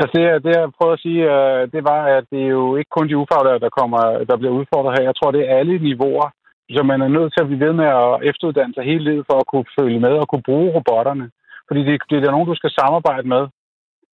Altså 0.00 0.12
det, 0.16 0.24
det 0.44 0.52
jeg 0.56 0.74
prøver 0.78 0.94
at 0.96 1.04
sige, 1.06 1.22
øh, 1.34 1.62
det 1.74 1.82
var, 1.90 2.00
at 2.16 2.24
det 2.32 2.40
er 2.42 2.52
jo 2.60 2.76
ikke 2.76 2.94
kun 2.96 3.08
de 3.08 3.20
ufaglærte, 3.22 3.64
der, 3.66 3.76
kommer, 3.78 4.00
der 4.30 4.36
bliver 4.40 4.54
udfordret 4.58 4.94
her. 4.94 5.08
Jeg 5.08 5.16
tror, 5.16 5.30
det 5.30 5.42
er 5.44 5.56
alle 5.60 5.78
niveauer. 5.88 6.28
Så 6.76 6.82
man 6.82 7.00
er 7.02 7.14
nødt 7.16 7.30
til 7.32 7.42
at 7.42 7.48
blive 7.48 7.64
ved 7.66 7.72
med 7.80 7.88
at 8.02 8.10
efteruddanne 8.30 8.74
sig 8.74 8.84
hele 8.90 9.04
livet 9.08 9.24
for 9.30 9.36
at 9.40 9.46
kunne 9.50 9.68
følge 9.78 10.00
med 10.06 10.14
og 10.22 10.28
kunne 10.28 10.46
bruge 10.48 10.74
robotterne. 10.76 11.26
Fordi 11.68 11.80
det, 11.88 11.94
det 12.10 12.16
er 12.16 12.34
nogen, 12.36 12.50
du 12.50 12.54
skal 12.60 12.70
samarbejde 12.80 13.28
med. 13.34 13.42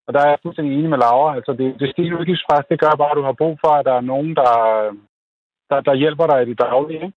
Og 0.06 0.11
der 0.14 0.20
er 0.20 0.28
jeg 0.28 0.38
fuldstændig 0.42 0.72
enig 0.72 0.90
med 0.90 0.98
Laura. 0.98 1.37
Altså 1.38 1.52
det, 1.52 1.68
det 1.80 1.90
stigende 1.92 2.18
udgiftspres, 2.20 2.64
det 2.70 2.80
gør 2.80 3.00
bare, 3.02 3.12
at 3.14 3.18
du 3.20 3.24
har 3.28 3.40
brug 3.40 3.54
for, 3.64 3.72
at 3.78 3.85
der 3.88 3.94
er 4.00 4.11
nogen, 4.12 4.30
der, 4.40 4.50
der, 5.70 5.78
der 5.80 5.94
hjælper 6.02 6.26
dig 6.26 6.38
i 6.42 6.48
det 6.50 6.59
daglige. 6.59 7.02
Ikke? 7.06 7.16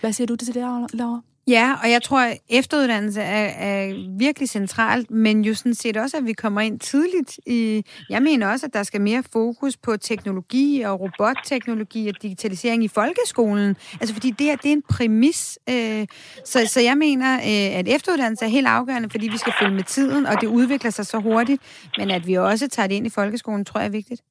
Hvad 0.00 0.12
siger 0.12 0.26
du 0.26 0.36
til 0.36 0.54
det, 0.54 0.56
Laura? 1.00 1.20
Ja, 1.48 1.76
og 1.82 1.90
jeg 1.90 2.02
tror, 2.02 2.20
at 2.20 2.38
efteruddannelse 2.48 3.20
er, 3.20 3.46
er 3.46 3.94
virkelig 4.18 4.48
centralt, 4.48 5.10
men 5.10 5.44
jo 5.44 5.54
sådan 5.54 5.74
set 5.74 5.96
også, 5.96 6.16
at 6.16 6.26
vi 6.26 6.32
kommer 6.32 6.60
ind 6.60 6.80
tidligt 6.80 7.40
i... 7.46 7.84
Jeg 8.10 8.22
mener 8.22 8.48
også, 8.48 8.66
at 8.66 8.74
der 8.74 8.82
skal 8.82 9.00
mere 9.00 9.22
fokus 9.32 9.76
på 9.76 9.96
teknologi 9.96 10.82
og 10.82 11.00
robotteknologi 11.00 12.08
og 12.08 12.22
digitalisering 12.22 12.84
i 12.84 12.88
folkeskolen. 12.88 13.76
Altså, 14.00 14.14
fordi 14.14 14.30
det 14.30 14.46
her, 14.46 14.56
det 14.56 14.68
er 14.68 14.72
en 14.72 14.82
præmis. 14.82 15.58
Øh, 15.68 16.06
så, 16.44 16.66
så 16.66 16.80
jeg 16.80 16.98
mener, 16.98 17.34
øh, 17.34 17.78
at 17.78 17.88
efteruddannelse 17.88 18.44
er 18.44 18.48
helt 18.48 18.66
afgørende, 18.66 19.10
fordi 19.10 19.28
vi 19.28 19.38
skal 19.38 19.52
følge 19.60 19.74
med 19.74 19.84
tiden, 19.84 20.26
og 20.26 20.40
det 20.40 20.46
udvikler 20.46 20.90
sig 20.90 21.06
så 21.06 21.18
hurtigt. 21.18 21.62
Men 21.98 22.10
at 22.10 22.26
vi 22.26 22.34
også 22.34 22.68
tager 22.68 22.86
det 22.86 22.94
ind 22.94 23.06
i 23.06 23.10
folkeskolen, 23.10 23.64
tror 23.64 23.80
jeg 23.80 23.86
er 23.86 23.90
vigtigt. 23.90 24.22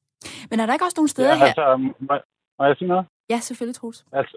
Men 0.50 0.60
er 0.60 0.66
der 0.66 0.72
ikke 0.72 0.84
også 0.84 0.94
nogle 0.96 1.08
steder 1.08 1.36
ja, 1.36 1.44
altså, 1.44 1.60
her... 1.60 1.76
Må, 1.76 2.14
må 2.58 2.64
jeg 2.66 2.76
sige 2.78 2.88
noget? 2.88 3.06
Ja, 3.30 3.40
selvfølgelig, 3.40 3.76
Troels. 3.76 4.04
Altså, 4.12 4.36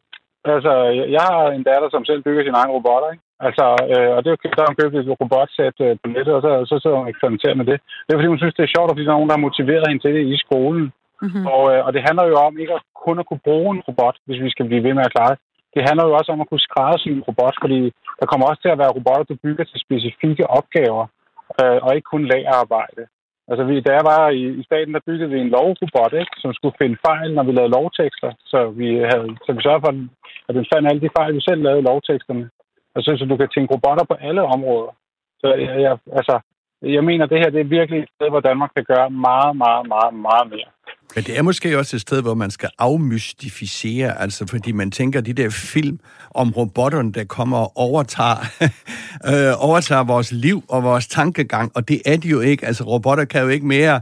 Altså, 0.55 0.73
jeg 1.15 1.23
har 1.29 1.41
en 1.57 1.67
datter, 1.69 1.89
som 1.91 2.05
selv 2.05 2.21
bygger 2.23 2.43
sin 2.43 2.59
egen 2.59 2.73
robotter, 2.75 3.09
ikke? 3.13 3.23
Altså, 3.47 3.65
øh, 3.93 4.11
og 4.15 4.19
det 4.19 4.27
er 4.27 4.35
jo 4.35 4.55
der 4.57 4.69
hun 4.69 4.79
købt 4.81 4.95
et 4.95 5.19
robotsæt 5.21 5.77
øh, 5.85 5.93
på 6.01 6.07
nettet, 6.15 6.33
og 6.37 6.41
så, 6.45 6.51
så 6.69 6.75
sidder 6.79 6.97
hun 6.97 7.07
og 7.07 7.11
eksperimenterer 7.13 7.55
med 7.59 7.65
det. 7.71 7.77
Det 8.03 8.11
er 8.11 8.17
fordi, 8.17 8.33
hun 8.33 8.41
synes, 8.41 8.55
det 8.57 8.63
er 8.63 8.73
sjovt, 8.75 8.89
og 8.89 8.95
fordi 8.95 9.05
der 9.05 9.13
er 9.13 9.19
nogen, 9.19 9.31
der 9.31 9.37
har 9.37 9.47
motiveret 9.47 9.87
hende 9.87 10.03
til 10.03 10.13
det 10.17 10.23
i 10.33 10.37
skolen. 10.45 10.85
Mm-hmm. 11.23 11.45
Og, 11.53 11.63
øh, 11.73 11.81
og 11.85 11.91
det 11.95 12.01
handler 12.07 12.25
jo 12.31 12.35
om 12.47 12.53
ikke 12.61 12.73
at 12.77 12.83
kun 13.05 13.19
at 13.19 13.27
kunne 13.27 13.45
bruge 13.49 13.69
en 13.75 13.85
robot, 13.87 14.15
hvis 14.25 14.43
vi 14.45 14.49
skal 14.53 14.65
blive 14.69 14.83
ved 14.87 14.93
med 14.93 15.07
at 15.07 15.13
klare 15.15 15.31
det. 15.33 15.39
Det 15.75 15.81
handler 15.87 16.05
jo 16.07 16.13
også 16.19 16.29
om 16.31 16.41
at 16.41 16.49
kunne 16.49 16.67
skræddersy 16.67 17.07
en 17.07 17.27
robot, 17.29 17.55
fordi 17.63 17.79
der 18.19 18.25
kommer 18.29 18.45
også 18.47 18.61
til 18.61 18.73
at 18.73 18.81
være 18.81 18.95
robotter, 18.97 19.25
der 19.29 19.43
bygger 19.45 19.63
til 19.67 19.83
specifikke 19.85 20.43
opgaver, 20.59 21.05
øh, 21.59 21.77
og 21.85 21.89
ikke 21.95 22.11
kun 22.13 22.23
lagerarbejde. 22.31 23.03
Altså, 23.49 23.63
vi, 23.69 23.75
da 23.87 23.91
jeg 23.99 24.05
var 24.13 24.29
i, 24.29 24.43
i 24.61 24.63
staten, 24.63 24.93
der 24.93 25.07
byggede 25.07 25.29
vi 25.29 25.39
en 25.39 25.53
lovrobot, 25.55 26.13
ikke, 26.13 26.35
som 26.43 26.53
skulle 26.53 26.79
finde 26.81 26.97
fejl, 27.07 27.33
når 27.33 27.43
vi 27.43 27.51
lavede 27.51 27.75
lovtekster. 27.77 28.31
Så 28.51 28.59
vi, 28.79 28.87
havde, 29.11 29.27
så 29.45 29.49
vi 29.53 29.61
sørgede 29.61 29.85
for, 29.85 29.93
at 30.47 30.55
den 30.55 30.65
fandt 30.71 30.87
alle 30.89 31.01
de 31.01 31.15
fejl, 31.17 31.35
vi 31.35 31.41
selv 31.49 31.61
lavede 31.63 31.81
i 31.81 31.87
lovteksterne. 31.89 32.49
Og 32.95 33.03
så, 33.03 33.09
så 33.19 33.25
du 33.25 33.37
kan 33.37 33.49
tænke 33.49 33.73
robotter 33.73 34.05
på 34.05 34.15
alle 34.27 34.43
områder. 34.55 34.93
Så 35.41 35.47
jeg, 35.53 35.81
jeg, 35.85 35.97
altså, 36.19 36.35
jeg 36.81 37.03
mener, 37.03 37.25
det 37.25 37.39
her 37.39 37.49
det 37.49 37.61
er 37.61 37.75
virkelig 37.77 37.99
et 37.99 38.09
sted, 38.15 38.29
hvor 38.29 38.39
Danmark 38.39 38.71
kan 38.75 38.85
gøre 38.93 39.09
meget, 39.09 39.53
meget, 39.63 39.87
meget, 39.93 40.13
meget 40.27 40.47
mere. 40.53 40.71
Men 41.15 41.23
det 41.23 41.37
er 41.37 41.41
måske 41.41 41.77
også 41.77 41.95
et 41.95 42.01
sted, 42.01 42.21
hvor 42.21 42.33
man 42.33 42.51
skal 42.51 42.69
afmystificere, 42.79 44.21
altså 44.21 44.45
fordi 44.47 44.71
man 44.71 44.91
tænker, 44.91 45.21
de 45.21 45.33
der 45.33 45.49
film 45.49 45.99
om 46.31 46.51
robotterne, 46.51 47.11
der 47.11 47.23
kommer 47.23 47.57
og 47.57 47.71
overtager, 47.77 48.45
øh, 49.31 49.53
overtager 49.57 50.03
vores 50.03 50.31
liv 50.31 50.63
og 50.67 50.83
vores 50.83 51.07
tankegang, 51.07 51.71
og 51.75 51.87
det 51.87 52.01
er 52.05 52.17
de 52.17 52.27
jo 52.27 52.39
ikke. 52.39 52.65
Altså 52.65 52.83
robotter 52.83 53.25
kan 53.25 53.41
jo 53.41 53.47
ikke 53.47 53.67
mere 53.67 54.01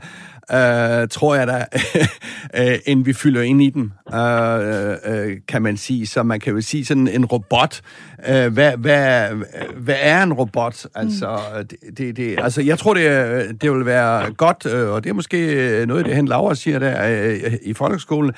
øh, 0.52 1.08
tror 1.08 1.36
jeg 1.36 1.48
da, 1.48 1.66
øh, 2.72 2.80
end 2.86 3.06
vi 3.06 3.14
fylder 3.14 3.42
ind 3.42 3.62
i 3.62 3.70
dem, 3.70 3.92
øh, 4.14 4.96
øh, 5.06 5.38
kan 5.48 5.62
man 5.62 5.78
sige. 5.78 6.08
Så 6.08 6.24
man 6.24 6.40
kan 6.40 6.54
jo 6.54 6.62
sige 6.62 6.86
sådan 6.86 7.08
en 7.08 7.26
robot. 7.26 7.82
Øh, 8.30 8.54
hvad, 8.54 8.78
hvad, 8.78 9.30
hvad 9.78 9.96
er 10.00 10.24
en 10.24 10.34
robot? 10.34 10.86
Altså, 10.96 11.40
det, 11.70 11.98
det, 11.98 12.18
det, 12.18 12.40
altså 12.40 12.62
jeg 12.62 12.80
tror, 12.80 12.94
det, 12.94 13.62
det 13.62 13.72
vil 13.72 13.86
være 13.86 14.34
godt, 14.34 14.66
øh, 14.66 14.90
og 14.90 15.04
det 15.04 15.10
er 15.10 15.14
måske 15.14 15.86
noget, 15.88 16.06
det 16.06 16.16
han 16.16 16.26
Laura 16.26 16.56
siger 16.56 16.80
der 16.80 17.26
øh, 17.26 17.54
i 17.62 17.74
folkeskolen, 17.74 18.32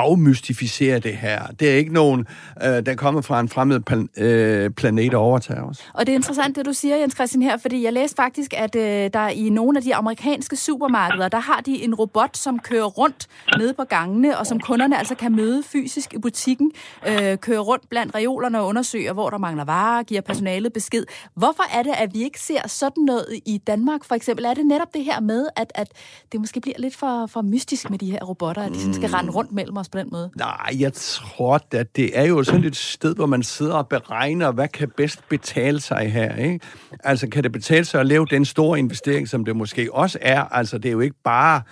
afmystificere 0.00 0.98
det 0.98 1.16
her. 1.16 1.46
Det 1.46 1.70
er 1.70 1.74
ikke 1.74 1.92
nogen, 1.92 2.26
øh, 2.62 2.86
der 2.86 2.94
kommer 2.94 3.20
fra 3.20 3.40
en 3.40 3.48
fremmed 3.48 3.80
plan, 3.80 4.08
øh, 4.16 4.70
planet 4.70 5.14
og 5.14 5.22
overtager 5.22 5.62
os. 5.62 5.78
Og 5.94 6.06
det 6.06 6.12
er 6.12 6.16
interessant, 6.16 6.56
det 6.56 6.66
du 6.66 6.72
siger, 6.72 6.96
Jens 6.96 7.14
Christian, 7.14 7.42
her, 7.42 7.56
fordi 7.56 7.84
jeg 7.84 7.92
læste 7.92 8.16
faktisk, 8.16 8.54
at 8.56 8.76
øh, 8.76 9.10
der 9.12 9.28
i 9.28 9.48
nogle 9.48 9.78
af 9.78 9.82
de 9.82 9.94
amerikanske 9.94 10.56
supermarkeder, 10.56 11.28
der 11.28 11.38
har 11.38 11.60
de 11.60 11.84
en 11.84 11.94
robot, 11.94 12.36
som 12.36 12.58
kører 12.58 12.84
rundt 12.84 13.26
nede 13.58 13.74
på 13.74 13.84
gangene, 13.84 14.38
og 14.38 14.46
som 14.46 14.60
kunderne 14.60 14.98
altså 14.98 15.14
kan 15.14 15.36
møde 15.36 15.62
fysisk 15.62 16.14
i 16.14 16.18
butikken, 16.18 16.72
øh, 17.08 17.38
kører 17.38 17.60
rundt 17.60 17.88
blandt 17.88 18.14
reolerne 18.14 18.60
og 18.60 18.66
undersøger, 18.66 19.12
hvor 19.12 19.30
der 19.30 19.38
mangler 19.38 19.64
varer, 19.64 20.02
giver 20.02 20.20
personalet 20.20 20.72
besked. 20.72 21.04
Hvorfor 21.34 21.62
er 21.78 21.82
det, 21.82 21.92
at 21.98 22.14
vi 22.14 22.22
ikke 22.22 22.40
ser 22.40 22.68
sådan 22.68 23.04
noget 23.04 23.26
i 23.46 23.58
Danmark, 23.66 24.04
for 24.04 24.14
eksempel? 24.14 24.44
Er 24.44 24.54
det 24.54 24.66
netop 24.66 24.94
det 24.94 25.04
her 25.04 25.20
med, 25.20 25.46
at, 25.56 25.72
at 25.74 25.88
det 26.32 26.40
måske 26.40 26.60
bliver 26.60 26.78
lidt 26.78 26.96
for, 26.96 27.26
for 27.26 27.42
mystisk 27.42 27.90
med 27.90 27.98
de 27.98 28.10
her 28.10 28.20
robotter, 28.24 28.62
at 28.62 28.72
de 28.72 28.94
skal 28.94 29.10
rende 29.10 29.32
rundt 29.32 29.52
mellem 29.52 29.76
os 29.76 29.88
på 29.92 29.98
den 29.98 30.08
måde? 30.12 30.30
Nej, 30.36 30.76
jeg 30.78 30.92
tror, 30.92 31.60
at 31.72 31.96
det 31.96 32.18
er 32.18 32.24
jo 32.24 32.42
sådan 32.42 32.64
et 32.64 32.76
sted, 32.76 33.14
hvor 33.14 33.26
man 33.26 33.42
sidder 33.42 33.74
og 33.74 33.88
beregner, 33.88 34.50
hvad 34.52 34.68
kan 34.68 34.90
bedst 34.96 35.28
betale 35.28 35.80
sig 35.80 36.12
her, 36.12 36.36
ikke? 36.36 36.60
Altså, 37.04 37.28
kan 37.28 37.42
det 37.42 37.52
betale 37.52 37.84
sig 37.84 38.00
at 38.00 38.06
lave 38.06 38.26
den 38.30 38.44
store 38.44 38.78
investering, 38.78 39.28
som 39.28 39.44
det 39.44 39.56
måske 39.56 39.94
også 39.94 40.18
er? 40.20 40.40
Altså, 40.40 40.78
det 40.78 40.88
er 40.88 40.92
jo 40.92 41.00
ikke 41.00 41.16
bare 41.24 41.62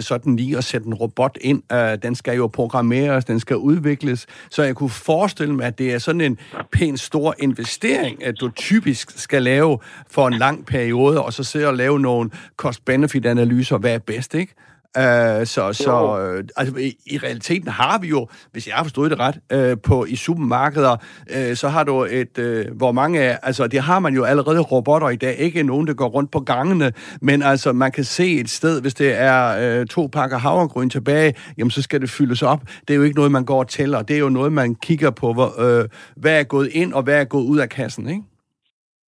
sådan 0.00 0.36
lige 0.36 0.58
at 0.58 0.64
sætte 0.64 0.86
en 0.86 0.94
robot 0.94 1.38
ind. 1.40 1.62
Øh, 1.72 1.98
den 2.02 2.14
skal 2.14 2.36
jo 2.36 2.46
programmeres, 2.46 3.24
den 3.24 3.40
skal 3.40 3.56
udvikles. 3.56 4.26
Så 4.50 4.62
jeg 4.62 4.74
kunne 4.74 4.90
forestille 4.90 5.54
mig, 5.54 5.66
at 5.66 5.78
det 5.78 5.94
er 5.94 5.98
sådan 5.98 6.20
en 6.20 6.38
pæn 6.72 6.96
stor 6.96 7.34
investering, 7.38 8.24
at 8.24 8.40
du 8.40 8.50
typisk 8.50 9.18
skal 9.18 9.42
lave 9.42 9.78
for 10.10 10.28
en 10.28 10.34
lang 10.34 10.66
periode, 10.66 11.22
og 11.22 11.32
så 11.32 11.44
sidde 11.44 11.66
og 11.66 11.74
lave 11.74 12.00
nogle 12.00 12.30
cost-benefit-analyser, 12.56 13.78
hvad 13.78 13.94
er 13.94 13.98
bedst, 13.98 14.34
ikke? 14.34 14.54
Uh, 14.96 15.46
så 15.46 15.72
så 15.72 16.36
uh, 16.38 16.44
altså, 16.56 16.76
i, 16.76 16.94
i 17.06 17.18
realiteten 17.18 17.68
har 17.68 17.98
vi 17.98 18.08
jo, 18.08 18.28
hvis 18.52 18.66
jeg 18.66 18.74
har 18.74 18.82
forstået 18.82 19.10
det 19.10 19.18
ret, 19.20 19.72
uh, 19.72 19.80
på 19.82 20.04
i 20.04 20.16
supermarkeder, 20.16 20.96
uh, 21.36 21.54
så 21.56 21.68
har 21.68 21.84
du 21.84 22.04
et, 22.10 22.38
uh, 22.38 22.76
hvor 22.76 22.92
mange 22.92 23.20
af, 23.20 23.38
altså 23.42 23.66
det 23.66 23.80
har 23.80 23.98
man 23.98 24.14
jo 24.14 24.24
allerede 24.24 24.60
robotter 24.60 25.08
i 25.08 25.16
dag, 25.16 25.36
ikke 25.36 25.62
nogen, 25.62 25.86
der 25.86 25.94
går 25.94 26.08
rundt 26.08 26.30
på 26.30 26.40
gangene, 26.40 26.92
men 27.22 27.42
altså 27.42 27.72
man 27.72 27.92
kan 27.92 28.04
se 28.04 28.40
et 28.40 28.50
sted, 28.50 28.80
hvis 28.80 28.94
det 28.94 29.14
er 29.20 29.80
uh, 29.80 29.86
to 29.86 30.08
pakker 30.12 30.38
havregryn 30.38 30.90
tilbage, 30.90 31.34
jamen 31.58 31.70
så 31.70 31.82
skal 31.82 32.00
det 32.00 32.10
fyldes 32.10 32.42
op. 32.42 32.60
Det 32.88 32.94
er 32.94 32.98
jo 32.98 33.02
ikke 33.02 33.16
noget, 33.16 33.32
man 33.32 33.44
går 33.44 33.58
og 33.58 33.68
tæller, 33.68 34.02
det 34.02 34.16
er 34.16 34.20
jo 34.20 34.28
noget, 34.28 34.52
man 34.52 34.74
kigger 34.74 35.10
på, 35.10 35.32
hvor, 35.32 35.78
uh, 35.80 35.84
hvad 36.16 36.40
er 36.40 36.44
gået 36.44 36.68
ind, 36.72 36.92
og 36.92 37.02
hvad 37.02 37.20
er 37.20 37.24
gået 37.24 37.44
ud 37.44 37.58
af 37.58 37.68
kassen, 37.68 38.08
ikke? 38.08 38.22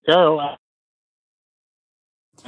Ja, 0.09 0.21
jo, 0.23 0.41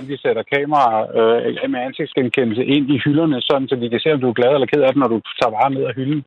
vi 0.00 0.16
sætter 0.16 0.42
kameraer 0.52 1.02
øh, 1.18 1.70
med 1.70 1.80
ansigtsgenkendelse 1.80 2.64
ind 2.64 2.90
i 2.90 2.98
hylderne, 3.04 3.40
sådan 3.40 3.68
så 3.68 3.74
de 3.76 3.90
kan 3.90 4.00
se, 4.00 4.12
om 4.12 4.20
du 4.20 4.28
er 4.28 4.38
glad 4.40 4.52
eller 4.54 4.66
ked 4.72 4.82
af 4.82 4.92
det, 4.92 5.00
når 5.00 5.08
du 5.14 5.20
tager 5.40 5.54
varer 5.56 5.68
ned 5.68 5.84
af 5.84 5.94
hylden. 5.94 6.24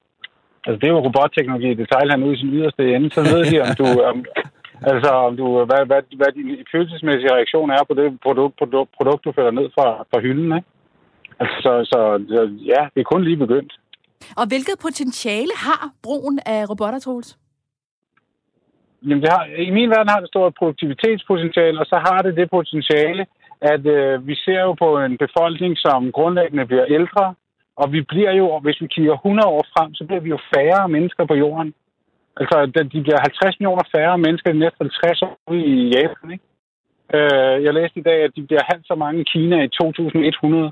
Altså, 0.66 0.78
det 0.80 0.88
er 0.88 0.96
jo 0.96 1.06
robotteknologi 1.08 1.70
i 1.72 1.82
detaljhandel 1.84 2.28
ud 2.28 2.36
i 2.36 2.40
sin 2.40 2.54
yderste 2.58 2.96
ende. 2.96 3.08
Så 3.16 3.22
ved 3.32 3.42
de, 3.52 3.56
om 3.66 3.72
du, 3.82 3.88
om, 4.10 4.18
altså, 4.92 5.10
om 5.28 5.34
du, 5.38 5.46
hvad, 5.70 5.82
hvad, 5.90 6.02
hvad 6.20 6.32
din 6.38 6.50
følelsesmæssige 6.72 7.34
reaktion 7.38 7.70
er 7.70 7.84
på 7.90 7.94
det 8.00 8.08
produkt, 8.26 8.56
produkt, 8.62 8.90
produkt 8.98 9.26
du 9.26 9.32
følger 9.32 9.52
ned 9.60 9.68
fra, 9.76 9.88
fra 10.10 10.20
hylden. 10.26 10.50
Ikke? 10.58 10.70
Altså, 11.40 11.56
så, 11.64 11.72
så, 11.92 12.00
ja, 12.72 12.82
det 12.94 13.00
er 13.02 13.12
kun 13.14 13.24
lige 13.24 13.44
begyndt. 13.46 13.74
Og 14.40 14.46
hvilket 14.48 14.76
potentiale 14.82 15.54
har 15.66 15.90
brugen 16.04 16.40
af 16.46 16.70
robotter, 16.70 17.00
Troels? 17.00 17.38
Jamen, 19.08 19.22
det 19.24 19.30
har, 19.36 19.44
i 19.70 19.72
min 19.78 19.90
verden 19.90 20.10
har 20.14 20.20
det 20.20 20.30
stort 20.30 20.54
produktivitetspotentiale, 20.60 21.80
og 21.80 21.86
så 21.86 21.98
har 22.08 22.22
det 22.22 22.38
det 22.40 22.50
potentiale, 22.50 23.26
at 23.74 23.86
øh, 23.98 24.28
vi 24.28 24.36
ser 24.46 24.62
jo 24.68 24.74
på 24.74 24.90
en 25.06 25.18
befolkning, 25.18 25.74
som 25.78 26.12
grundlæggende 26.12 26.66
bliver 26.66 26.86
ældre, 26.98 27.26
og 27.82 27.92
vi 27.92 28.02
bliver 28.02 28.34
jo, 28.42 28.60
hvis 28.60 28.82
vi 28.82 28.88
kigger 28.88 29.14
100 29.14 29.48
år 29.48 29.64
frem, 29.74 29.94
så 29.94 30.04
bliver 30.08 30.22
vi 30.26 30.30
jo 30.30 30.40
færre 30.54 30.90
mennesker 30.90 31.26
på 31.26 31.36
jorden. 31.36 31.74
Altså, 32.40 32.56
de 32.94 33.02
bliver 33.06 33.20
50 33.22 33.60
millioner 33.60 33.86
færre 33.96 34.18
mennesker 34.18 34.52
de 34.52 34.60
næste 34.60 34.78
50 34.80 35.22
år 35.22 35.54
i 35.54 35.76
Japan, 35.96 36.32
ikke? 36.36 36.46
Øh, 37.16 37.64
jeg 37.66 37.74
læste 37.74 38.00
i 38.00 38.08
dag, 38.10 38.20
at 38.24 38.32
de 38.36 38.48
bliver 38.48 38.70
halvt 38.72 38.88
så 38.88 38.96
mange 38.96 39.22
i 39.22 39.30
Kina 39.34 39.64
i 39.64 39.68
2100. 39.68 40.72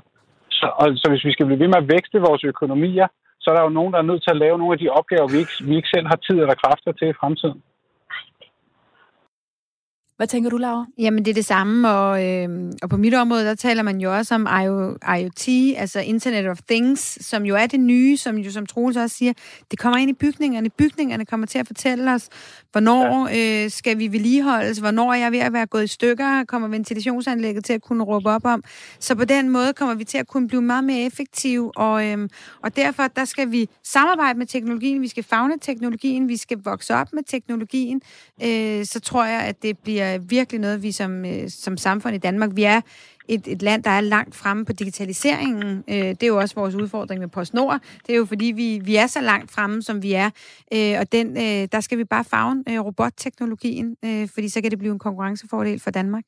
Så, 0.50 0.66
og, 0.80 0.86
så 1.00 1.06
hvis 1.10 1.24
vi 1.24 1.32
skal 1.32 1.46
blive 1.46 1.60
ved 1.62 1.68
med 1.68 1.82
at 1.82 1.88
vækste 1.94 2.26
vores 2.28 2.44
økonomier, 2.44 3.08
så 3.40 3.46
er 3.50 3.54
der 3.56 3.62
jo 3.62 3.78
nogen, 3.78 3.92
der 3.92 3.98
er 3.98 4.10
nødt 4.10 4.22
til 4.22 4.34
at 4.34 4.42
lave 4.44 4.58
nogle 4.58 4.74
af 4.74 4.78
de 4.78 4.88
opgaver, 4.98 5.28
vi 5.32 5.38
ikke, 5.42 5.54
vi 5.68 5.76
ikke 5.76 5.94
selv 5.94 6.06
har 6.12 6.18
tid 6.26 6.36
eller 6.40 6.62
kræfter 6.64 6.92
til 6.92 7.08
i 7.08 7.18
fremtiden. 7.20 7.60
Hvad 10.16 10.26
tænker 10.26 10.50
du, 10.50 10.56
Laura? 10.56 10.86
Jamen, 10.98 11.24
det 11.24 11.30
er 11.30 11.34
det 11.34 11.44
samme, 11.44 11.90
og, 11.90 12.26
øh, 12.26 12.72
og 12.82 12.90
på 12.90 12.96
mit 12.96 13.14
område, 13.14 13.44
der 13.44 13.54
taler 13.54 13.82
man 13.82 14.00
jo 14.00 14.16
også 14.16 14.34
om 14.34 14.48
IoT, 15.18 15.48
altså 15.76 16.00
Internet 16.00 16.48
of 16.48 16.58
Things, 16.68 17.26
som 17.26 17.44
jo 17.46 17.56
er 17.56 17.66
det 17.66 17.80
nye, 17.80 18.16
som 18.16 18.36
jo 18.38 18.50
som 18.50 18.66
Troels 18.66 18.96
også 18.96 19.16
siger, 19.16 19.32
det 19.70 19.78
kommer 19.78 19.98
ind 19.98 20.10
i 20.10 20.14
bygningerne. 20.14 20.70
Bygningerne 20.70 21.26
kommer 21.26 21.46
til 21.46 21.58
at 21.58 21.66
fortælle 21.66 22.12
os, 22.12 22.28
hvornår 22.74 23.28
ja. 23.28 23.64
øh, 23.64 23.70
skal 23.70 23.98
vi 23.98 24.12
vedligeholdes, 24.12 24.78
hvornår 24.78 25.12
er 25.12 25.18
jeg 25.18 25.32
ved 25.32 25.38
at 25.38 25.52
være 25.52 25.66
gået 25.66 25.84
i 25.84 25.86
stykker, 25.86 26.44
kommer 26.44 26.68
ventilationsanlægget 26.68 27.64
til 27.64 27.72
at 27.72 27.82
kunne 27.82 28.04
råbe 28.04 28.30
op 28.30 28.44
om. 28.44 28.62
Så 28.98 29.14
på 29.14 29.24
den 29.24 29.48
måde 29.48 29.72
kommer 29.72 29.94
vi 29.94 30.04
til 30.04 30.18
at 30.18 30.26
kunne 30.26 30.48
blive 30.48 30.62
meget 30.62 30.84
mere 30.84 31.06
effektive, 31.06 31.76
og, 31.76 32.06
øh, 32.06 32.28
og 32.62 32.76
derfor 32.76 33.06
der 33.06 33.24
skal 33.24 33.50
vi 33.50 33.68
samarbejde 33.84 34.38
med 34.38 34.46
teknologien, 34.46 35.02
vi 35.02 35.08
skal 35.08 35.24
fagne 35.24 35.58
teknologien, 35.60 36.28
vi 36.28 36.36
skal 36.36 36.58
vokse 36.64 36.94
op 36.94 37.12
med 37.12 37.22
teknologien, 37.22 38.02
øh, 38.42 38.84
så 38.84 39.00
tror 39.00 39.24
jeg, 39.24 39.40
at 39.40 39.62
det 39.62 39.78
bliver 39.78 39.94
bliver 39.94 40.18
virkelig 40.18 40.60
noget, 40.60 40.82
vi 40.82 40.92
som, 40.92 41.24
øh, 41.24 41.50
som 41.50 41.76
samfund 41.76 42.14
i 42.14 42.18
Danmark, 42.18 42.50
vi 42.54 42.62
er 42.64 42.80
et, 43.28 43.42
et 43.46 43.62
land, 43.62 43.82
der 43.82 43.90
er 43.90 44.00
langt 44.00 44.34
fremme 44.34 44.64
på 44.64 44.72
digitaliseringen. 44.72 45.84
Øh, 45.88 45.96
det 45.96 46.22
er 46.22 46.26
jo 46.26 46.38
også 46.38 46.54
vores 46.54 46.74
udfordring 46.74 47.20
med 47.20 47.28
PostNord. 47.28 47.80
Det 48.06 48.12
er 48.12 48.16
jo 48.16 48.24
fordi, 48.24 48.46
vi, 48.46 48.80
vi 48.84 48.96
er 48.96 49.06
så 49.06 49.20
langt 49.20 49.50
fremme, 49.50 49.82
som 49.82 50.02
vi 50.02 50.12
er. 50.12 50.30
Øh, 50.74 50.96
og 51.00 51.12
den, 51.12 51.36
øh, 51.36 51.68
der 51.72 51.80
skal 51.80 51.98
vi 51.98 52.04
bare 52.04 52.24
fagne 52.24 52.62
øh, 52.68 52.80
robotteknologien, 52.80 53.96
øh, 54.04 54.28
fordi 54.28 54.48
så 54.48 54.60
kan 54.60 54.70
det 54.70 54.78
blive 54.78 54.92
en 54.92 54.98
konkurrencefordel 54.98 55.80
for 55.80 55.90
Danmark. 55.90 56.24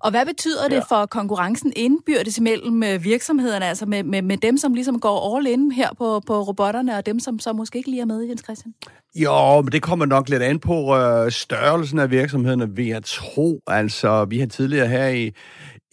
Og 0.00 0.10
hvad 0.10 0.26
betyder 0.26 0.68
det 0.68 0.82
for 0.88 1.06
konkurrencen 1.06 1.72
indbyrdes 1.76 2.40
mellem 2.40 2.82
øh, 2.82 3.04
virksomhederne, 3.04 3.66
altså 3.66 3.86
med, 3.86 4.02
med, 4.02 4.22
med 4.22 4.36
dem, 4.36 4.56
som 4.56 4.74
ligesom 4.74 5.00
går 5.00 5.36
all 5.36 5.46
in 5.46 5.72
her 5.72 5.88
på, 5.98 6.20
på 6.26 6.42
robotterne, 6.42 6.96
og 6.96 7.06
dem, 7.06 7.20
som 7.20 7.38
så 7.38 7.52
måske 7.52 7.78
ikke 7.78 7.90
lige 7.90 8.00
er 8.00 8.06
med, 8.06 8.22
Jens 8.22 8.42
Christian? 8.42 8.74
Jo, 9.14 9.60
men 9.60 9.72
det 9.72 9.82
kommer 9.82 10.06
nok 10.06 10.28
lidt 10.28 10.42
an 10.42 10.58
på 10.58 10.96
øh, 10.96 11.32
størrelsen 11.32 11.98
af 11.98 12.10
virksomhederne, 12.10 12.76
vil 12.76 12.86
jeg 12.86 13.04
tro. 13.04 13.60
Altså, 13.66 14.24
vi 14.24 14.38
har 14.38 14.46
tidligere 14.46 14.88
her 14.88 15.08
i, 15.08 15.32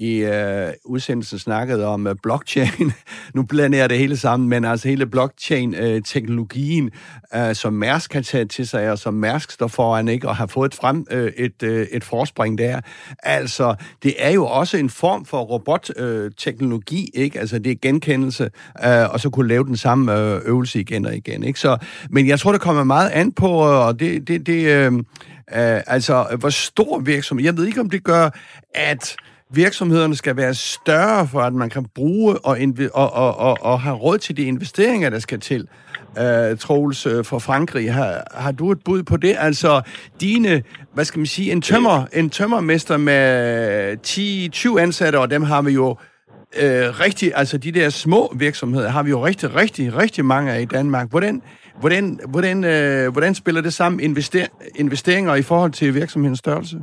i 0.01 0.17
øh, 0.17 0.73
udsendelsen 0.85 1.39
snakket 1.39 1.83
om 1.85 2.07
øh, 2.07 2.15
blockchain. 2.23 2.91
nu 3.35 3.43
blander 3.43 3.77
jeg 3.77 3.89
det 3.89 3.97
hele 3.97 4.17
sammen, 4.17 4.49
men 4.49 4.65
altså 4.65 4.87
hele 4.87 5.05
blockchain-teknologien, 5.05 6.89
øh, 7.35 7.49
øh, 7.49 7.55
som 7.55 7.73
Mærsk 7.73 8.11
kan 8.11 8.23
tage 8.23 8.45
til 8.45 8.67
sig, 8.67 8.91
og 8.91 8.99
som 8.99 9.13
Mærsk 9.13 9.51
står 9.51 9.67
foran, 9.67 10.07
ikke, 10.07 10.27
og 10.27 10.35
har 10.35 10.45
fået 10.45 10.69
et, 10.69 10.75
frem, 10.75 11.05
øh, 11.11 11.31
et, 11.37 11.63
øh, 11.63 11.87
et 11.91 12.03
forspring 12.03 12.57
der. 12.57 12.81
Altså, 13.23 13.75
det 14.03 14.13
er 14.17 14.29
jo 14.29 14.45
også 14.45 14.77
en 14.77 14.89
form 14.89 15.25
for 15.25 15.41
robotteknologi, 15.41 17.09
øh, 17.15 17.21
ikke? 17.23 17.39
Altså, 17.39 17.59
det 17.59 17.71
er 17.71 17.75
genkendelse, 17.81 18.49
øh, 18.85 19.09
og 19.13 19.19
så 19.19 19.29
kunne 19.29 19.47
lave 19.47 19.65
den 19.65 19.77
samme 19.77 20.19
øh, 20.19 20.41
øvelse 20.45 20.79
igen 20.79 21.05
og 21.05 21.15
igen, 21.15 21.43
ikke? 21.43 21.59
Så, 21.59 21.77
men 22.09 22.27
jeg 22.27 22.39
tror, 22.39 22.51
det 22.51 22.61
kommer 22.61 22.83
meget 22.83 23.09
an 23.09 23.31
på, 23.31 23.47
øh, 23.47 23.85
og 23.87 23.99
det, 23.99 24.27
det, 24.27 24.47
det 24.47 24.65
øh, 24.65 24.93
øh, 24.93 25.81
altså, 25.87 26.37
hvor 26.39 26.49
stor 26.49 26.99
virksomhed, 26.99 27.45
jeg 27.45 27.57
ved 27.57 27.65
ikke, 27.65 27.81
om 27.81 27.89
det 27.89 28.03
gør, 28.03 28.29
at 28.75 29.15
virksomhederne 29.53 30.15
skal 30.15 30.37
være 30.37 30.53
større 30.53 31.27
for, 31.27 31.39
at 31.39 31.53
man 31.53 31.69
kan 31.69 31.85
bruge 31.95 32.45
og, 32.45 32.57
og, 32.93 33.13
og, 33.13 33.37
og, 33.37 33.57
og 33.61 33.81
have 33.81 33.95
råd 33.95 34.17
til 34.17 34.37
de 34.37 34.43
investeringer, 34.43 35.09
der 35.09 35.19
skal 35.19 35.39
til. 35.39 35.67
uh, 36.17 36.57
Troels, 36.57 37.07
uh, 37.07 37.25
fra 37.25 37.39
Frankrig. 37.39 37.93
Har, 37.93 38.23
har 38.31 38.51
du 38.51 38.71
et 38.71 38.83
bud 38.85 39.03
på 39.03 39.17
det? 39.17 39.35
Altså, 39.39 39.81
dine, 40.21 40.63
hvad 40.93 41.05
skal 41.05 41.19
man 41.19 41.25
sige, 41.25 41.51
en, 41.51 41.61
tømmer, 41.61 42.05
en 42.13 42.29
tømmermester 42.29 42.97
med 42.97 44.77
10-20 44.77 44.79
ansatte, 44.79 45.19
og 45.19 45.31
dem 45.31 45.43
har 45.43 45.61
vi 45.61 45.71
jo 45.71 45.89
uh, 45.89 45.97
rigtig, 46.99 47.31
altså 47.35 47.57
de 47.57 47.71
der 47.71 47.89
små 47.89 48.33
virksomheder, 48.35 48.89
har 48.89 49.03
vi 49.03 49.09
jo 49.09 49.25
rigtig, 49.25 49.55
rigtig, 49.55 49.97
rigtig 49.97 50.25
mange 50.25 50.51
af 50.51 50.61
i 50.61 50.65
Danmark. 50.65 51.09
Hvordan, 51.09 51.41
hvordan, 51.79 52.19
hvordan, 52.27 52.57
uh, 52.57 53.11
hvordan 53.11 53.35
spiller 53.35 53.61
det 53.61 53.73
sammen 53.73 53.99
invester, 53.99 54.45
investeringer 54.75 55.35
i 55.35 55.41
forhold 55.41 55.71
til 55.71 55.95
virksomhedens 55.95 56.39
størrelse? 56.39 56.77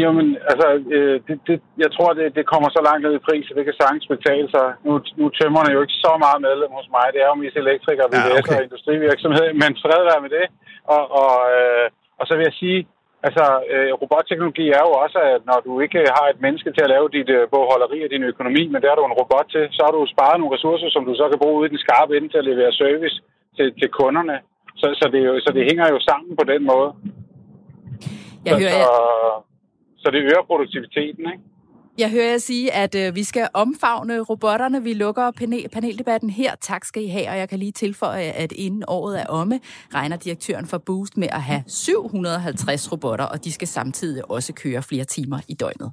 Jamen, 0.00 0.26
altså, 0.50 0.68
øh, 0.96 1.16
det, 1.26 1.36
det, 1.48 1.56
jeg 1.84 1.90
tror, 1.96 2.10
det, 2.18 2.26
det 2.38 2.44
kommer 2.52 2.68
så 2.70 2.80
langt 2.88 3.02
ned 3.04 3.14
i 3.16 3.26
pris, 3.28 3.46
at 3.50 3.56
det 3.58 3.64
kan 3.66 3.80
sagtens 3.80 4.06
betale 4.14 4.48
sig. 4.54 4.66
Nu, 4.86 4.92
nu 5.20 5.26
tømmer 5.38 5.72
jo 5.74 5.80
ikke 5.84 5.98
så 6.04 6.12
meget 6.24 6.40
medlem 6.48 6.72
hos 6.78 6.88
mig. 6.96 7.06
Det 7.14 7.20
er 7.20 7.28
jo 7.32 7.42
mest 7.42 7.56
elektrikere, 7.64 8.12
VVS 8.12 8.32
ja, 8.32 8.42
okay. 8.42 8.56
og 8.58 8.64
industrivirksomhed. 8.66 9.48
Men 9.62 9.70
fred 9.82 10.02
være 10.10 10.24
med 10.24 10.32
det. 10.38 10.46
Og, 10.94 11.02
og, 11.22 11.34
øh, 11.56 11.86
og 12.18 12.24
så 12.26 12.32
vil 12.36 12.48
jeg 12.48 12.56
sige, 12.62 12.80
altså, 13.26 13.44
øh, 13.72 13.90
robotteknologi 14.02 14.66
er 14.78 14.82
jo 14.86 14.92
også, 15.04 15.18
at 15.32 15.40
når 15.50 15.58
du 15.66 15.72
ikke 15.84 16.00
har 16.18 16.26
et 16.28 16.40
menneske 16.46 16.70
til 16.72 16.84
at 16.84 16.92
lave 16.94 17.06
dit 17.16 17.30
øh, 17.36 17.42
bogholderi 17.52 17.98
og 18.04 18.10
din 18.14 18.28
økonomi, 18.32 18.62
men 18.72 18.80
der 18.82 18.88
er 18.90 18.96
du 18.98 19.04
en 19.06 19.20
robot 19.22 19.48
til, 19.54 19.64
så 19.76 19.80
har 19.86 19.92
du 19.94 20.00
sparet 20.14 20.36
nogle 20.38 20.54
ressourcer, 20.56 20.88
som 20.90 21.04
du 21.08 21.12
så 21.20 21.26
kan 21.28 21.42
bruge 21.42 21.58
ude 21.58 21.68
i 21.68 21.72
den 21.74 21.84
skarpe 21.84 22.12
ende 22.16 22.28
til 22.30 22.42
at 22.42 22.48
levere 22.50 22.72
service 22.82 23.16
til, 23.56 23.66
til 23.80 23.88
kunderne. 24.00 24.36
Så, 24.80 24.86
så, 25.00 25.06
det 25.12 25.20
jo, 25.28 25.32
så 25.44 25.50
det 25.56 25.68
hænger 25.70 25.86
jo 25.94 25.98
sammen 26.08 26.30
på 26.40 26.44
den 26.52 26.62
måde. 26.72 26.90
Jeg 28.46 28.54
så, 28.54 28.60
hører, 28.62 28.84
så, 28.84 28.96
så 30.02 30.10
det 30.10 30.20
øger 30.22 30.42
produktiviteten, 30.46 31.24
ikke? 31.32 31.44
Jeg 31.98 32.10
hører 32.10 32.30
jer 32.30 32.38
sige, 32.38 32.72
at 32.72 32.94
øh, 32.94 33.14
vi 33.14 33.24
skal 33.24 33.48
omfavne 33.54 34.20
robotterne. 34.20 34.82
Vi 34.82 34.94
lukker 34.94 35.30
panel, 35.30 35.68
paneldebatten 35.68 36.30
her. 36.30 36.54
Tak 36.60 36.84
skal 36.84 37.02
I 37.04 37.06
have, 37.06 37.28
og 37.28 37.38
jeg 37.38 37.48
kan 37.48 37.58
lige 37.58 37.72
tilføje, 37.72 38.22
at 38.22 38.52
inden 38.52 38.84
året 38.88 39.20
er 39.20 39.26
omme, 39.26 39.60
regner 39.94 40.16
direktøren 40.16 40.66
for 40.66 40.78
Boost 40.78 41.16
med 41.16 41.28
at 41.32 41.42
have 41.42 41.62
750 41.66 42.92
robotter, 42.92 43.24
og 43.24 43.44
de 43.44 43.52
skal 43.52 43.68
samtidig 43.68 44.30
også 44.30 44.52
køre 44.52 44.82
flere 44.82 45.04
timer 45.04 45.38
i 45.48 45.54
døgnet. 45.54 45.90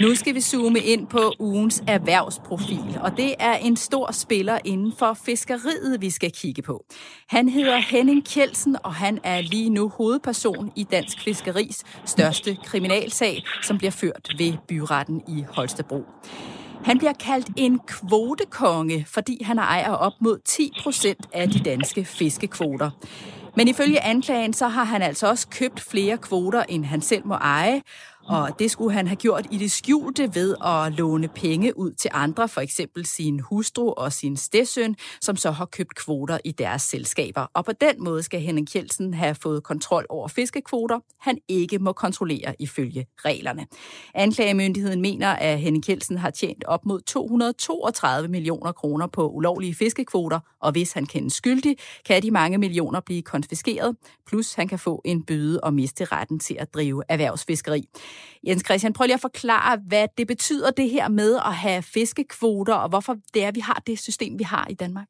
Nu 0.00 0.14
skal 0.14 0.34
vi 0.34 0.40
zoome 0.40 0.78
ind 0.78 1.06
på 1.06 1.32
ugens 1.38 1.82
erhvervsprofil, 1.88 2.98
og 3.02 3.16
det 3.16 3.34
er 3.38 3.54
en 3.54 3.76
stor 3.76 4.12
spiller 4.12 4.58
inden 4.64 4.92
for 4.98 5.14
fiskeriet, 5.24 6.00
vi 6.00 6.10
skal 6.10 6.32
kigge 6.32 6.62
på. 6.62 6.84
Han 7.28 7.48
hedder 7.48 7.76
Henning 7.76 8.24
Kjeldsen, 8.24 8.76
og 8.82 8.94
han 8.94 9.18
er 9.24 9.40
lige 9.40 9.70
nu 9.70 9.88
hovedperson 9.88 10.72
i 10.76 10.84
Dansk 10.84 11.20
Fiskeris 11.20 11.84
største 12.04 12.56
kriminalsag, 12.64 13.42
som 13.62 13.78
bliver 13.78 13.90
ført 13.90 14.28
ved 14.38 14.52
byretten 14.68 15.22
i 15.28 15.44
Holstebro. 15.48 16.04
Han 16.84 16.98
bliver 16.98 17.12
kaldt 17.12 17.48
en 17.56 17.80
kvotekonge, 17.86 19.06
fordi 19.08 19.42
han 19.42 19.58
ejer 19.58 19.92
op 19.92 20.12
mod 20.20 20.38
10 20.44 20.72
procent 20.82 21.26
af 21.32 21.50
de 21.50 21.58
danske 21.58 22.04
fiskekvoter. 22.04 22.90
Men 23.56 23.68
ifølge 23.68 24.04
anklagen, 24.04 24.52
så 24.52 24.68
har 24.68 24.84
han 24.84 25.02
altså 25.02 25.28
også 25.28 25.48
købt 25.48 25.80
flere 25.80 26.18
kvoter, 26.18 26.62
end 26.68 26.84
han 26.84 27.00
selv 27.00 27.26
må 27.26 27.34
eje, 27.34 27.82
og 28.28 28.58
det 28.58 28.70
skulle 28.70 28.92
han 28.92 29.06
have 29.06 29.16
gjort 29.16 29.46
i 29.50 29.58
det 29.58 29.72
skjulte 29.72 30.34
ved 30.34 30.54
at 30.64 30.92
låne 30.92 31.28
penge 31.28 31.78
ud 31.78 31.92
til 31.92 32.10
andre, 32.14 32.48
for 32.48 32.60
eksempel 32.60 33.06
sin 33.06 33.40
hustru 33.40 33.92
og 33.92 34.12
sin 34.12 34.36
stedsøn, 34.36 34.96
som 35.20 35.36
så 35.36 35.50
har 35.50 35.64
købt 35.64 35.94
kvoter 35.94 36.38
i 36.44 36.52
deres 36.52 36.82
selskaber. 36.82 37.46
Og 37.54 37.64
på 37.64 37.72
den 37.72 38.04
måde 38.04 38.22
skal 38.22 38.40
Henning 38.40 38.68
Kjeldsen 38.68 39.14
have 39.14 39.34
fået 39.34 39.62
kontrol 39.62 40.06
over 40.08 40.28
fiskekvoter, 40.28 41.00
han 41.20 41.38
ikke 41.48 41.78
må 41.78 41.92
kontrollere 41.92 42.54
ifølge 42.58 43.06
reglerne. 43.18 43.66
Anklagemyndigheden 44.14 45.00
mener, 45.00 45.28
at 45.28 45.58
Henning 45.58 45.84
Kjeldsen 45.84 46.18
har 46.18 46.30
tjent 46.30 46.64
op 46.64 46.86
mod 46.86 47.00
232 47.00 48.28
millioner 48.28 48.72
kroner 48.72 49.06
på 49.06 49.28
ulovlige 49.28 49.74
fiskekvoter, 49.74 50.40
og 50.60 50.72
hvis 50.72 50.92
han 50.92 51.06
kendes 51.06 51.32
skyldig, 51.32 51.76
kan 52.06 52.22
de 52.22 52.30
mange 52.30 52.58
millioner 52.58 53.00
blive 53.00 53.22
konfiskeret, 53.22 53.96
plus 54.26 54.54
han 54.54 54.68
kan 54.68 54.78
få 54.78 55.02
en 55.04 55.22
bøde 55.22 55.60
og 55.60 55.74
miste 55.74 56.04
retten 56.04 56.38
til 56.38 56.56
at 56.58 56.74
drive 56.74 57.02
erhvervsfiskeri. 57.08 57.88
Jens 58.46 58.62
Christian, 58.64 58.92
prøv 58.92 59.04
lige 59.04 59.14
at 59.14 59.20
forklare, 59.20 59.78
hvad 59.88 60.08
det 60.18 60.26
betyder 60.26 60.70
det 60.70 60.90
her 60.90 61.08
med 61.08 61.36
at 61.36 61.54
have 61.54 61.82
fiskekvoter, 61.82 62.74
og 62.74 62.88
hvorfor 62.88 63.16
det 63.34 63.44
er, 63.44 63.50
vi 63.52 63.60
har 63.60 63.82
det 63.86 63.98
system, 63.98 64.38
vi 64.38 64.44
har 64.44 64.66
i 64.70 64.74
Danmark. 64.74 65.06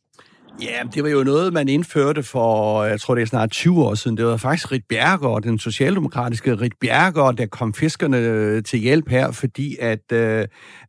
Ja, 0.63 0.83
det 0.95 1.03
var 1.03 1.09
jo 1.09 1.25
noget, 1.25 1.53
man 1.53 1.69
indførte 1.69 2.23
for, 2.23 2.85
jeg 2.85 3.01
tror 3.01 3.15
det 3.15 3.23
er 3.23 3.27
snart 3.27 3.51
20 3.51 3.85
år 3.85 3.95
siden. 3.95 4.17
Det 4.17 4.27
var 4.27 4.37
faktisk 4.37 4.73
Rit 4.73 4.85
Bjerger, 4.89 5.39
den 5.39 5.59
socialdemokratiske 5.59 6.55
Rit 6.55 6.73
Bjerger, 6.81 7.33
der 7.33 7.47
kom 7.47 7.75
fiskerne 7.75 8.63
til 8.63 8.79
hjælp 8.79 9.09
her, 9.09 9.31
fordi 9.31 9.77
at, 9.81 10.13
øh, 10.13 10.47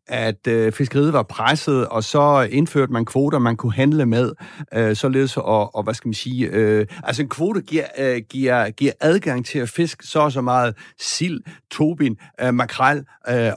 at 0.08 0.48
øh, 0.48 0.72
fiskeriet 0.72 1.14
var 1.14 1.24
presset, 1.24 1.88
og 1.88 2.04
så 2.04 2.48
indførte 2.52 2.92
man 2.92 3.06
kvoter, 3.06 3.40
man 3.40 3.58
kunne 3.58 3.74
handle 3.74 4.06
med, 4.06 4.32
øh, 4.74 4.96
således 4.96 5.38
og, 5.38 5.76
og 5.76 5.84
hvad 5.84 5.94
skal 5.94 6.08
man 6.08 6.14
sige, 6.14 6.48
øh, 6.48 6.86
altså 7.04 7.22
en 7.22 7.30
kvote 7.30 7.62
giver, 7.62 7.86
øh, 7.98 8.22
giver, 8.30 8.70
giver 8.70 8.92
adgang 9.00 9.46
til 9.46 9.60
at 9.60 9.70
fiske 9.70 10.08
så 10.08 10.20
og 10.20 10.32
så 10.32 10.42
meget 10.42 10.76
sild, 11.00 11.42
tobin, 11.72 12.18
makrel, 12.52 13.06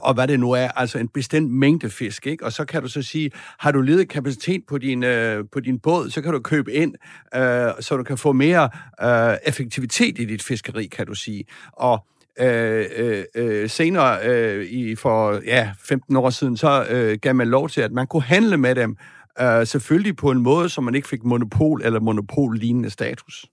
og 0.01 0.13
hvad 0.13 0.27
det 0.27 0.39
nu 0.39 0.51
er, 0.51 0.67
altså 0.67 0.97
en 0.97 1.07
bestemt 1.07 1.51
mængde 1.51 1.89
fisk, 1.89 2.27
ikke? 2.27 2.45
Og 2.45 2.51
så 2.51 2.65
kan 2.65 2.81
du 2.81 2.87
så 2.87 3.01
sige, 3.01 3.31
har 3.59 3.71
du 3.71 3.81
ledig 3.81 4.09
kapacitet 4.09 4.61
på 4.67 4.77
din, 4.77 5.03
på 5.51 5.59
din 5.59 5.79
båd, 5.79 6.09
så 6.09 6.21
kan 6.21 6.33
du 6.33 6.39
købe 6.39 6.73
ind, 6.73 6.95
øh, 7.35 7.71
så 7.79 7.97
du 7.97 8.03
kan 8.03 8.17
få 8.17 8.31
mere 8.31 8.69
øh, 9.03 9.37
effektivitet 9.47 10.19
i 10.19 10.25
dit 10.25 10.43
fiskeri, 10.43 10.85
kan 10.85 11.07
du 11.07 11.13
sige. 11.13 11.43
Og 11.73 12.05
Øh, 12.39 12.85
øh, 12.95 13.23
øh, 13.35 13.69
senere, 13.69 14.19
øh, 14.27 14.65
i, 14.65 14.95
for 14.95 15.41
ja, 15.45 15.71
15 15.79 16.15
år 16.15 16.29
siden, 16.29 16.57
så 16.57 16.85
øh, 16.89 17.17
gav 17.21 17.35
man 17.35 17.47
lov 17.47 17.69
til, 17.69 17.81
at 17.81 17.91
man 17.91 18.07
kunne 18.07 18.23
handle 18.23 18.57
med 18.57 18.75
dem, 18.75 18.97
øh, 19.41 19.67
selvfølgelig 19.67 20.15
på 20.15 20.31
en 20.31 20.41
måde, 20.41 20.69
så 20.69 20.81
man 20.81 20.95
ikke 20.95 21.07
fik 21.07 21.23
monopol 21.23 21.81
eller 21.83 21.99
monopol-lignende 21.99 22.89
status. 22.89 23.45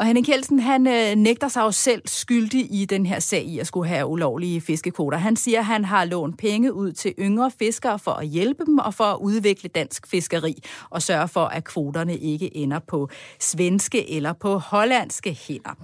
Og 0.00 0.06
Henning 0.06 0.26
Kjeldsen, 0.26 0.60
han 0.60 0.86
øh, 0.86 1.14
nægter 1.16 1.48
sig 1.48 1.60
jo 1.60 1.70
selv 1.70 2.02
skyldig 2.06 2.66
i 2.70 2.84
den 2.84 3.06
her 3.06 3.20
sag 3.20 3.44
i 3.44 3.58
at 3.58 3.66
skulle 3.66 3.88
have 3.88 4.06
ulovlige 4.06 4.60
fiskekvoter. 4.60 5.18
Han 5.18 5.36
siger, 5.36 5.58
at 5.58 5.64
han 5.64 5.84
har 5.84 6.04
lånt 6.04 6.38
penge 6.38 6.72
ud 6.72 6.92
til 6.92 7.14
yngre 7.18 7.50
fiskere 7.58 7.98
for 7.98 8.10
at 8.10 8.26
hjælpe 8.26 8.64
dem 8.64 8.78
og 8.78 8.94
for 8.94 9.04
at 9.04 9.18
udvikle 9.20 9.68
dansk 9.68 10.06
fiskeri 10.06 10.62
og 10.90 11.02
sørge 11.02 11.28
for, 11.28 11.44
at 11.44 11.64
kvoterne 11.64 12.16
ikke 12.18 12.56
ender 12.56 12.78
på 12.78 13.08
svenske 13.40 14.10
eller 14.10 14.32
på 14.32 14.58
hollandske 14.58 15.38
hænder. 15.48 15.74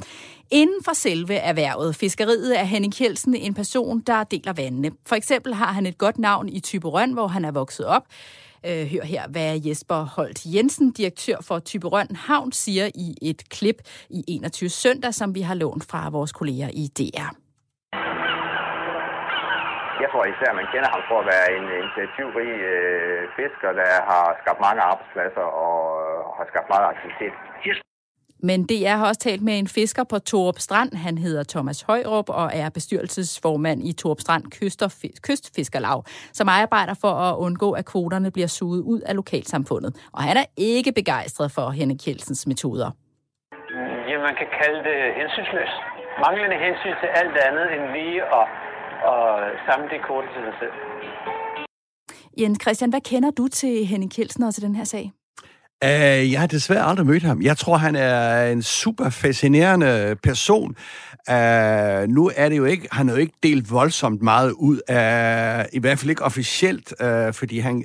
Inden 0.51 0.85
for 0.85 0.93
selve 0.93 1.35
erhvervet, 1.35 1.97
fiskeriet, 1.97 2.61
er 2.61 2.65
Henning 2.65 2.95
Kjeldsen 2.95 3.35
en 3.35 3.55
person, 3.55 4.01
der 4.01 4.25
deler 4.25 4.53
vandene. 4.53 4.91
For 5.07 5.17
eksempel 5.17 5.55
har 5.55 5.73
han 5.73 5.87
et 5.87 5.99
godt 5.99 6.19
navn 6.19 6.49
i 6.49 6.61
Typerøn, 6.61 7.13
hvor 7.13 7.27
han 7.27 7.45
er 7.45 7.51
vokset 7.51 7.87
op. 7.87 8.03
Øh, 8.69 8.85
hør 8.93 9.05
her, 9.15 9.23
hvad 9.35 9.53
Jesper 9.67 10.01
Holt 10.17 10.41
Jensen, 10.55 10.93
direktør 10.93 11.39
for 11.49 11.59
Typerøn 11.59 12.17
Havn, 12.27 12.53
siger 12.53 12.87
i 13.07 13.09
et 13.31 13.41
klip 13.57 13.79
i 14.11 14.25
21 14.29 14.69
søndag, 14.69 15.15
som 15.15 15.35
vi 15.35 15.41
har 15.41 15.55
lånt 15.55 15.85
fra 15.91 16.11
vores 16.11 16.33
kolleger 16.33 16.69
i 16.83 16.85
DR. 16.99 17.31
Jeg 20.03 20.09
tror 20.13 20.25
især, 20.35 20.51
man 20.61 20.69
kender 20.73 20.91
ham 20.95 21.03
for 21.11 21.19
at 21.23 21.27
være 21.35 21.49
en 21.59 21.67
initiativrig 21.81 22.53
øh, 22.73 23.21
fisker, 23.37 23.71
der 23.81 23.93
har 24.11 24.25
skabt 24.43 24.61
mange 24.67 24.81
arbejdspladser 24.91 25.47
og 25.67 25.81
øh, 26.05 26.19
har 26.39 26.47
skabt 26.51 26.69
meget 26.73 26.87
aktivitet. 26.93 27.35
Men 28.49 28.59
DR 28.71 28.97
har 29.01 29.07
også 29.09 29.21
talt 29.21 29.43
med 29.43 29.59
en 29.59 29.69
fisker 29.69 30.05
på 30.05 30.19
Torup 30.19 30.59
Strand. 30.59 30.91
Han 31.07 31.19
hedder 31.19 31.45
Thomas 31.55 31.83
Højrup 31.83 32.29
og 32.41 32.51
er 32.55 32.69
bestyrelsesformand 32.71 33.79
i 33.89 33.93
Torup 33.93 34.21
Strand 34.21 34.45
Kystfiskerlag, 35.27 36.03
som 36.33 36.49
arbejder 36.49 36.95
for 37.05 37.13
at 37.29 37.37
undgå, 37.37 37.69
at 37.73 37.85
kvoterne 37.93 38.31
bliver 38.31 38.47
suget 38.59 38.83
ud 38.93 39.01
af 39.01 39.15
lokalsamfundet. 39.17 39.91
Og 40.13 40.23
han 40.23 40.37
er 40.37 40.47
ikke 40.57 40.93
begejstret 40.93 41.51
for 41.57 41.71
Henrik 41.71 42.01
Kjelsens 42.05 42.47
metoder. 42.47 42.91
Ja, 44.09 44.17
man 44.29 44.35
kan 44.41 44.49
kalde 44.61 44.81
det 44.89 44.99
hensynsløst. 45.21 45.79
Manglende 46.25 46.57
hensyn 46.67 46.97
til 47.03 47.11
alt 47.21 47.37
andet 47.49 47.67
end 47.75 47.85
lige 47.97 48.19
at, 48.39 48.47
at 49.13 49.25
samle 49.67 49.87
de 49.93 49.99
kvoter 50.07 50.29
til 50.35 50.43
sig 50.49 50.57
selv. 50.61 50.75
Jens 52.41 52.59
Christian, 52.63 52.91
hvad 52.91 53.01
kender 53.01 53.31
du 53.31 53.49
til 53.49 53.87
Henning 53.87 54.13
Kjeldsen 54.15 54.43
og 54.43 54.55
til 54.55 54.63
den 54.63 54.77
her 54.77 54.85
sag? 54.85 55.13
Uh, 55.85 56.33
jeg 56.33 56.41
har 56.41 56.47
desværre 56.47 56.85
aldrig 56.85 57.07
mødt 57.07 57.23
ham. 57.23 57.43
Jeg 57.43 57.57
tror, 57.57 57.77
han 57.77 57.97
er 57.97 58.47
en 58.47 58.63
super 58.63 59.11
fascinerende 59.11 60.17
person. 60.23 60.77
Uh, 61.31 62.09
nu 62.09 62.31
er 62.37 62.49
det 62.49 62.57
jo 62.57 62.65
ikke, 62.65 62.89
han 62.93 63.09
har 63.09 63.15
jo 63.15 63.21
ikke 63.21 63.35
delt 63.43 63.71
voldsomt 63.71 64.23
meget 64.23 64.51
ud 64.51 64.81
af, 64.89 65.67
i 65.73 65.79
hvert 65.79 65.99
fald 65.99 66.11
ikke 66.11 66.25
officielt, 66.25 66.95
uh, 67.05 67.35
fordi 67.35 67.59
han, 67.59 67.85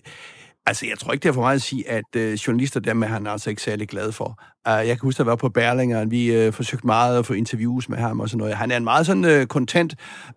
altså 0.65 0.85
jeg 0.85 0.97
tror 0.99 1.13
ikke, 1.13 1.23
det 1.23 1.29
er 1.29 1.33
for 1.33 1.41
meget 1.41 1.55
at 1.55 1.61
sige, 1.61 1.89
at 1.89 2.03
uh, 2.17 2.33
journalister 2.33 2.79
dem 2.79 3.03
er 3.03 3.07
han 3.07 3.27
altså 3.27 3.49
ikke 3.49 3.61
særlig 3.61 3.87
glad 3.87 4.11
for. 4.11 4.39
Uh, 4.69 4.87
jeg 4.87 4.87
kan 4.87 4.99
huske, 5.01 5.15
at 5.15 5.19
jeg 5.19 5.29
var 5.29 5.35
på 5.35 5.49
Berlinger, 5.49 5.99
og 5.99 6.11
vi 6.11 6.47
uh, 6.47 6.53
forsøgte 6.53 6.87
meget 6.87 7.19
at 7.19 7.25
få 7.25 7.33
interviews 7.33 7.89
med 7.89 7.97
ham 7.97 8.19
og 8.19 8.29
sådan 8.29 8.37
noget. 8.37 8.55
Han 8.55 8.71
er 8.71 8.77
en 8.77 8.83
meget 8.83 9.05
sådan 9.05 9.41
uh, 9.41 9.47
kontent 9.47 9.95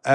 uh, 0.09 0.15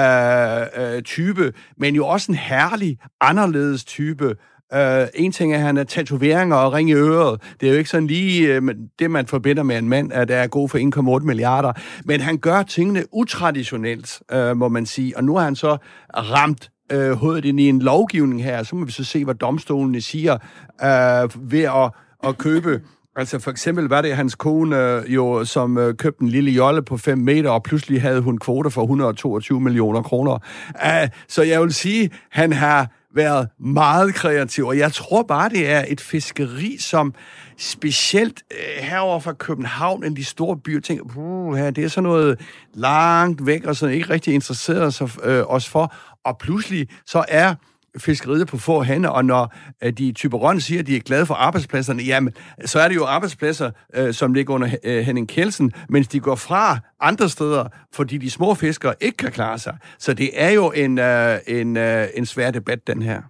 uh, 0.82 1.02
type, 1.02 1.52
men 1.76 1.94
jo 1.94 2.06
også 2.06 2.32
en 2.32 2.38
herlig, 2.38 2.98
anderledes 3.20 3.84
type, 3.84 4.34
Uh, 4.74 5.08
en 5.14 5.32
ting 5.32 5.52
er, 5.52 5.56
at 5.56 5.62
han 5.62 5.76
er 5.76 5.84
tatoveringer 5.84 6.56
og 6.56 6.72
ring 6.72 6.90
i 6.90 6.94
øret. 6.94 7.40
Det 7.60 7.68
er 7.68 7.72
jo 7.72 7.78
ikke 7.78 7.90
sådan 7.90 8.06
lige 8.06 8.60
uh, 8.60 8.68
det, 8.98 9.10
man 9.10 9.26
forbinder 9.26 9.62
med 9.62 9.78
en 9.78 9.88
mand, 9.88 10.12
at 10.12 10.28
der 10.28 10.36
er 10.36 10.46
god 10.46 10.68
for 10.68 11.18
1,8 11.18 11.26
milliarder. 11.26 11.72
Men 12.04 12.20
han 12.20 12.38
gør 12.38 12.62
tingene 12.62 13.04
utraditionelt, 13.12 14.22
uh, 14.34 14.56
må 14.56 14.68
man 14.68 14.86
sige. 14.86 15.16
Og 15.16 15.24
nu 15.24 15.36
har 15.36 15.44
han 15.44 15.56
så 15.56 15.76
ramt 16.16 16.70
uh, 16.94 17.10
hovedet 17.10 17.44
ind 17.44 17.60
i 17.60 17.68
en 17.68 17.82
lovgivning 17.82 18.44
her, 18.44 18.62
så 18.62 18.76
må 18.76 18.84
vi 18.84 18.92
så 18.92 19.04
se, 19.04 19.24
hvad 19.24 19.34
domstolene 19.34 20.00
siger 20.00 20.34
uh, 20.82 21.52
ved 21.52 21.62
at, 21.62 21.90
at 22.28 22.38
købe 22.38 22.80
Altså 23.16 23.38
for 23.38 23.50
eksempel 23.50 23.84
var 23.84 24.02
det 24.02 24.16
hans 24.16 24.34
kone 24.34 24.76
jo, 25.08 25.44
som 25.44 25.78
øh, 25.78 25.94
købte 25.94 26.22
en 26.22 26.28
lille 26.28 26.50
jolle 26.50 26.82
på 26.82 26.96
5 26.96 27.18
meter, 27.18 27.50
og 27.50 27.62
pludselig 27.62 28.02
havde 28.02 28.20
hun 28.20 28.38
kvoter 28.38 28.70
for 28.70 28.82
122 28.82 29.60
millioner 29.60 30.02
kroner. 30.02 30.38
Uh, 30.74 31.08
så 31.28 31.42
jeg 31.42 31.62
vil 31.62 31.74
sige, 31.74 32.10
han 32.30 32.52
har 32.52 32.90
været 33.14 33.48
meget 33.60 34.14
kreativ, 34.14 34.66
og 34.66 34.78
jeg 34.78 34.92
tror 34.92 35.22
bare, 35.22 35.48
det 35.48 35.70
er 35.70 35.84
et 35.88 36.00
fiskeri, 36.00 36.76
som 36.78 37.14
specielt 37.58 38.42
øh, 38.50 38.84
herover 38.84 39.20
fra 39.20 39.32
København, 39.32 40.04
end 40.04 40.16
de 40.16 40.24
store 40.24 40.56
byer, 40.56 40.80
tænker, 40.80 41.04
puh, 41.04 41.56
her, 41.56 41.70
det 41.70 41.84
er 41.84 41.88
sådan 41.88 42.02
noget 42.02 42.40
langt 42.74 43.46
væk, 43.46 43.64
og 43.64 43.76
sådan 43.76 43.94
ikke 43.94 44.10
rigtig 44.10 44.34
interesseret 44.34 44.94
sig, 44.94 45.08
øh, 45.22 45.42
os 45.46 45.68
for. 45.68 45.94
Og 46.24 46.38
pludselig 46.38 46.88
så 47.06 47.24
er 47.28 47.54
fiskeriet 47.98 48.48
på 48.48 48.58
få 48.58 48.82
hænder, 48.82 49.08
og 49.08 49.24
når 49.24 49.54
øh, 49.82 49.92
de 49.92 50.12
Typeron 50.12 50.60
siger, 50.60 50.80
at 50.80 50.86
de 50.86 50.96
er 50.96 51.00
glade 51.00 51.26
for 51.26 51.34
arbejdspladserne, 51.34 52.02
jamen, 52.02 52.32
så 52.64 52.80
er 52.80 52.88
det 52.88 52.94
jo 52.94 53.04
arbejdspladser, 53.04 53.70
øh, 53.94 54.14
som 54.14 54.34
ligger 54.34 54.54
under 54.54 54.68
øh, 54.84 55.04
Henning 55.04 55.28
Kelsen, 55.28 55.72
mens 55.88 56.08
de 56.08 56.20
går 56.20 56.34
fra 56.34 56.78
andre 57.00 57.28
steder, 57.28 57.64
fordi 57.92 58.18
de 58.18 58.30
små 58.30 58.54
fiskere 58.54 58.94
ikke 59.00 59.16
kan 59.16 59.32
klare 59.32 59.58
sig. 59.58 59.76
Så 59.98 60.14
det 60.14 60.30
er 60.34 60.50
jo 60.50 60.70
en, 60.70 60.98
øh, 60.98 61.38
en, 61.46 61.76
øh, 61.76 62.08
en 62.14 62.26
svær 62.26 62.50
debat, 62.50 62.86
den 62.86 63.02
her. 63.02 63.22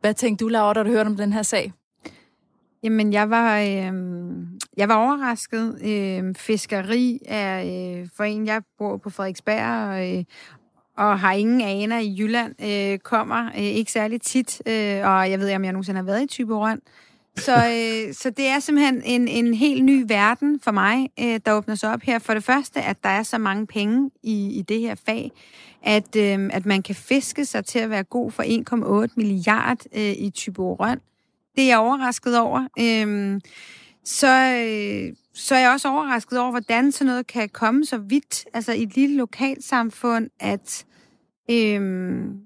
Hvad 0.00 0.14
tænkte 0.14 0.44
du, 0.44 0.48
Laura, 0.48 0.72
da 0.72 0.82
du 0.82 0.88
hørte 0.88 1.08
om 1.08 1.16
den 1.16 1.32
her 1.32 1.42
sag? 1.42 1.72
Jamen, 2.82 3.12
jeg 3.12 3.30
var, 3.30 3.58
øh, 3.58 3.92
jeg 4.76 4.88
var 4.88 4.94
overrasket. 4.94 5.78
Øh, 5.84 6.34
fiskeri 6.34 7.18
er 7.26 7.60
øh, 7.60 8.08
for 8.16 8.24
en, 8.24 8.46
jeg 8.46 8.62
bor 8.78 8.96
på 8.96 9.10
Frederiksberg, 9.10 9.88
og, 9.88 10.16
øh, 10.16 10.24
og 10.96 11.20
har 11.20 11.32
ingen 11.32 11.60
aner 11.60 11.98
i 11.98 12.16
Jylland, 12.18 12.54
øh, 12.64 12.98
kommer 12.98 13.46
øh, 13.46 13.62
ikke 13.62 13.92
særlig 13.92 14.20
tit, 14.20 14.62
øh, 14.66 15.08
og 15.08 15.30
jeg 15.30 15.38
ved 15.38 15.46
ikke, 15.46 15.56
om 15.56 15.64
jeg 15.64 15.72
nogensinde 15.72 15.98
har 15.98 16.04
været 16.04 16.22
i 16.22 16.26
Typerøn. 16.26 16.80
Så, 17.36 17.54
øh, 17.76 18.14
så 18.14 18.30
det 18.30 18.46
er 18.46 18.58
simpelthen 18.58 19.02
en, 19.04 19.28
en 19.28 19.54
helt 19.54 19.84
ny 19.84 20.04
verden 20.08 20.60
for 20.60 20.70
mig, 20.70 21.10
øh, 21.20 21.40
der 21.46 21.52
åbner 21.52 21.74
sig 21.74 21.92
op 21.92 22.02
her. 22.02 22.18
For 22.18 22.34
det 22.34 22.44
første, 22.44 22.82
at 22.82 22.96
der 23.02 23.08
er 23.08 23.22
så 23.22 23.38
mange 23.38 23.66
penge 23.66 24.10
i, 24.22 24.58
i 24.58 24.62
det 24.62 24.80
her 24.80 24.94
fag, 25.06 25.30
at, 25.82 26.16
øh, 26.16 26.50
at 26.52 26.66
man 26.66 26.82
kan 26.82 26.94
fiske 26.94 27.44
sig 27.44 27.64
til 27.64 27.78
at 27.78 27.90
være 27.90 28.02
god 28.02 28.30
for 28.30 28.42
1,8 29.06 29.12
milliard 29.16 29.78
øh, 29.94 30.12
i 30.18 30.30
Typerøn. 30.34 31.00
Det 31.56 31.64
er 31.64 31.68
jeg 31.68 31.78
overrasket 31.78 32.38
over. 32.38 32.68
Øh, 32.78 33.40
så, 34.06 34.26
øh, 34.26 35.16
så 35.34 35.54
er 35.54 35.58
jeg 35.58 35.70
også 35.70 35.88
overrasket 35.88 36.38
over, 36.38 36.50
hvordan 36.50 36.92
sådan 36.92 37.06
noget 37.06 37.26
kan 37.26 37.48
komme 37.48 37.84
så 37.84 37.98
vidt, 37.98 38.44
altså 38.52 38.72
i 38.72 38.82
et 38.82 38.94
lille 38.94 39.16
lokalsamfund, 39.16 40.30
at 40.40 40.84
øhm, 41.50 42.40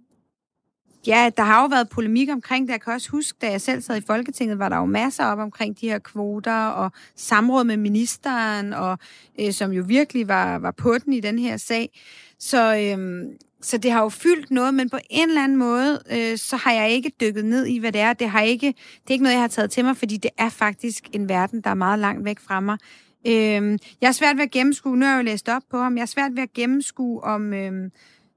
ja, 1.06 1.30
der 1.36 1.42
har 1.42 1.62
jo 1.62 1.66
været 1.66 1.88
polemik 1.88 2.28
omkring 2.30 2.66
det. 2.66 2.72
Jeg 2.72 2.80
kan 2.80 2.92
også 2.92 3.10
huske, 3.10 3.38
da 3.40 3.50
jeg 3.50 3.60
selv 3.60 3.82
sad 3.82 3.96
i 3.96 4.06
Folketinget, 4.06 4.58
var 4.58 4.68
der 4.68 4.76
jo 4.76 4.84
masser 4.84 5.24
op 5.24 5.38
omkring 5.38 5.80
de 5.80 5.88
her 5.88 5.98
kvoter 5.98 6.66
og 6.66 6.92
samråd 7.16 7.64
med 7.64 7.76
ministeren, 7.76 8.72
og 8.72 8.98
øh, 9.40 9.52
som 9.52 9.72
jo 9.72 9.84
virkelig 9.86 10.28
var, 10.28 10.58
var 10.58 10.70
på 10.70 10.98
den 10.98 11.12
i 11.12 11.20
den 11.20 11.38
her 11.38 11.56
sag. 11.56 12.00
Så, 12.38 12.76
øhm, 12.76 13.38
så 13.62 13.78
det 13.78 13.90
har 13.90 14.02
jo 14.02 14.08
fyldt 14.08 14.50
noget, 14.50 14.74
men 14.74 14.90
på 14.90 14.98
en 15.10 15.28
eller 15.28 15.44
anden 15.44 15.58
måde, 15.58 16.02
øh, 16.10 16.38
så 16.38 16.56
har 16.56 16.72
jeg 16.72 16.90
ikke 16.90 17.12
dykket 17.20 17.44
ned 17.44 17.66
i, 17.66 17.78
hvad 17.78 17.92
det 17.92 18.00
er. 18.00 18.12
Det, 18.12 18.30
har 18.30 18.40
ikke, 18.40 18.66
det 18.66 19.08
er 19.08 19.12
ikke 19.12 19.22
noget, 19.22 19.34
jeg 19.34 19.42
har 19.42 19.48
taget 19.48 19.70
til 19.70 19.84
mig, 19.84 19.96
fordi 19.96 20.16
det 20.16 20.30
er 20.38 20.48
faktisk 20.48 21.08
en 21.12 21.28
verden, 21.28 21.60
der 21.60 21.70
er 21.70 21.74
meget 21.74 21.98
langt 21.98 22.24
væk 22.24 22.38
fra 22.40 22.60
mig. 22.60 22.78
Øh, 23.26 23.78
jeg 24.00 24.08
er 24.08 24.12
svært 24.12 24.36
ved 24.36 24.44
at 24.44 24.50
gennemskue, 24.50 24.96
nu 24.96 25.06
har 25.06 25.12
jeg 25.12 25.18
jo 25.18 25.24
læst 25.24 25.48
op 25.48 25.62
på 25.70 25.78
ham, 25.78 25.96
jeg 25.96 26.02
er 26.02 26.06
svært 26.06 26.36
ved 26.36 26.42
at 26.42 26.52
gennemskue 26.52 27.24
om... 27.24 27.52
Øh, 27.52 27.90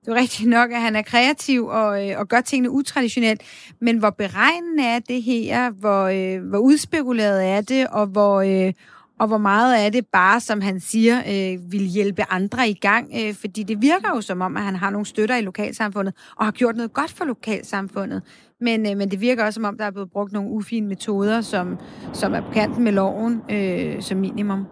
det 0.06 0.12
er 0.12 0.16
rigtigt 0.16 0.50
nok, 0.50 0.72
at 0.72 0.82
han 0.82 0.96
er 0.96 1.02
kreativ 1.02 1.66
og, 1.66 2.10
øh, 2.10 2.20
og 2.20 2.28
gør 2.28 2.42
tingene 2.42 2.70
utraditionelt, 2.70 3.42
men 3.82 3.98
hvor 3.98 4.10
beregnende 4.10 4.84
er 4.84 5.00
det 5.00 5.24
her, 5.24 5.70
hvor, 5.70 6.04
øh, 6.04 6.50
hvor 6.50 6.58
udspekuleret 6.58 7.46
er 7.46 7.62
det, 7.62 7.88
og 7.88 8.08
hvor, 8.08 8.42
øh, 8.42 8.74
og 9.20 9.28
hvor 9.28 9.38
meget 9.38 9.86
af 9.86 9.92
det 9.92 10.06
bare, 10.14 10.40
som 10.40 10.62
han 10.62 10.80
siger, 10.80 11.18
øh, 11.18 11.72
vil 11.72 11.86
hjælpe 11.96 12.24
andre 12.30 12.68
i 12.68 12.74
gang. 12.74 13.06
Øh, 13.20 13.34
fordi 13.42 13.64
det 13.64 13.78
virker 13.82 14.10
jo 14.16 14.22
som 14.22 14.42
om, 14.42 14.58
at 14.58 14.64
han 14.64 14.76
har 14.76 14.90
nogle 14.90 15.06
støtter 15.06 15.36
i 15.38 15.42
lokalsamfundet, 15.42 16.14
og 16.38 16.46
har 16.46 16.52
gjort 16.52 16.76
noget 16.76 16.94
godt 16.94 17.14
for 17.18 17.26
lokalsamfundet. 17.26 18.22
Men, 18.60 18.80
øh, 18.90 18.98
men 18.98 19.12
det 19.12 19.22
virker 19.22 19.46
også 19.46 19.58
som 19.58 19.66
om, 19.66 19.78
der 19.78 19.86
er 19.86 19.92
blevet 19.92 20.12
brugt 20.12 20.32
nogle 20.32 20.50
ufine 20.50 20.88
metoder, 20.88 21.42
som, 21.42 21.78
som 22.14 22.34
er 22.34 22.42
på 22.42 22.52
kanten 22.52 22.84
med 22.84 22.92
loven 22.92 23.34
øh, 23.56 24.02
som 24.02 24.18
minimum. 24.18 24.68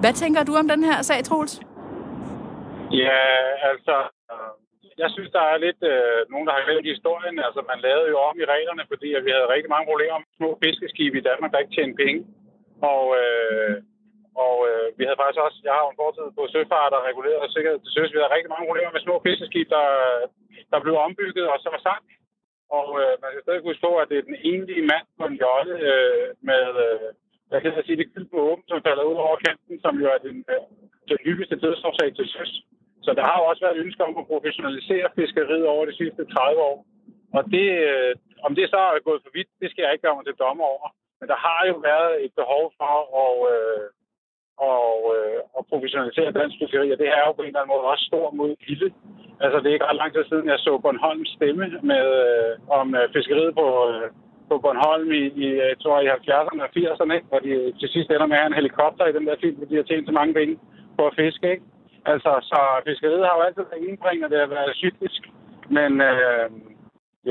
Hvad 0.00 0.12
tænker 0.12 0.42
du 0.44 0.52
om 0.56 0.68
den 0.68 0.84
her 0.84 1.02
sag, 1.02 1.24
Troels? 1.24 1.60
Ja, 2.90 3.20
altså, 3.70 3.96
jeg 5.02 5.08
synes, 5.14 5.30
der 5.36 5.44
er 5.52 5.58
lidt 5.66 5.80
øh, 5.92 6.18
nogen, 6.32 6.46
der 6.46 6.54
har 6.56 6.62
glemt 6.66 6.92
historien. 6.94 7.36
Altså, 7.46 7.60
man 7.70 7.78
lavede 7.86 8.08
jo 8.12 8.18
om 8.28 8.36
i 8.42 8.44
reglerne, 8.54 8.84
fordi 8.92 9.08
at 9.18 9.22
vi 9.26 9.30
havde 9.36 9.52
rigtig 9.54 9.70
mange 9.74 9.88
problemer 9.90 10.18
med 10.22 10.30
små 10.38 10.50
fiskeskibe 10.64 11.16
i 11.18 11.26
Danmark, 11.28 11.50
der 11.50 11.62
ikke 11.62 11.76
tjente 11.76 11.96
penge. 12.04 12.20
Og, 12.90 13.02
øh, 13.22 13.74
og 14.44 14.56
øh, 14.68 14.86
vi 14.98 15.02
havde 15.04 15.20
faktisk 15.22 15.40
også, 15.46 15.58
jeg 15.66 15.74
har 15.76 15.82
jo 15.84 15.90
en 15.92 16.00
fortid 16.02 16.26
på 16.38 16.42
søfart 16.54 16.96
og 16.96 17.06
reguleret 17.10 17.52
sikkerhed 17.54 17.80
til 17.80 17.94
søs. 17.94 18.12
Vi 18.12 18.18
havde 18.18 18.34
rigtig 18.36 18.52
mange 18.52 18.68
problemer 18.68 18.92
med 18.94 19.04
små 19.06 19.14
fiskeskib, 19.26 19.68
der, 19.76 19.88
der 20.72 20.84
blev 20.84 20.94
ombygget 21.06 21.46
og 21.52 21.58
så 21.60 21.68
var 21.74 21.82
sank. 21.88 22.06
Og 22.78 22.88
øh, 23.00 23.12
man 23.22 23.30
skal 23.30 23.44
stadig 23.44 23.66
huske 23.68 23.84
på, 23.86 23.92
at 24.02 24.08
det 24.10 24.16
er 24.18 24.30
den 24.30 24.38
enlige 24.52 24.84
mand 24.92 25.06
på 25.18 25.24
en 25.30 25.36
jolle 25.44 25.74
øh, 25.90 26.26
med, 26.50 26.64
øh, 26.86 27.08
jeg 27.54 27.60
kan 27.62 27.86
sige, 27.86 28.00
det 28.00 28.12
kyld 28.12 28.28
på 28.30 28.38
åben, 28.50 28.64
som 28.68 28.84
falder 28.86 29.04
ud 29.10 29.18
over 29.26 29.36
kanten, 29.46 29.76
som 29.84 29.94
jo 30.02 30.06
er 30.14 30.20
den, 30.26 30.36
øh, 30.52 30.62
den 31.10 31.18
hyppigste 31.24 31.56
dødsårsag 31.64 32.08
til 32.14 32.26
søs. 32.34 32.52
Så 33.06 33.10
der 33.18 33.24
har 33.28 33.36
jo 33.38 33.44
også 33.50 33.62
været 33.66 33.80
ønsker 33.84 34.04
om 34.04 34.18
at 34.20 34.30
professionalisere 34.32 35.08
fiskeriet 35.18 35.66
over 35.74 35.84
de 35.86 35.98
sidste 36.00 36.22
30 36.24 36.60
år. 36.70 36.78
Og 37.36 37.42
det, 37.54 37.66
øh, 37.90 38.12
om 38.46 38.52
det 38.58 38.66
så 38.70 38.80
er 38.94 39.06
gået 39.08 39.22
for 39.24 39.30
vidt, 39.36 39.50
det 39.60 39.70
skal 39.70 39.82
jeg 39.82 39.92
ikke 39.92 40.06
gøre 40.06 40.16
mig 40.16 40.26
til 40.26 40.40
dommer 40.44 40.64
over. 40.74 40.88
Men 41.20 41.26
der 41.32 41.38
har 41.46 41.60
jo 41.70 41.76
været 41.90 42.24
et 42.24 42.32
behov 42.40 42.64
for 42.78 42.94
at, 43.24 43.34
øh, 43.52 43.86
og, 44.72 44.92
øh, 45.16 45.38
at 45.58 45.62
professionalisere 45.70 46.36
dansk 46.40 46.56
fiskeri, 46.60 46.92
og 46.92 46.98
det 46.98 47.08
er 47.08 47.22
jo 47.26 47.32
på 47.32 47.42
en 47.42 47.48
eller 47.48 47.60
anden 47.60 47.74
måde 47.74 47.90
også 47.92 48.04
stor 48.10 48.30
mod 48.30 48.50
lille. 48.68 48.88
Altså, 49.44 49.56
det 49.60 49.68
er 49.68 49.76
ikke 49.76 49.90
ret 49.90 50.00
lang 50.02 50.12
tid 50.12 50.24
siden, 50.28 50.48
jeg 50.48 50.58
så 50.58 50.72
Bornholms 50.78 51.30
stemme 51.36 51.66
med, 51.92 52.06
øh, 52.24 52.52
om 52.80 52.94
øh, 52.94 53.04
fiskeriet 53.16 53.54
på, 53.60 53.66
øh, 53.88 54.06
på 54.48 54.54
Bornholm 54.64 55.12
i, 55.12 55.22
i, 55.44 55.46
øh, 55.62 55.68
jeg 55.72 55.78
tror, 55.82 56.00
i 56.00 56.08
70'erne 56.16 56.62
og 56.66 56.70
80'erne, 56.76 57.12
ikke? 57.16 57.28
hvor 57.30 57.40
de 57.46 57.52
til 57.80 57.88
sidst 57.94 58.10
ender 58.10 58.26
med 58.26 58.36
at 58.36 58.42
have 58.42 58.50
en 58.52 58.60
helikopter 58.60 59.04
i 59.06 59.16
den 59.16 59.26
der 59.26 59.36
film, 59.42 59.56
hvor 59.56 59.66
de 59.70 59.76
har 59.76 59.86
tjent 59.86 60.06
så 60.06 60.12
mange 60.12 60.34
penge 60.34 60.54
på 60.98 61.02
at 61.06 61.16
fiske. 61.22 61.46
Ikke? 61.54 61.64
Altså, 62.12 62.30
så 62.50 62.58
fiskeriet 62.88 63.26
har 63.26 63.34
jo 63.36 63.42
altid 63.46 63.64
været 63.70 63.88
indbringende, 63.88 64.30
det 64.32 64.40
har 64.44 64.54
været 64.56 64.76
cyklisk, 64.82 65.22
men 65.76 65.92
øh, 66.00 66.46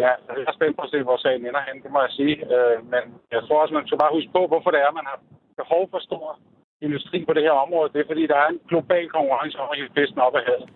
Ja, 0.02 0.12
jeg 0.28 0.48
er 0.48 0.58
spændt 0.58 0.76
på 0.78 0.84
at 0.86 0.92
se, 0.94 1.00
hvor 1.04 1.18
sagen 1.18 1.46
ender 1.46 1.64
hen, 1.68 1.84
det 1.84 1.92
må 1.92 2.00
jeg 2.06 2.14
sige. 2.20 2.36
Øh, 2.56 2.78
men 2.94 3.04
jeg 3.32 3.42
tror 3.44 3.62
også, 3.62 3.74
man 3.74 3.88
skal 3.88 4.02
bare 4.04 4.16
huske 4.18 4.32
på, 4.38 4.42
hvorfor 4.48 4.72
det 4.72 4.82
er, 4.82 4.92
man 5.00 5.08
har 5.12 5.20
behov 5.62 5.84
for 5.92 6.00
stor 6.00 6.40
industri 6.82 7.26
på 7.26 7.34
det 7.34 7.44
her 7.48 7.56
område. 7.66 7.92
Det 7.94 8.00
er, 8.02 8.12
fordi 8.12 8.28
der 8.28 8.38
er 8.44 8.48
en 8.48 8.62
global 8.72 9.10
konkurrence 9.10 9.58
om 9.60 9.70
at 9.72 9.78
hive 9.78 9.96
fisken 9.98 10.20
op 10.28 10.36
af 10.36 10.44
havet. 10.48 10.70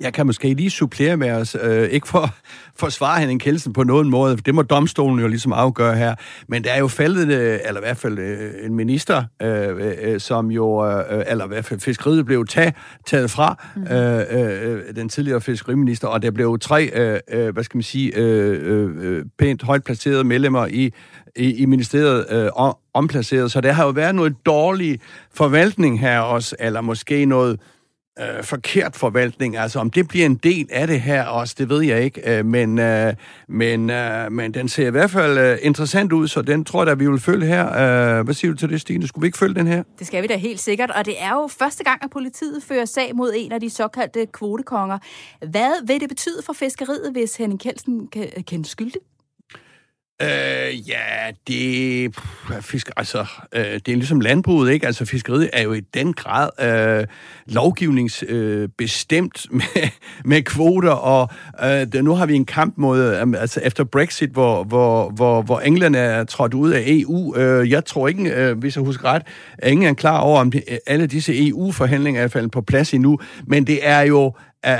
Jeg 0.00 0.12
kan 0.12 0.26
måske 0.26 0.54
lige 0.54 0.70
supplere 0.70 1.16
med 1.16 1.30
os, 1.30 1.56
øh, 1.62 1.88
ikke 1.88 2.08
for 2.08 2.18
at 2.18 2.30
forsvare 2.76 3.20
Henning 3.20 3.40
Kelsen 3.40 3.72
på 3.72 3.82
nogen 3.82 4.10
måde, 4.10 4.36
det 4.36 4.54
må 4.54 4.62
domstolen 4.62 5.20
jo 5.20 5.28
ligesom 5.28 5.52
afgøre 5.52 5.96
her, 5.96 6.14
men 6.48 6.64
der 6.64 6.70
er 6.70 6.78
jo 6.78 6.88
faldet, 6.88 7.28
øh, 7.28 7.58
eller 7.64 7.80
i 7.80 7.84
hvert 7.84 7.96
fald 7.96 8.18
øh, 8.18 8.66
en 8.66 8.74
minister, 8.74 9.24
øh, 9.42 9.92
øh, 10.02 10.20
som 10.20 10.50
jo, 10.50 10.86
øh, 10.86 11.24
eller 11.28 11.44
i 11.44 11.48
hvert 11.48 11.64
fald 11.64 11.80
fiskeriet 11.80 12.26
blev 12.26 12.46
tag, 12.46 12.72
taget 13.06 13.30
fra, 13.30 13.64
mm. 13.76 13.82
øh, 13.82 14.24
øh, 14.30 14.96
den 14.96 15.08
tidligere 15.08 15.40
fiskeriminister, 15.40 16.08
og 16.08 16.22
der 16.22 16.30
blev 16.30 16.58
tre, 16.58 16.90
øh, 16.94 17.20
øh, 17.30 17.52
hvad 17.52 17.64
skal 17.64 17.76
man 17.76 17.82
sige, 17.82 18.16
øh, 18.16 18.90
øh, 18.96 19.24
pænt 19.38 19.62
højt 19.62 19.84
placerede 19.84 20.24
medlemmer 20.24 20.66
i, 20.66 20.92
i, 21.36 21.54
i 21.54 21.66
ministeriet 21.66 22.26
øh, 22.30 22.50
omplaceret, 22.94 23.52
så 23.52 23.60
der 23.60 23.72
har 23.72 23.84
jo 23.84 23.90
været 23.90 24.14
noget 24.14 24.36
dårlig 24.46 25.00
forvaltning 25.34 26.00
her 26.00 26.20
også, 26.20 26.56
eller 26.58 26.80
måske 26.80 27.24
noget 27.24 27.60
øh, 28.18 28.44
forkert 28.44 28.96
forvaltning. 28.96 29.56
Altså 29.56 29.78
om 29.78 29.90
det 29.90 30.08
bliver 30.08 30.26
en 30.26 30.34
del 30.34 30.68
af 30.70 30.86
det 30.86 31.00
her 31.00 31.24
også, 31.24 31.54
det 31.58 31.68
ved 31.68 31.82
jeg 31.82 32.02
ikke. 32.04 32.38
Øh, 32.38 32.46
men, 32.46 32.78
øh, 32.78 33.14
men, 33.48 33.90
øh, 33.90 34.32
men 34.32 34.54
den 34.54 34.68
ser 34.68 34.86
i 34.86 34.90
hvert 34.90 35.10
fald 35.10 35.38
øh, 35.38 35.58
interessant 35.62 36.12
ud, 36.12 36.28
så 36.28 36.42
den 36.42 36.64
tror 36.64 36.84
jeg, 36.84 36.92
at 36.92 37.00
vi 37.00 37.06
vil 37.06 37.20
følge 37.20 37.46
her. 37.46 37.66
Øh, 38.18 38.24
hvad 38.24 38.34
siger 38.34 38.50
du 38.52 38.56
til 38.56 38.68
det, 38.68 38.80
Stine? 38.80 39.06
Skulle 39.06 39.22
vi 39.22 39.26
ikke 39.26 39.38
følge 39.38 39.54
den 39.54 39.66
her? 39.66 39.82
Det 39.98 40.06
skal 40.06 40.22
vi 40.22 40.26
da 40.26 40.36
helt 40.36 40.60
sikkert, 40.60 40.90
og 40.90 41.04
det 41.04 41.22
er 41.22 41.30
jo 41.30 41.48
første 41.58 41.84
gang, 41.84 42.04
at 42.04 42.10
politiet 42.10 42.62
fører 42.62 42.84
sag 42.84 43.16
mod 43.16 43.32
en 43.36 43.52
af 43.52 43.60
de 43.60 43.70
såkaldte 43.70 44.26
kvotekonger. 44.26 44.98
Hvad 45.50 45.86
vil 45.86 46.00
det 46.00 46.08
betyde 46.08 46.42
for 46.46 46.52
fiskeriet, 46.52 47.12
hvis 47.12 47.36
Henning 47.36 47.60
Kelsen 47.60 48.06
kan 48.06 48.28
kende 48.46 48.68
skyldig? 48.68 49.00
Øh, 50.22 50.88
ja, 50.88 51.30
det, 51.48 52.16
fisk, 52.60 52.90
altså, 52.96 53.26
øh, 53.52 53.64
det 53.64 53.88
er 53.88 53.96
ligesom 53.96 54.20
landbruget, 54.20 54.72
ikke? 54.72 54.86
Altså, 54.86 55.04
fiskeriet 55.04 55.50
er 55.52 55.62
jo 55.62 55.72
i 55.72 55.80
den 55.80 56.12
grad 56.12 56.48
øh, 56.60 57.06
lovgivningsbestemt 57.46 59.46
øh, 59.50 59.56
med, 59.56 59.88
med 60.24 60.42
kvoter, 60.42 60.90
og 60.90 61.30
øh, 61.64 61.68
det, 61.68 62.04
nu 62.04 62.14
har 62.14 62.26
vi 62.26 62.34
en 62.34 62.44
kamp 62.44 62.74
mod, 62.76 63.00
øh, 63.00 63.40
altså 63.40 63.60
efter 63.60 63.84
Brexit, 63.84 64.30
hvor, 64.30 64.64
hvor, 64.64 65.10
hvor, 65.10 65.42
hvor 65.42 65.60
England 65.60 65.96
er 65.96 66.24
trådt 66.24 66.54
ud 66.54 66.70
af 66.70 66.82
EU. 66.86 67.36
Øh, 67.36 67.70
jeg 67.70 67.84
tror 67.84 68.08
ikke, 68.08 68.30
øh, 68.30 68.58
hvis 68.58 68.76
jeg 68.76 68.84
husker 68.84 69.04
ret, 69.04 69.22
at 69.58 69.72
ingen 69.72 69.88
er 69.88 69.94
klar 69.94 70.20
over, 70.20 70.40
om 70.40 70.52
alle 70.86 71.06
disse 71.06 71.48
EU-forhandlinger 71.48 72.22
er 72.22 72.28
faldet 72.28 72.50
på 72.50 72.60
plads 72.60 72.94
endnu, 72.94 73.18
men 73.46 73.66
det 73.66 73.78
er 73.82 74.00
jo 74.00 74.32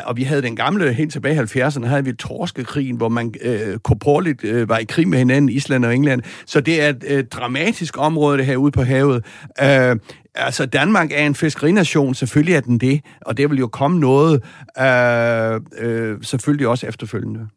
og 0.05 0.17
vi 0.17 0.23
havde 0.23 0.43
den 0.43 0.57
gamle, 0.57 0.93
helt 0.93 1.13
tilbage 1.13 1.35
i 1.35 1.39
70'erne, 1.39 1.87
havde 1.87 2.05
vi 2.05 2.13
torskekrigen, 2.13 2.97
hvor 2.97 3.09
man 3.09 3.35
øh, 3.43 3.79
korporligt 3.79 4.45
øh, 4.45 4.69
var 4.69 4.79
i 4.79 4.85
krig 4.85 5.09
med 5.09 5.19
hinanden, 5.19 5.49
Island 5.49 5.85
og 5.85 5.95
England. 5.95 6.23
Så 6.47 6.61
det 6.61 6.83
er 6.83 6.89
et 6.89 7.05
øh, 7.07 7.25
dramatisk 7.25 7.99
område, 7.99 8.39
det 8.39 8.47
her 8.47 8.57
ude 8.57 8.73
på 8.73 8.83
havet. 8.83 9.25
Øh, 9.63 9.97
altså, 10.35 10.67
Danmark 10.67 11.13
er 11.13 11.27
en 11.27 11.35
fiskerination, 11.35 12.15
selvfølgelig 12.15 12.55
er 12.55 12.61
den 12.61 12.79
det, 12.79 13.01
og 13.21 13.37
det 13.37 13.51
vil 13.51 13.59
jo 13.59 13.67
komme 13.67 14.01
noget, 14.01 14.43
øh, 14.81 15.61
øh, 15.79 16.19
selvfølgelig 16.23 16.69
også 16.69 16.87
efterfølgende. 16.87 17.49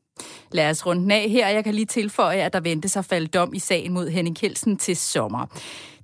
Lad 0.51 0.69
os 0.69 0.85
runde 0.85 1.15
af 1.15 1.29
her. 1.29 1.47
Jeg 1.47 1.63
kan 1.63 1.75
lige 1.75 1.85
tilføje, 1.85 2.37
at 2.37 2.53
der 2.53 2.59
ventes 2.59 2.97
at 2.97 3.05
falde 3.05 3.27
dom 3.27 3.53
i 3.53 3.59
sagen 3.59 3.93
mod 3.93 4.09
Henning 4.09 4.37
Kelsen 4.37 4.77
til 4.77 4.95
sommer. 4.95 5.45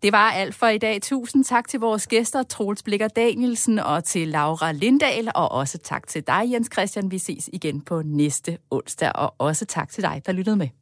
Det 0.03 0.11
var 0.11 0.31
alt 0.31 0.55
for 0.55 0.67
i 0.67 0.77
dag. 0.77 1.01
Tusind 1.01 1.43
tak 1.43 1.67
til 1.67 1.79
vores 1.79 2.07
gæster, 2.07 2.43
Troels 2.43 2.83
Blikker 2.83 3.07
Danielsen 3.07 3.79
og 3.79 4.03
til 4.03 4.27
Laura 4.27 4.71
Lindahl, 4.71 5.31
og 5.35 5.51
også 5.51 5.77
tak 5.77 6.07
til 6.07 6.27
dig, 6.27 6.51
Jens 6.51 6.69
Christian. 6.73 7.11
Vi 7.11 7.17
ses 7.17 7.49
igen 7.53 7.81
på 7.81 8.01
næste 8.05 8.57
onsdag, 8.71 9.11
og 9.15 9.35
også 9.37 9.65
tak 9.65 9.89
til 9.89 10.03
dig, 10.03 10.21
der 10.25 10.31
lyttede 10.31 10.55
med. 10.55 10.80